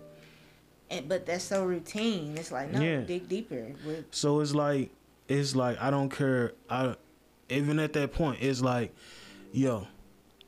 And 0.91 1.09
but 1.09 1.25
that's 1.25 1.45
so 1.45 1.65
routine. 1.65 2.37
It's 2.37 2.53
like 2.53 2.71
no, 2.71 2.81
yeah. 2.81 3.01
dig 3.01 3.29
deeper. 3.29 3.73
With- 3.87 4.05
so 4.11 4.41
it's 4.41 4.55
like 4.55 4.91
it's 5.29 5.57
like 5.57 5.81
I 5.81 5.91
don't 5.91 6.11
care. 6.11 6.53
I 6.69 6.97
even 7.49 7.79
at 7.79 7.93
that 7.95 8.13
point, 8.13 8.43
it's 8.43 8.61
like, 8.61 8.95
yo, 9.53 9.87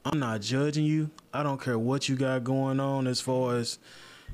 I'm 0.05 0.19
not 0.19 0.43
judging 0.43 0.85
you. 0.85 1.11
I 1.33 1.43
don't 1.43 1.61
care 1.61 1.79
what 1.79 2.09
you 2.09 2.17
got 2.17 2.45
going 2.45 2.79
on 2.79 3.07
as 3.07 3.21
far 3.21 3.57
as 3.57 3.79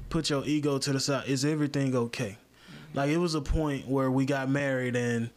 put 0.08 0.30
your 0.30 0.44
ego 0.44 0.78
to 0.78 0.92
the 0.92 1.00
side. 1.00 1.28
Is 1.28 1.44
everything 1.44 1.94
okay? 1.94 2.38
Mm-hmm. 2.38 2.98
Like 2.98 3.10
it 3.10 3.18
was 3.18 3.34
a 3.34 3.40
point 3.40 3.86
where 3.86 4.10
we 4.10 4.24
got 4.24 4.48
married 4.48 4.96
and 4.96 5.30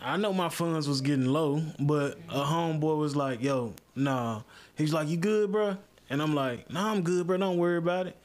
I 0.00 0.16
know 0.16 0.32
my 0.32 0.48
funds 0.48 0.88
was 0.88 1.00
getting 1.00 1.26
low, 1.26 1.62
but 1.80 2.18
a 2.28 2.44
homeboy 2.44 2.98
was 2.98 3.16
like, 3.16 3.42
"Yo, 3.42 3.74
nah." 3.96 4.42
He's 4.76 4.92
like, 4.92 5.08
"You 5.08 5.16
good, 5.16 5.50
bro?" 5.50 5.76
And 6.08 6.22
I'm 6.22 6.34
like, 6.34 6.70
"Nah, 6.70 6.92
I'm 6.92 7.02
good, 7.02 7.26
bro. 7.26 7.36
Don't 7.36 7.58
worry 7.58 7.78
about 7.78 8.06
it." 8.06 8.16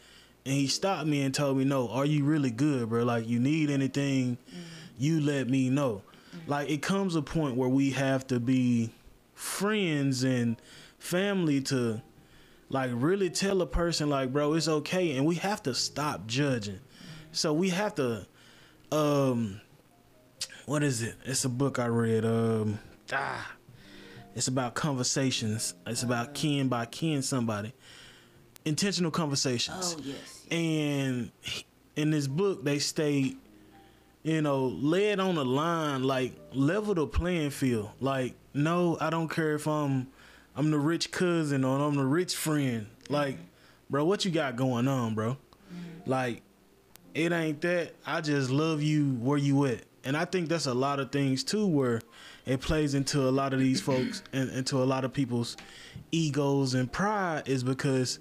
And 0.46 0.54
he 0.54 0.68
stopped 0.68 1.08
me 1.08 1.22
and 1.24 1.34
told 1.34 1.58
me, 1.58 1.64
"No, 1.64 1.90
are 1.90 2.06
you 2.06 2.26
really 2.26 2.52
good, 2.52 2.90
bro? 2.90 3.04
Like, 3.04 3.28
you 3.28 3.40
need 3.40 3.70
anything, 3.70 4.38
mm-hmm. 4.50 4.60
you 4.98 5.22
let 5.22 5.50
me 5.50 5.70
know." 5.70 6.04
Mm-hmm. 6.36 6.52
Like, 6.52 6.70
it 6.70 6.82
comes 6.82 7.16
a 7.16 7.22
point 7.22 7.56
where 7.56 7.70
we 7.70 7.92
have 7.92 8.28
to 8.28 8.40
be 8.40 8.92
friends 9.34 10.24
and 10.24 10.58
family 11.00 11.60
to, 11.62 12.02
like, 12.70 12.92
really 12.94 13.30
tell 13.30 13.62
a 13.62 13.68
person, 13.68 14.10
like, 14.10 14.32
"Bro, 14.32 14.54
it's 14.54 14.68
okay," 14.68 15.18
and 15.18 15.26
we 15.26 15.36
have 15.36 15.64
to 15.64 15.74
stop 15.74 16.28
judging. 16.28 16.76
Mm-hmm. 16.76 17.28
So 17.32 17.52
we 17.52 17.70
have 17.70 17.96
to, 17.96 18.28
um 18.92 19.60
what 20.66 20.84
is 20.84 21.02
it? 21.02 21.16
It's 21.26 21.46
a 21.46 21.50
book 21.50 21.80
I 21.80 21.86
read. 21.86 22.26
Um, 22.26 22.80
ah, 23.12 23.52
it's 24.36 24.48
about 24.48 24.74
conversations. 24.74 25.74
It's 25.86 26.04
about 26.04 26.34
kin 26.34 26.68
by 26.68 26.86
kin 26.86 27.22
somebody. 27.22 27.74
Intentional 28.66 29.12
conversations. 29.12 29.96
Oh 29.98 30.02
yes. 30.04 30.46
And 30.50 31.32
in 31.96 32.12
this 32.12 32.28
book, 32.28 32.64
they 32.64 32.80
state, 32.80 33.38
you 34.24 34.42
know, 34.42 34.68
lay 34.68 35.12
it 35.12 35.20
on 35.20 35.36
the 35.36 35.46
line, 35.46 36.04
like 36.04 36.34
level 36.54 36.96
the 36.96 37.08
playing 37.08 37.52
field. 37.52 37.90
Like, 38.00 38.36
no, 38.54 38.98
I 39.02 39.10
don't 39.10 39.30
care 39.30 39.56
if 39.56 39.68
I'm, 39.68 40.08
I'm 40.56 40.72
the 40.72 40.80
rich 40.80 41.12
cousin 41.12 41.64
or 41.64 41.80
I'm 41.80 41.96
the 41.96 42.06
rich 42.06 42.36
friend. 42.36 42.88
Like, 43.10 43.38
bro, 43.90 44.06
what 44.06 44.24
you 44.24 44.32
got 44.32 44.56
going 44.56 44.88
on, 44.88 45.14
bro? 45.14 45.32
Mm-hmm. 45.32 46.10
Like, 46.10 46.42
it 47.14 47.32
ain't 47.32 47.62
that. 47.62 47.94
I 48.06 48.22
just 48.22 48.50
love 48.50 48.82
you 48.82 49.14
where 49.16 49.38
you 49.38 49.66
at 49.66 49.84
and 50.04 50.18
I 50.18 50.26
think 50.26 50.50
that's 50.50 50.66
a 50.66 50.74
lot 50.74 51.00
of 51.00 51.12
things 51.12 51.44
too, 51.44 51.66
where 51.66 52.02
it 52.46 52.62
plays 52.62 52.94
into 52.94 53.28
a 53.28 53.32
lot 53.32 53.54
of 53.54 53.60
these 53.60 53.82
folks 53.82 54.24
and 54.34 54.50
into 54.52 54.82
a 54.82 54.86
lot 54.86 55.06
of 55.06 55.14
people's 55.14 55.56
egos 56.12 56.74
and 56.74 56.92
pride 56.92 57.44
is 57.48 57.64
because 57.64 58.20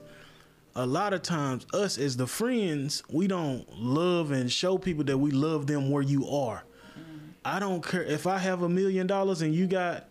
a 0.75 0.87
lot 0.87 1.13
of 1.13 1.23
times 1.23 1.67
us 1.75 1.99
as 1.99 2.17
the 2.17 2.27
friends 2.27 3.03
we 3.11 3.27
don't 3.27 3.67
love 3.79 4.31
and 4.31 4.51
show 4.51 4.79
people 4.79 5.05
that 5.05 5.19
we 5.19 5.31
love 5.31 5.67
them 5.67 5.91
where 5.91 6.03
you 6.03 6.29
are. 6.29 6.65
Mm-hmm. 6.99 7.19
I 7.45 7.59
don't 7.59 7.85
care 7.85 8.03
if 8.03 8.27
I 8.27 8.39
have 8.39 8.63
a 8.63 8.69
million 8.69 9.07
dollars 9.07 9.43
and 9.43 9.55
you 9.55 9.67
got 9.67 10.09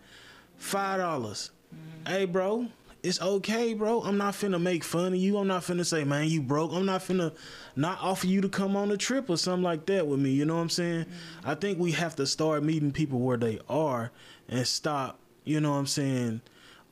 five 0.57 0.99
dollars. 0.99 1.51
Mm-hmm. 1.73 2.13
Hey, 2.13 2.25
bro, 2.25 2.67
it's 3.03 3.21
okay, 3.21 3.73
bro. 3.73 4.01
I'm 4.01 4.17
not 4.17 4.33
finna 4.33 4.61
make 4.61 4.83
fun 4.83 5.13
of 5.13 5.15
you. 5.15 5.37
I'm 5.37 5.47
not 5.47 5.63
finna 5.63 5.85
say, 5.85 6.03
man, 6.03 6.27
you 6.27 6.41
broke. 6.41 6.71
I'm 6.71 6.85
not 6.85 7.01
finna 7.01 7.33
not 7.75 7.99
offer 8.01 8.27
you 8.27 8.41
to 8.41 8.49
come 8.49 8.75
on 8.75 8.91
a 8.91 8.97
trip 8.97 9.29
or 9.29 9.37
something 9.37 9.63
like 9.63 9.85
that 9.87 10.05
with 10.07 10.19
me. 10.19 10.31
You 10.31 10.45
know 10.45 10.55
what 10.55 10.61
I'm 10.61 10.69
saying? 10.69 11.05
Mm-hmm. 11.05 11.49
I 11.49 11.55
think 11.55 11.79
we 11.79 11.91
have 11.93 12.15
to 12.17 12.27
start 12.27 12.63
meeting 12.63 12.91
people 12.91 13.19
where 13.19 13.37
they 13.37 13.59
are 13.67 14.11
and 14.47 14.67
stop, 14.67 15.19
you 15.43 15.59
know 15.59 15.71
what 15.71 15.77
I'm 15.77 15.87
saying? 15.87 16.41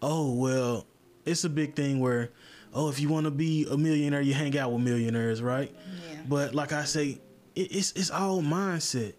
Oh, 0.01 0.33
well, 0.33 0.87
it's 1.25 1.43
a 1.43 1.49
big 1.49 1.75
thing 1.75 1.99
where, 1.99 2.31
oh, 2.73 2.89
if 2.89 2.99
you 2.99 3.09
want 3.09 3.25
to 3.25 3.31
be 3.31 3.67
a 3.69 3.77
millionaire, 3.77 4.21
you 4.21 4.33
hang 4.33 4.57
out 4.57 4.71
with 4.71 4.81
millionaires, 4.81 5.41
right? 5.41 5.71
Yeah. 6.09 6.21
But 6.27 6.55
like 6.55 6.71
I 6.71 6.85
say, 6.85 7.19
it, 7.55 7.75
it's 7.75 7.91
it's 7.91 8.09
all 8.09 8.41
mindset. 8.41 9.13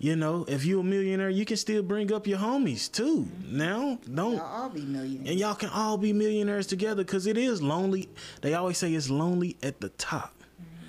You 0.00 0.16
know, 0.16 0.46
if 0.48 0.64
you're 0.64 0.80
a 0.80 0.82
millionaire, 0.82 1.28
you 1.28 1.44
can 1.44 1.58
still 1.58 1.82
bring 1.82 2.10
up 2.10 2.26
your 2.26 2.38
homies 2.38 2.90
too. 2.90 3.28
Mm-hmm. 3.28 3.58
Now, 3.58 3.98
don't 4.12 4.36
y'all 4.36 4.62
all 4.62 4.70
be 4.70 4.80
millionaires, 4.80 5.28
and 5.28 5.38
y'all 5.38 5.54
can 5.54 5.68
all 5.68 5.98
be 5.98 6.14
millionaires 6.14 6.66
together 6.66 7.04
because 7.04 7.26
it 7.26 7.36
is 7.36 7.62
lonely. 7.62 8.08
They 8.40 8.54
always 8.54 8.78
say 8.78 8.94
it's 8.94 9.10
lonely 9.10 9.58
at 9.62 9.82
the 9.82 9.90
top, 9.90 10.32
mm-hmm. 10.54 10.86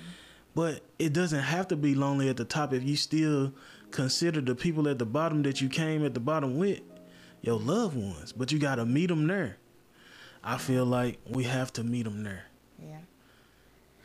but 0.54 0.80
it 0.98 1.12
doesn't 1.12 1.42
have 1.42 1.68
to 1.68 1.76
be 1.76 1.94
lonely 1.94 2.30
at 2.30 2.38
the 2.38 2.46
top 2.46 2.72
if 2.72 2.82
you 2.82 2.96
still 2.96 3.52
consider 3.90 4.40
the 4.40 4.54
people 4.54 4.88
at 4.88 4.98
the 4.98 5.04
bottom 5.04 5.42
that 5.42 5.60
you 5.60 5.68
came 5.68 6.06
at 6.06 6.14
the 6.14 6.20
bottom 6.20 6.56
with 6.56 6.80
your 7.42 7.60
loved 7.60 7.98
ones. 7.98 8.32
But 8.32 8.50
you 8.50 8.58
got 8.58 8.76
to 8.76 8.86
meet 8.86 9.08
them 9.08 9.26
there. 9.26 9.58
I 10.42 10.56
feel 10.56 10.86
like 10.86 11.18
we 11.28 11.44
have 11.44 11.70
to 11.74 11.84
meet 11.84 12.04
them 12.04 12.24
there. 12.24 12.46
Yeah. 12.82 12.96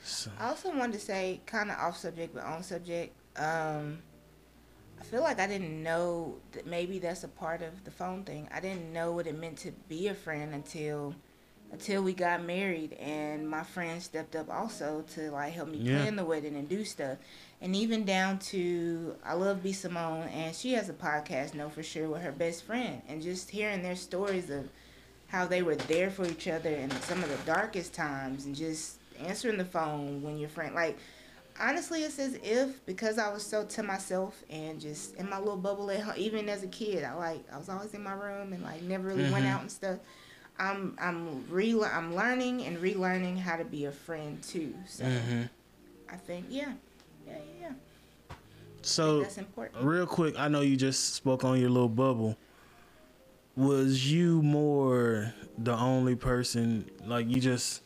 So. 0.04 0.32
I 0.38 0.50
also 0.50 0.76
wanted 0.76 0.94
to 0.94 1.00
say, 1.00 1.40
kind 1.46 1.72
of 1.72 1.78
off 1.80 1.96
subject 1.96 2.36
but 2.36 2.44
on 2.44 2.62
subject. 2.62 3.16
Um, 3.38 4.00
I 5.00 5.04
feel 5.04 5.22
like 5.22 5.40
I 5.40 5.48
didn't 5.48 5.84
know 5.84 6.36
that 6.54 6.66
maybe 6.66 7.00
that's 7.00 7.24
a 7.24 7.28
part 7.28 7.62
of 7.62 7.84
the 7.84 7.92
phone 7.92 8.24
thing. 8.24 8.48
I 8.54 8.60
didn't 8.60 8.92
know 8.92 9.12
what 9.12 9.28
it 9.28 9.38
meant 9.38 9.58
to 9.60 9.72
be 9.88 10.08
a 10.08 10.14
friend 10.14 10.54
until 10.54 11.16
until 11.72 12.02
we 12.02 12.14
got 12.14 12.42
married 12.44 12.94
and 12.94 13.48
my 13.48 13.62
friend 13.62 14.02
stepped 14.02 14.38
up 14.38 14.50
also 14.50 15.04
to 15.16 15.30
like 15.32 15.52
help 15.52 15.68
me 15.68 15.80
yeah. 15.80 15.98
plan 15.98 16.16
the 16.16 16.24
wedding 16.24 16.56
and 16.56 16.70
do 16.70 16.86
stuff. 16.86 17.18
And 17.62 17.76
even 17.76 18.06
down 18.06 18.40
to 18.40 19.16
I 19.26 19.34
love 19.34 19.64
B 19.64 19.74
Simone 19.74 20.30
and 20.30 20.56
she 20.56 20.74
has 20.74 20.90
a 20.90 20.94
podcast, 20.94 21.54
know 21.54 21.70
for 21.70 21.84
sure, 21.84 22.08
with 22.10 22.22
her 22.22 22.32
best 22.32 22.64
friend 22.64 23.02
and 23.08 23.22
just 23.22 23.50
hearing 23.50 23.84
their 23.84 23.96
stories 23.96 24.50
of 24.50 24.70
how 25.28 25.46
they 25.46 25.62
were 25.62 25.76
there 25.76 26.10
for 26.10 26.26
each 26.26 26.48
other 26.48 26.70
in 26.70 26.90
some 27.02 27.22
of 27.22 27.30
the 27.30 27.46
darkest 27.46 27.94
times 27.94 28.46
and 28.46 28.56
just 28.56 29.00
answering 29.20 29.58
the 29.58 29.66
phone 29.66 30.22
when 30.22 30.38
your 30.38 30.50
friend 30.50 30.74
like 30.74 30.98
honestly 31.60 32.04
it's 32.04 32.20
as 32.20 32.36
if 32.44 32.86
because 32.86 33.18
I 33.18 33.32
was 33.32 33.44
so 33.44 33.66
to 33.66 33.84
myself 33.84 34.44
and 34.50 34.80
just 34.80 35.16
in 35.16 35.30
my 35.30 35.40
little 35.40 35.58
bubble 35.58 35.90
at 35.92 36.02
home 36.02 36.16
even 36.18 36.50
as 36.50 36.64
a 36.64 36.68
kid 36.68 37.04
I 37.04 37.14
like 37.14 37.44
I 37.52 37.58
was 37.58 37.70
always 37.70 37.94
in 37.94 38.04
my 38.04 38.14
room 38.14 38.54
and 38.54 38.64
like 38.64 38.82
never 38.84 39.08
really 39.08 39.24
mm-hmm. 39.24 39.34
went 39.34 39.46
out 39.46 39.62
and 39.62 39.72
stuff 39.72 40.00
I'm 40.60 40.96
I'm 41.00 41.50
re 41.50 41.80
I'm 41.84 42.16
learning 42.16 42.64
and 42.66 42.78
relearning 42.78 43.38
how 43.38 43.58
to 43.58 43.66
be 43.66 43.86
a 43.86 43.92
friend 43.92 44.42
too 44.42 44.74
so 44.88 45.04
mm-hmm. 45.04 45.44
I 46.10 46.16
think 46.16 46.46
yeah 46.50 46.74
yeah 47.26 47.38
yeah 47.62 47.72
so 48.82 49.22
that's 49.22 49.38
important 49.38 49.84
real 49.84 50.08
quick 50.08 50.36
I 50.38 50.48
know 50.48 50.62
you 50.62 50.78
just 50.78 51.16
spoke 51.16 51.44
on 51.44 51.60
your 51.60 51.70
little 51.70 51.90
bubble 51.90 52.38
was 53.56 54.12
you 54.12 54.42
more 54.44 55.34
the 55.58 55.74
only 55.74 56.16
person 56.16 56.90
like 57.06 57.28
you 57.28 57.42
just 57.42 57.82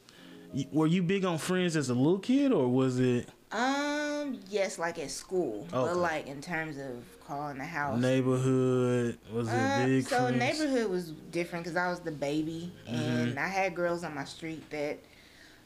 were 0.72 0.88
you 0.88 1.02
big 1.02 1.24
on 1.24 1.38
friends 1.38 1.78
as 1.78 1.90
a 1.90 1.94
little 1.94 2.20
kid 2.20 2.52
or 2.52 2.68
was 2.68 3.00
it 3.00 3.30
um 3.52 4.40
yes 4.50 4.80
like 4.80 4.98
at 5.00 5.12
school 5.12 5.68
okay. 5.68 5.72
but 5.72 5.98
like 5.98 6.28
in 6.28 6.42
terms 6.42 6.78
of 6.78 7.04
calling 7.26 7.58
the 7.58 7.66
house 7.66 8.00
neighborhood 8.00 9.18
was 9.34 9.48
it 9.48 9.54
uh, 9.54 9.86
big 9.86 10.08
so 10.08 10.18
friends? 10.18 10.38
neighborhood 10.38 10.90
was 10.90 11.12
different 11.32 11.66
because 11.66 11.78
i 11.78 11.90
was 11.90 12.00
the 12.00 12.12
baby 12.12 12.72
and 12.88 13.30
mm-hmm. 13.30 13.40
i 13.40 13.48
had 13.48 13.76
girls 13.76 14.04
on 14.04 14.16
my 14.16 14.24
street 14.24 14.68
that 14.70 14.98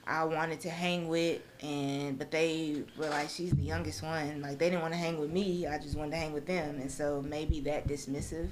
i 0.07 0.23
wanted 0.23 0.59
to 0.59 0.69
hang 0.69 1.07
with 1.07 1.41
and 1.61 2.17
but 2.17 2.31
they 2.31 2.83
were 2.97 3.09
like 3.09 3.29
she's 3.29 3.51
the 3.51 3.63
youngest 3.63 4.01
one 4.01 4.41
like 4.41 4.57
they 4.57 4.69
didn't 4.69 4.81
want 4.81 4.93
to 4.93 4.99
hang 4.99 5.19
with 5.19 5.31
me 5.31 5.67
i 5.67 5.77
just 5.77 5.95
wanted 5.95 6.11
to 6.11 6.17
hang 6.17 6.33
with 6.33 6.47
them 6.47 6.79
and 6.79 6.91
so 6.91 7.23
maybe 7.27 7.59
that 7.59 7.87
dismissive 7.87 8.49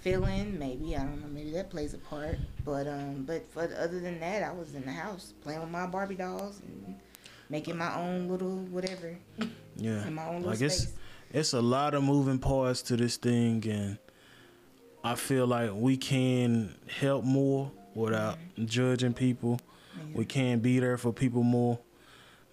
feeling. 0.00 0.58
Maybe 0.58 0.96
I 0.96 1.00
don't 1.00 1.20
know. 1.20 1.28
Maybe 1.28 1.50
that 1.52 1.70
plays 1.70 1.94
a 1.94 1.98
part. 1.98 2.38
But 2.64 2.86
um, 2.86 3.24
but 3.26 3.46
for 3.52 3.62
other 3.62 4.00
than 4.00 4.20
that, 4.20 4.42
I 4.42 4.52
was 4.52 4.74
in 4.74 4.84
the 4.84 4.92
house 4.92 5.34
playing 5.42 5.60
with 5.60 5.70
my 5.70 5.86
Barbie 5.86 6.16
dolls 6.16 6.60
and 6.66 6.96
making 7.50 7.76
my 7.76 7.94
own 7.96 8.28
little 8.28 8.56
whatever. 8.70 9.18
Yeah, 9.76 10.06
in 10.06 10.14
my 10.14 10.26
own 10.26 10.42
like 10.42 10.56
space. 10.56 10.84
it's 10.84 10.92
it's 11.32 11.52
a 11.52 11.60
lot 11.60 11.94
of 11.94 12.02
moving 12.02 12.38
parts 12.38 12.80
to 12.82 12.96
this 12.96 13.16
thing, 13.16 13.62
and 13.68 13.98
I 15.04 15.14
feel 15.16 15.46
like 15.46 15.70
we 15.74 15.96
can 15.96 16.74
help 16.86 17.24
more 17.24 17.70
without 17.94 18.36
mm-hmm. 18.36 18.64
judging 18.66 19.12
people. 19.12 19.60
We 20.14 20.24
can 20.24 20.60
be 20.60 20.80
there 20.80 20.96
for 20.96 21.12
people 21.12 21.42
more, 21.42 21.78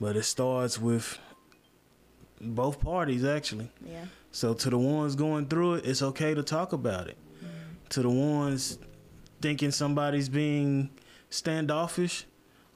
but 0.02 0.18
it 0.18 0.24
starts 0.24 0.78
with 0.78 1.18
both 2.42 2.82
parties 2.82 3.24
actually. 3.24 3.72
Yeah. 3.86 4.06
So 4.32 4.54
to 4.54 4.70
the 4.70 4.78
ones 4.78 5.16
going 5.16 5.48
through 5.48 5.76
it, 5.76 5.86
it's 5.86 6.02
okay 6.02 6.34
to 6.34 6.44
talk 6.44 6.74
about 6.74 7.08
it 7.08 7.18
to 7.90 8.02
the 8.02 8.10
ones 8.10 8.78
thinking 9.42 9.72
somebody's 9.72 10.30
being 10.30 10.90
standoffish, 11.30 12.26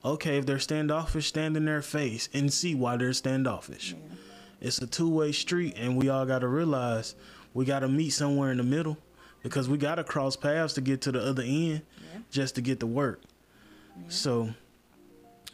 okay, 0.03 0.37
if 0.37 0.45
they're 0.45 0.59
standoffish, 0.59 1.27
stand 1.27 1.57
in 1.57 1.65
their 1.65 1.81
face 1.81 2.29
and 2.33 2.51
see 2.51 2.75
why 2.75 2.97
they're 2.97 3.13
standoffish. 3.13 3.91
Yeah. 3.91 4.15
It's 4.61 4.77
a 4.79 4.87
two 4.87 5.09
way 5.09 5.31
street, 5.31 5.75
and 5.77 5.97
we 5.97 6.09
all 6.09 6.25
got 6.25 6.39
to 6.39 6.47
realize 6.47 7.15
we 7.53 7.65
got 7.65 7.79
to 7.79 7.87
meet 7.87 8.11
somewhere 8.11 8.51
in 8.51 8.57
the 8.57 8.63
middle 8.63 8.97
because 9.43 9.67
we 9.67 9.77
got 9.77 9.95
to 9.95 10.03
cross 10.03 10.35
paths 10.35 10.73
to 10.75 10.81
get 10.81 11.01
to 11.01 11.11
the 11.11 11.21
other 11.21 11.43
end 11.43 11.81
yeah. 12.13 12.19
just 12.29 12.55
to 12.55 12.61
get 12.61 12.79
to 12.79 12.87
work. 12.87 13.21
Yeah. 13.97 14.03
So, 14.09 14.49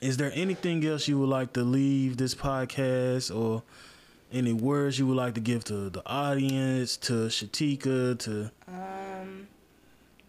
is 0.01 0.17
there 0.17 0.31
anything 0.35 0.85
else 0.85 1.07
you 1.07 1.17
would 1.19 1.29
like 1.29 1.53
to 1.53 1.63
leave 1.63 2.17
this 2.17 2.35
podcast 2.35 3.35
or 3.35 3.63
any 4.31 4.53
words 4.53 4.99
you 4.99 5.07
would 5.07 5.17
like 5.17 5.33
to 5.35 5.39
give 5.39 5.63
to 5.65 5.89
the 5.89 6.03
audience, 6.05 6.97
to 6.97 7.13
Shatika, 7.27 8.19
to. 8.19 8.51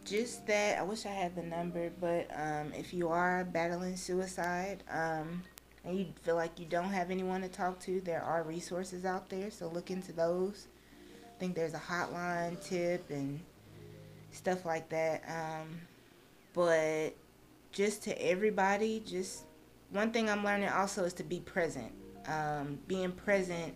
Just 0.08 0.46
that 0.46 0.78
I 0.78 0.82
wish 0.82 1.04
I 1.04 1.10
had 1.10 1.36
the 1.36 1.42
number, 1.42 1.90
but 2.00 2.30
um, 2.34 2.72
if 2.72 2.94
you 2.94 3.08
are 3.10 3.44
battling 3.44 3.96
suicide 3.96 4.82
um, 4.90 5.42
and 5.84 5.98
you 5.98 6.06
feel 6.22 6.34
like 6.34 6.58
you 6.58 6.64
don't 6.64 6.88
have 6.88 7.10
anyone 7.10 7.42
to 7.42 7.48
talk 7.48 7.78
to, 7.80 8.00
there 8.00 8.22
are 8.22 8.42
resources 8.42 9.04
out 9.04 9.28
there, 9.28 9.50
so 9.50 9.68
look 9.68 9.90
into 9.90 10.12
those. 10.12 10.68
I 11.26 11.38
think 11.38 11.54
there's 11.54 11.74
a 11.74 11.78
hotline 11.78 12.58
tip 12.64 13.10
and 13.10 13.38
stuff 14.32 14.64
like 14.64 14.88
that. 14.88 15.24
Um, 15.28 15.78
but 16.54 17.14
just 17.72 18.02
to 18.04 18.26
everybody, 18.26 19.02
just 19.06 19.44
one 19.90 20.10
thing 20.10 20.30
I'm 20.30 20.42
learning 20.42 20.70
also 20.70 21.04
is 21.04 21.12
to 21.14 21.24
be 21.24 21.40
present. 21.40 21.92
Um, 22.26 22.78
being 22.86 23.12
present 23.12 23.74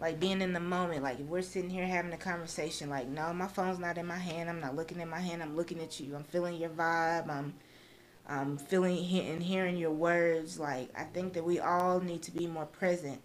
like 0.00 0.18
being 0.18 0.40
in 0.40 0.52
the 0.52 0.60
moment 0.60 1.02
like 1.02 1.20
if 1.20 1.26
we're 1.26 1.42
sitting 1.42 1.70
here 1.70 1.86
having 1.86 2.12
a 2.12 2.16
conversation 2.16 2.88
like 2.88 3.06
no 3.06 3.32
my 3.32 3.46
phone's 3.46 3.78
not 3.78 3.98
in 3.98 4.06
my 4.06 4.18
hand 4.18 4.48
i'm 4.48 4.60
not 4.60 4.74
looking 4.74 4.98
in 4.98 5.08
my 5.08 5.20
hand 5.20 5.42
i'm 5.42 5.54
looking 5.54 5.78
at 5.80 6.00
you 6.00 6.16
i'm 6.16 6.24
feeling 6.24 6.56
your 6.56 6.70
vibe 6.70 7.28
i'm 7.28 7.54
i'm 8.28 8.56
feeling 8.56 8.98
and 9.20 9.42
hearing 9.42 9.76
your 9.76 9.92
words 9.92 10.58
like 10.58 10.88
i 10.96 11.04
think 11.04 11.34
that 11.34 11.44
we 11.44 11.60
all 11.60 12.00
need 12.00 12.22
to 12.22 12.30
be 12.30 12.46
more 12.46 12.66
present 12.66 13.20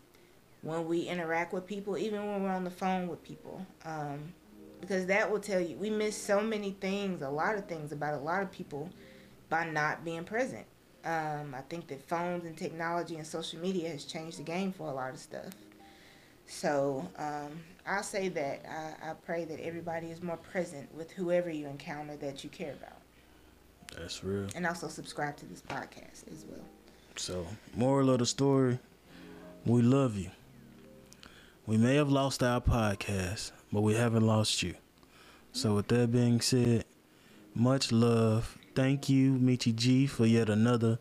when 0.61 0.87
we 0.87 1.01
interact 1.03 1.53
with 1.53 1.65
people 1.65 1.97
even 1.97 2.25
when 2.27 2.43
we're 2.43 2.49
on 2.49 2.63
the 2.63 2.69
phone 2.69 3.07
with 3.07 3.23
people 3.23 3.65
um, 3.85 4.19
because 4.81 5.05
that 5.05 5.31
will 5.31 5.39
tell 5.39 5.61
you 5.61 5.77
we 5.77 5.89
miss 5.89 6.17
so 6.17 6.41
many 6.41 6.71
things 6.71 7.21
a 7.21 7.29
lot 7.29 7.55
of 7.55 7.65
things 7.67 7.91
about 7.91 8.13
a 8.13 8.23
lot 8.23 8.41
of 8.41 8.51
people 8.51 8.89
by 9.47 9.63
not 9.63 10.03
being 10.03 10.23
present. 10.23 10.65
Um, 11.05 11.53
i 11.55 11.61
think 11.69 11.87
that 11.87 12.01
phones 12.09 12.45
and 12.45 12.57
technology 12.57 13.15
and 13.15 13.27
social 13.27 13.59
media 13.59 13.89
has 13.89 14.05
changed 14.05 14.39
the 14.39 14.43
game 14.43 14.71
for 14.73 14.89
a 14.89 14.93
lot 14.93 15.11
of 15.11 15.19
stuff 15.19 15.53
so 16.47 17.07
um, 17.17 17.59
I'll 17.85 18.03
say 18.03 18.29
that 18.29 18.65
I, 18.69 19.11
I 19.11 19.13
pray 19.13 19.45
that 19.45 19.59
everybody 19.59 20.07
is 20.07 20.21
more 20.21 20.37
present 20.37 20.93
with 20.95 21.11
whoever 21.11 21.49
you 21.49 21.67
encounter 21.67 22.15
that 22.17 22.43
you 22.43 22.49
care 22.49 22.73
about. 22.73 22.97
That's 23.97 24.23
real. 24.23 24.47
And 24.55 24.65
also 24.65 24.87
subscribe 24.87 25.37
to 25.37 25.45
this 25.45 25.61
podcast 25.61 26.31
as 26.31 26.45
well. 26.49 26.65
So, 27.15 27.45
moral 27.75 28.09
of 28.09 28.19
the 28.19 28.25
story 28.25 28.79
we 29.65 29.81
love 29.81 30.17
you. 30.17 30.29
We 31.65 31.77
may 31.77 31.95
have 31.95 32.09
lost 32.09 32.43
our 32.43 32.61
podcast, 32.61 33.51
but 33.71 33.81
we 33.81 33.95
haven't 33.95 34.25
lost 34.25 34.61
you. 34.61 34.75
So, 35.53 35.75
with 35.75 35.87
that 35.87 36.11
being 36.11 36.41
said, 36.41 36.85
much 37.53 37.91
love. 37.91 38.57
Thank 38.75 39.07
you, 39.07 39.33
Mechi 39.33 39.73
G, 39.73 40.05
for 40.05 40.25
yet 40.25 40.49
another 40.49 40.99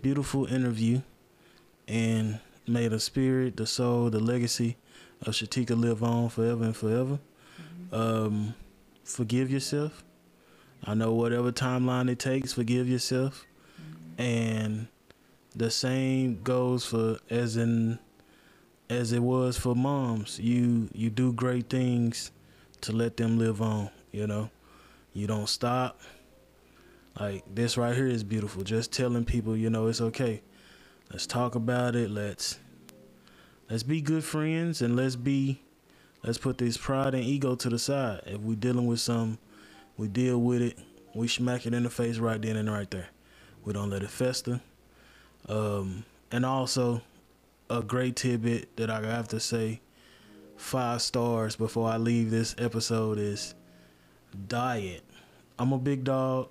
beautiful 0.00 0.46
interview. 0.46 1.02
And 1.88 2.38
May 2.68 2.88
the 2.88 3.00
spirit, 3.00 3.56
the 3.56 3.66
soul, 3.66 4.10
the 4.10 4.20
legacy 4.20 4.76
of 5.22 5.34
Shatika 5.34 5.78
live 5.78 6.02
on 6.02 6.28
forever 6.28 6.64
and 6.64 6.76
forever. 6.76 7.18
Mm-hmm. 7.60 7.94
Um, 7.94 8.54
forgive 9.04 9.50
yourself. 9.50 10.04
I 10.84 10.94
know 10.94 11.12
whatever 11.12 11.50
timeline 11.50 12.10
it 12.10 12.18
takes, 12.18 12.52
forgive 12.52 12.88
yourself. 12.88 13.46
Mm-hmm. 13.80 14.22
And 14.22 14.88
the 15.56 15.70
same 15.70 16.42
goes 16.42 16.84
for 16.84 17.18
as 17.30 17.56
in 17.56 17.98
as 18.90 19.12
it 19.12 19.22
was 19.22 19.58
for 19.58 19.74
moms. 19.74 20.38
You 20.38 20.88
you 20.92 21.10
do 21.10 21.32
great 21.32 21.68
things 21.68 22.30
to 22.82 22.92
let 22.92 23.16
them 23.16 23.38
live 23.38 23.60
on, 23.60 23.90
you 24.12 24.26
know. 24.26 24.50
You 25.12 25.26
don't 25.26 25.48
stop. 25.48 26.00
Like 27.18 27.42
this 27.52 27.76
right 27.76 27.94
here 27.94 28.06
is 28.06 28.22
beautiful. 28.22 28.62
Just 28.62 28.92
telling 28.92 29.24
people, 29.24 29.56
you 29.56 29.70
know, 29.70 29.88
it's 29.88 30.00
okay. 30.00 30.42
Let's 31.10 31.26
talk 31.26 31.54
about 31.54 31.96
it. 31.96 32.10
Let's 32.10 32.58
let's 33.70 33.82
be 33.82 34.02
good 34.02 34.24
friends 34.24 34.82
and 34.82 34.94
let's 34.94 35.16
be 35.16 35.62
let's 36.22 36.36
put 36.36 36.58
this 36.58 36.76
pride 36.76 37.14
and 37.14 37.24
ego 37.24 37.54
to 37.54 37.68
the 37.70 37.78
side. 37.78 38.20
If 38.26 38.40
we're 38.40 38.56
dealing 38.56 38.86
with 38.86 39.00
some, 39.00 39.38
we 39.96 40.08
deal 40.08 40.38
with 40.38 40.60
it. 40.60 40.78
We 41.14 41.26
smack 41.26 41.66
it 41.66 41.72
in 41.72 41.84
the 41.84 41.90
face 41.90 42.18
right 42.18 42.40
then 42.40 42.56
and 42.56 42.70
right 42.70 42.90
there. 42.90 43.08
We 43.64 43.72
don't 43.72 43.88
let 43.88 44.02
it 44.02 44.10
fester. 44.10 44.60
Um, 45.48 46.04
and 46.30 46.44
also, 46.44 47.00
a 47.70 47.82
great 47.82 48.16
tidbit 48.16 48.76
that 48.76 48.90
I 48.90 49.00
have 49.06 49.28
to 49.28 49.40
say, 49.40 49.80
five 50.56 51.00
stars 51.00 51.56
before 51.56 51.88
I 51.88 51.96
leave 51.96 52.30
this 52.30 52.54
episode 52.58 53.18
is 53.18 53.54
diet. 54.46 55.02
I'm 55.58 55.72
a 55.72 55.78
big 55.78 56.04
dog. 56.04 56.48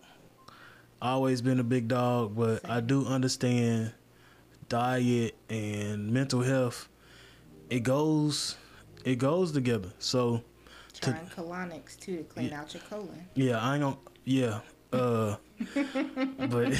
Always 0.99 1.43
been 1.43 1.59
a 1.59 1.63
big 1.63 1.87
dog, 1.87 2.35
but 2.35 2.67
I 2.67 2.79
do 2.79 3.05
understand 3.05 3.93
diet 4.69 5.35
and 5.49 6.11
mental 6.11 6.41
health 6.41 6.89
it 7.69 7.81
goes 7.81 8.55
it 9.05 9.17
goes 9.19 9.51
together. 9.51 9.89
So 9.99 10.43
trying 10.99 11.27
to, 11.27 11.35
colonics 11.35 11.97
too 11.99 12.17
to 12.17 12.23
clean 12.23 12.49
yeah, 12.49 12.61
out 12.61 12.73
your 12.73 12.83
colon. 12.83 13.27
Yeah 13.35 13.59
i 13.59 13.75
ain't 13.75 13.83
gonna 13.83 13.97
yeah 14.25 14.59
uh 14.93 15.35
but 16.49 16.73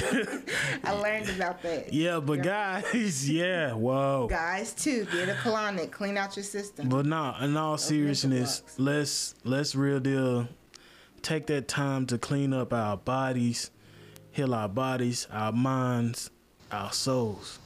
i 0.84 0.92
learned 0.92 1.28
about 1.30 1.62
that. 1.62 1.92
Yeah 1.92 2.20
but 2.20 2.42
guys 2.42 3.30
yeah 3.30 3.72
whoa. 3.72 4.26
Guys 4.28 4.72
too 4.72 5.06
get 5.12 5.28
a 5.28 5.34
colonic 5.34 5.90
clean 5.90 6.16
out 6.16 6.36
your 6.36 6.44
system. 6.44 6.88
But 6.88 7.06
nah 7.06 7.42
in 7.42 7.56
all 7.56 7.78
seriousness 7.78 8.62
let's 8.78 9.34
let's 9.44 9.74
real 9.74 10.00
deal 10.00 10.48
take 11.22 11.46
that 11.46 11.68
time 11.68 12.06
to 12.06 12.18
clean 12.18 12.52
up 12.52 12.72
our 12.72 12.96
bodies 12.96 13.70
heal 14.30 14.54
our 14.54 14.68
bodies 14.68 15.26
our 15.32 15.50
minds 15.50 16.30
our 16.70 16.92
souls 16.92 17.58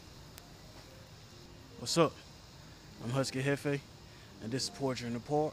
What's 1.82 1.98
up? 1.98 2.12
I'm 3.02 3.10
Husky 3.10 3.42
Hefe, 3.42 3.80
and 4.44 4.52
this 4.52 4.62
is 4.62 4.70
Poetry 4.70 5.08
in 5.08 5.14
the 5.14 5.18
Park. 5.18 5.52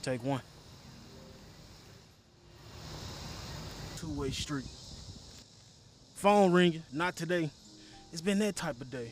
Take 0.00 0.24
one. 0.24 0.40
Two-way 3.98 4.30
street. 4.30 4.64
Phone 6.14 6.52
ringing, 6.52 6.84
not 6.90 7.16
today. 7.16 7.50
It's 8.12 8.22
been 8.22 8.38
that 8.38 8.56
type 8.56 8.80
of 8.80 8.90
day. 8.90 9.10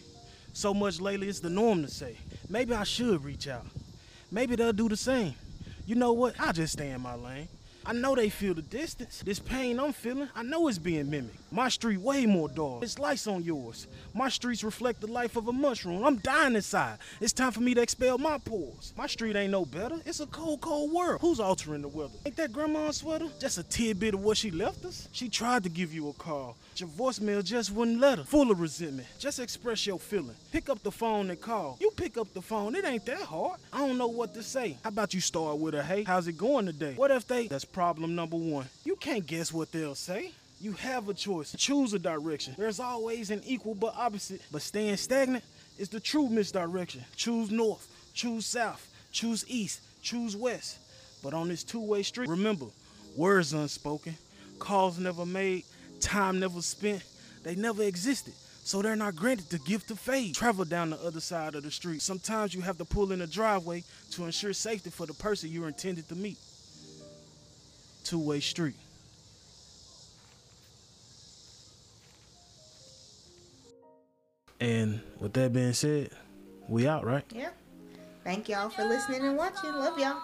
So 0.54 0.72
much 0.72 0.98
lately, 0.98 1.28
it's 1.28 1.40
the 1.40 1.50
norm 1.50 1.82
to 1.82 1.90
say, 1.90 2.16
maybe 2.48 2.72
I 2.72 2.84
should 2.84 3.22
reach 3.22 3.46
out. 3.46 3.66
Maybe 4.30 4.56
they'll 4.56 4.72
do 4.72 4.88
the 4.88 4.96
same. 4.96 5.34
You 5.84 5.96
know 5.96 6.14
what? 6.14 6.40
I'll 6.40 6.54
just 6.54 6.72
stay 6.72 6.88
in 6.88 7.02
my 7.02 7.16
lane. 7.16 7.48
I 7.90 7.92
know 7.92 8.14
they 8.14 8.28
feel 8.28 8.54
the 8.54 8.62
distance. 8.62 9.20
This 9.26 9.40
pain 9.40 9.80
I'm 9.80 9.92
feeling, 9.92 10.28
I 10.36 10.44
know 10.44 10.68
it's 10.68 10.78
being 10.78 11.10
mimicked. 11.10 11.34
My 11.50 11.68
street 11.68 11.98
way 11.98 12.24
more 12.24 12.48
dark. 12.48 12.84
It's 12.84 13.00
lights 13.00 13.26
on 13.26 13.42
yours. 13.42 13.88
My 14.14 14.28
streets 14.28 14.62
reflect 14.62 15.00
the 15.00 15.08
life 15.08 15.34
of 15.34 15.48
a 15.48 15.52
mushroom. 15.52 16.04
I'm 16.04 16.18
dying 16.18 16.54
inside. 16.54 16.98
It's 17.20 17.32
time 17.32 17.50
for 17.50 17.58
me 17.58 17.74
to 17.74 17.82
expel 17.82 18.16
my 18.16 18.38
pores. 18.38 18.94
My 18.96 19.08
street 19.08 19.34
ain't 19.34 19.50
no 19.50 19.64
better. 19.64 19.96
It's 20.06 20.20
a 20.20 20.26
cold, 20.26 20.60
cold 20.60 20.92
world. 20.92 21.20
Who's 21.20 21.40
altering 21.40 21.82
the 21.82 21.88
weather? 21.88 22.14
Ain't 22.24 22.36
that 22.36 22.52
grandma's 22.52 22.98
sweater? 22.98 23.26
Just 23.40 23.58
a 23.58 23.64
tidbit 23.64 24.14
of 24.14 24.22
what 24.22 24.36
she 24.36 24.52
left 24.52 24.84
us? 24.84 25.08
She 25.10 25.28
tried 25.28 25.64
to 25.64 25.68
give 25.68 25.92
you 25.92 26.10
a 26.10 26.12
call. 26.12 26.56
Your 26.80 26.88
voicemail 26.88 27.44
just 27.44 27.72
wouldn't 27.72 28.00
let 28.00 28.18
her. 28.18 28.24
Full 28.24 28.50
of 28.50 28.58
resentment. 28.58 29.06
Just 29.18 29.38
express 29.38 29.86
your 29.86 29.98
feeling. 29.98 30.34
Pick 30.50 30.70
up 30.70 30.82
the 30.82 30.90
phone 30.90 31.28
and 31.28 31.40
call. 31.40 31.76
You 31.80 31.90
pick 31.94 32.16
up 32.16 32.32
the 32.32 32.40
phone. 32.40 32.74
It 32.74 32.84
ain't 32.86 33.04
that 33.06 33.20
hard. 33.20 33.60
I 33.72 33.78
don't 33.86 33.98
know 33.98 34.06
what 34.06 34.32
to 34.34 34.42
say. 34.42 34.78
How 34.82 34.88
about 34.88 35.12
you 35.12 35.20
start 35.20 35.58
with 35.58 35.74
a 35.74 35.82
hey? 35.82 36.04
How's 36.04 36.26
it 36.26 36.38
going 36.38 36.66
today? 36.66 36.94
What 36.94 37.10
if 37.10 37.26
they? 37.26 37.48
That's 37.48 37.64
problem 37.66 38.14
number 38.14 38.36
one. 38.36 38.66
You 38.84 38.96
can't 38.96 39.26
guess 39.26 39.52
what 39.52 39.70
they'll 39.72 39.94
say. 39.94 40.32
You 40.60 40.72
have 40.72 41.08
a 41.08 41.14
choice. 41.14 41.54
Choose 41.56 41.92
a 41.92 41.98
direction. 41.98 42.54
There's 42.56 42.80
always 42.80 43.30
an 43.30 43.42
equal 43.44 43.74
but 43.74 43.94
opposite. 43.96 44.40
But 44.50 44.62
staying 44.62 44.96
stagnant 44.96 45.44
is 45.78 45.88
the 45.88 46.00
true 46.00 46.28
misdirection. 46.28 47.04
Choose 47.16 47.50
north, 47.50 47.86
choose 48.14 48.46
south, 48.46 48.86
choose 49.12 49.44
east, 49.48 49.80
choose 50.02 50.36
west. 50.36 50.78
But 51.22 51.34
on 51.34 51.48
this 51.48 51.64
two-way 51.64 52.02
street, 52.02 52.28
remember, 52.28 52.66
words 53.16 53.52
unspoken, 53.52 54.16
calls 54.58 54.98
never 54.98 55.24
made, 55.24 55.64
time 56.00 56.40
never 56.40 56.60
spent, 56.62 57.02
they 57.42 57.54
never 57.54 57.82
existed. 57.82 58.34
So 58.62 58.82
they're 58.82 58.96
not 58.96 59.16
granted 59.16 59.48
the 59.50 59.58
gift 59.58 59.90
of 59.90 59.98
faith. 59.98 60.36
Travel 60.36 60.64
down 60.64 60.90
the 60.90 60.98
other 60.98 61.20
side 61.20 61.54
of 61.54 61.62
the 61.62 61.70
street. 61.70 62.02
Sometimes 62.02 62.54
you 62.54 62.60
have 62.60 62.78
to 62.78 62.84
pull 62.84 63.10
in 63.10 63.22
a 63.22 63.26
driveway 63.26 63.82
to 64.12 64.24
ensure 64.24 64.52
safety 64.52 64.90
for 64.90 65.06
the 65.06 65.14
person 65.14 65.50
you're 65.50 65.66
intended 65.66 66.08
to 66.08 66.14
meet. 66.14 66.38
Two-way 68.04 68.40
street. 68.40 68.76
And 74.60 75.00
with 75.18 75.32
that 75.32 75.52
being 75.52 75.72
said, 75.72 76.10
we 76.68 76.86
out, 76.86 77.04
right? 77.04 77.24
Yeah. 77.34 77.50
Thank 78.24 78.48
y'all 78.50 78.68
for 78.68 78.84
listening 78.84 79.22
and 79.22 79.36
watching. 79.36 79.72
Love 79.72 79.98
y'all. 79.98 80.20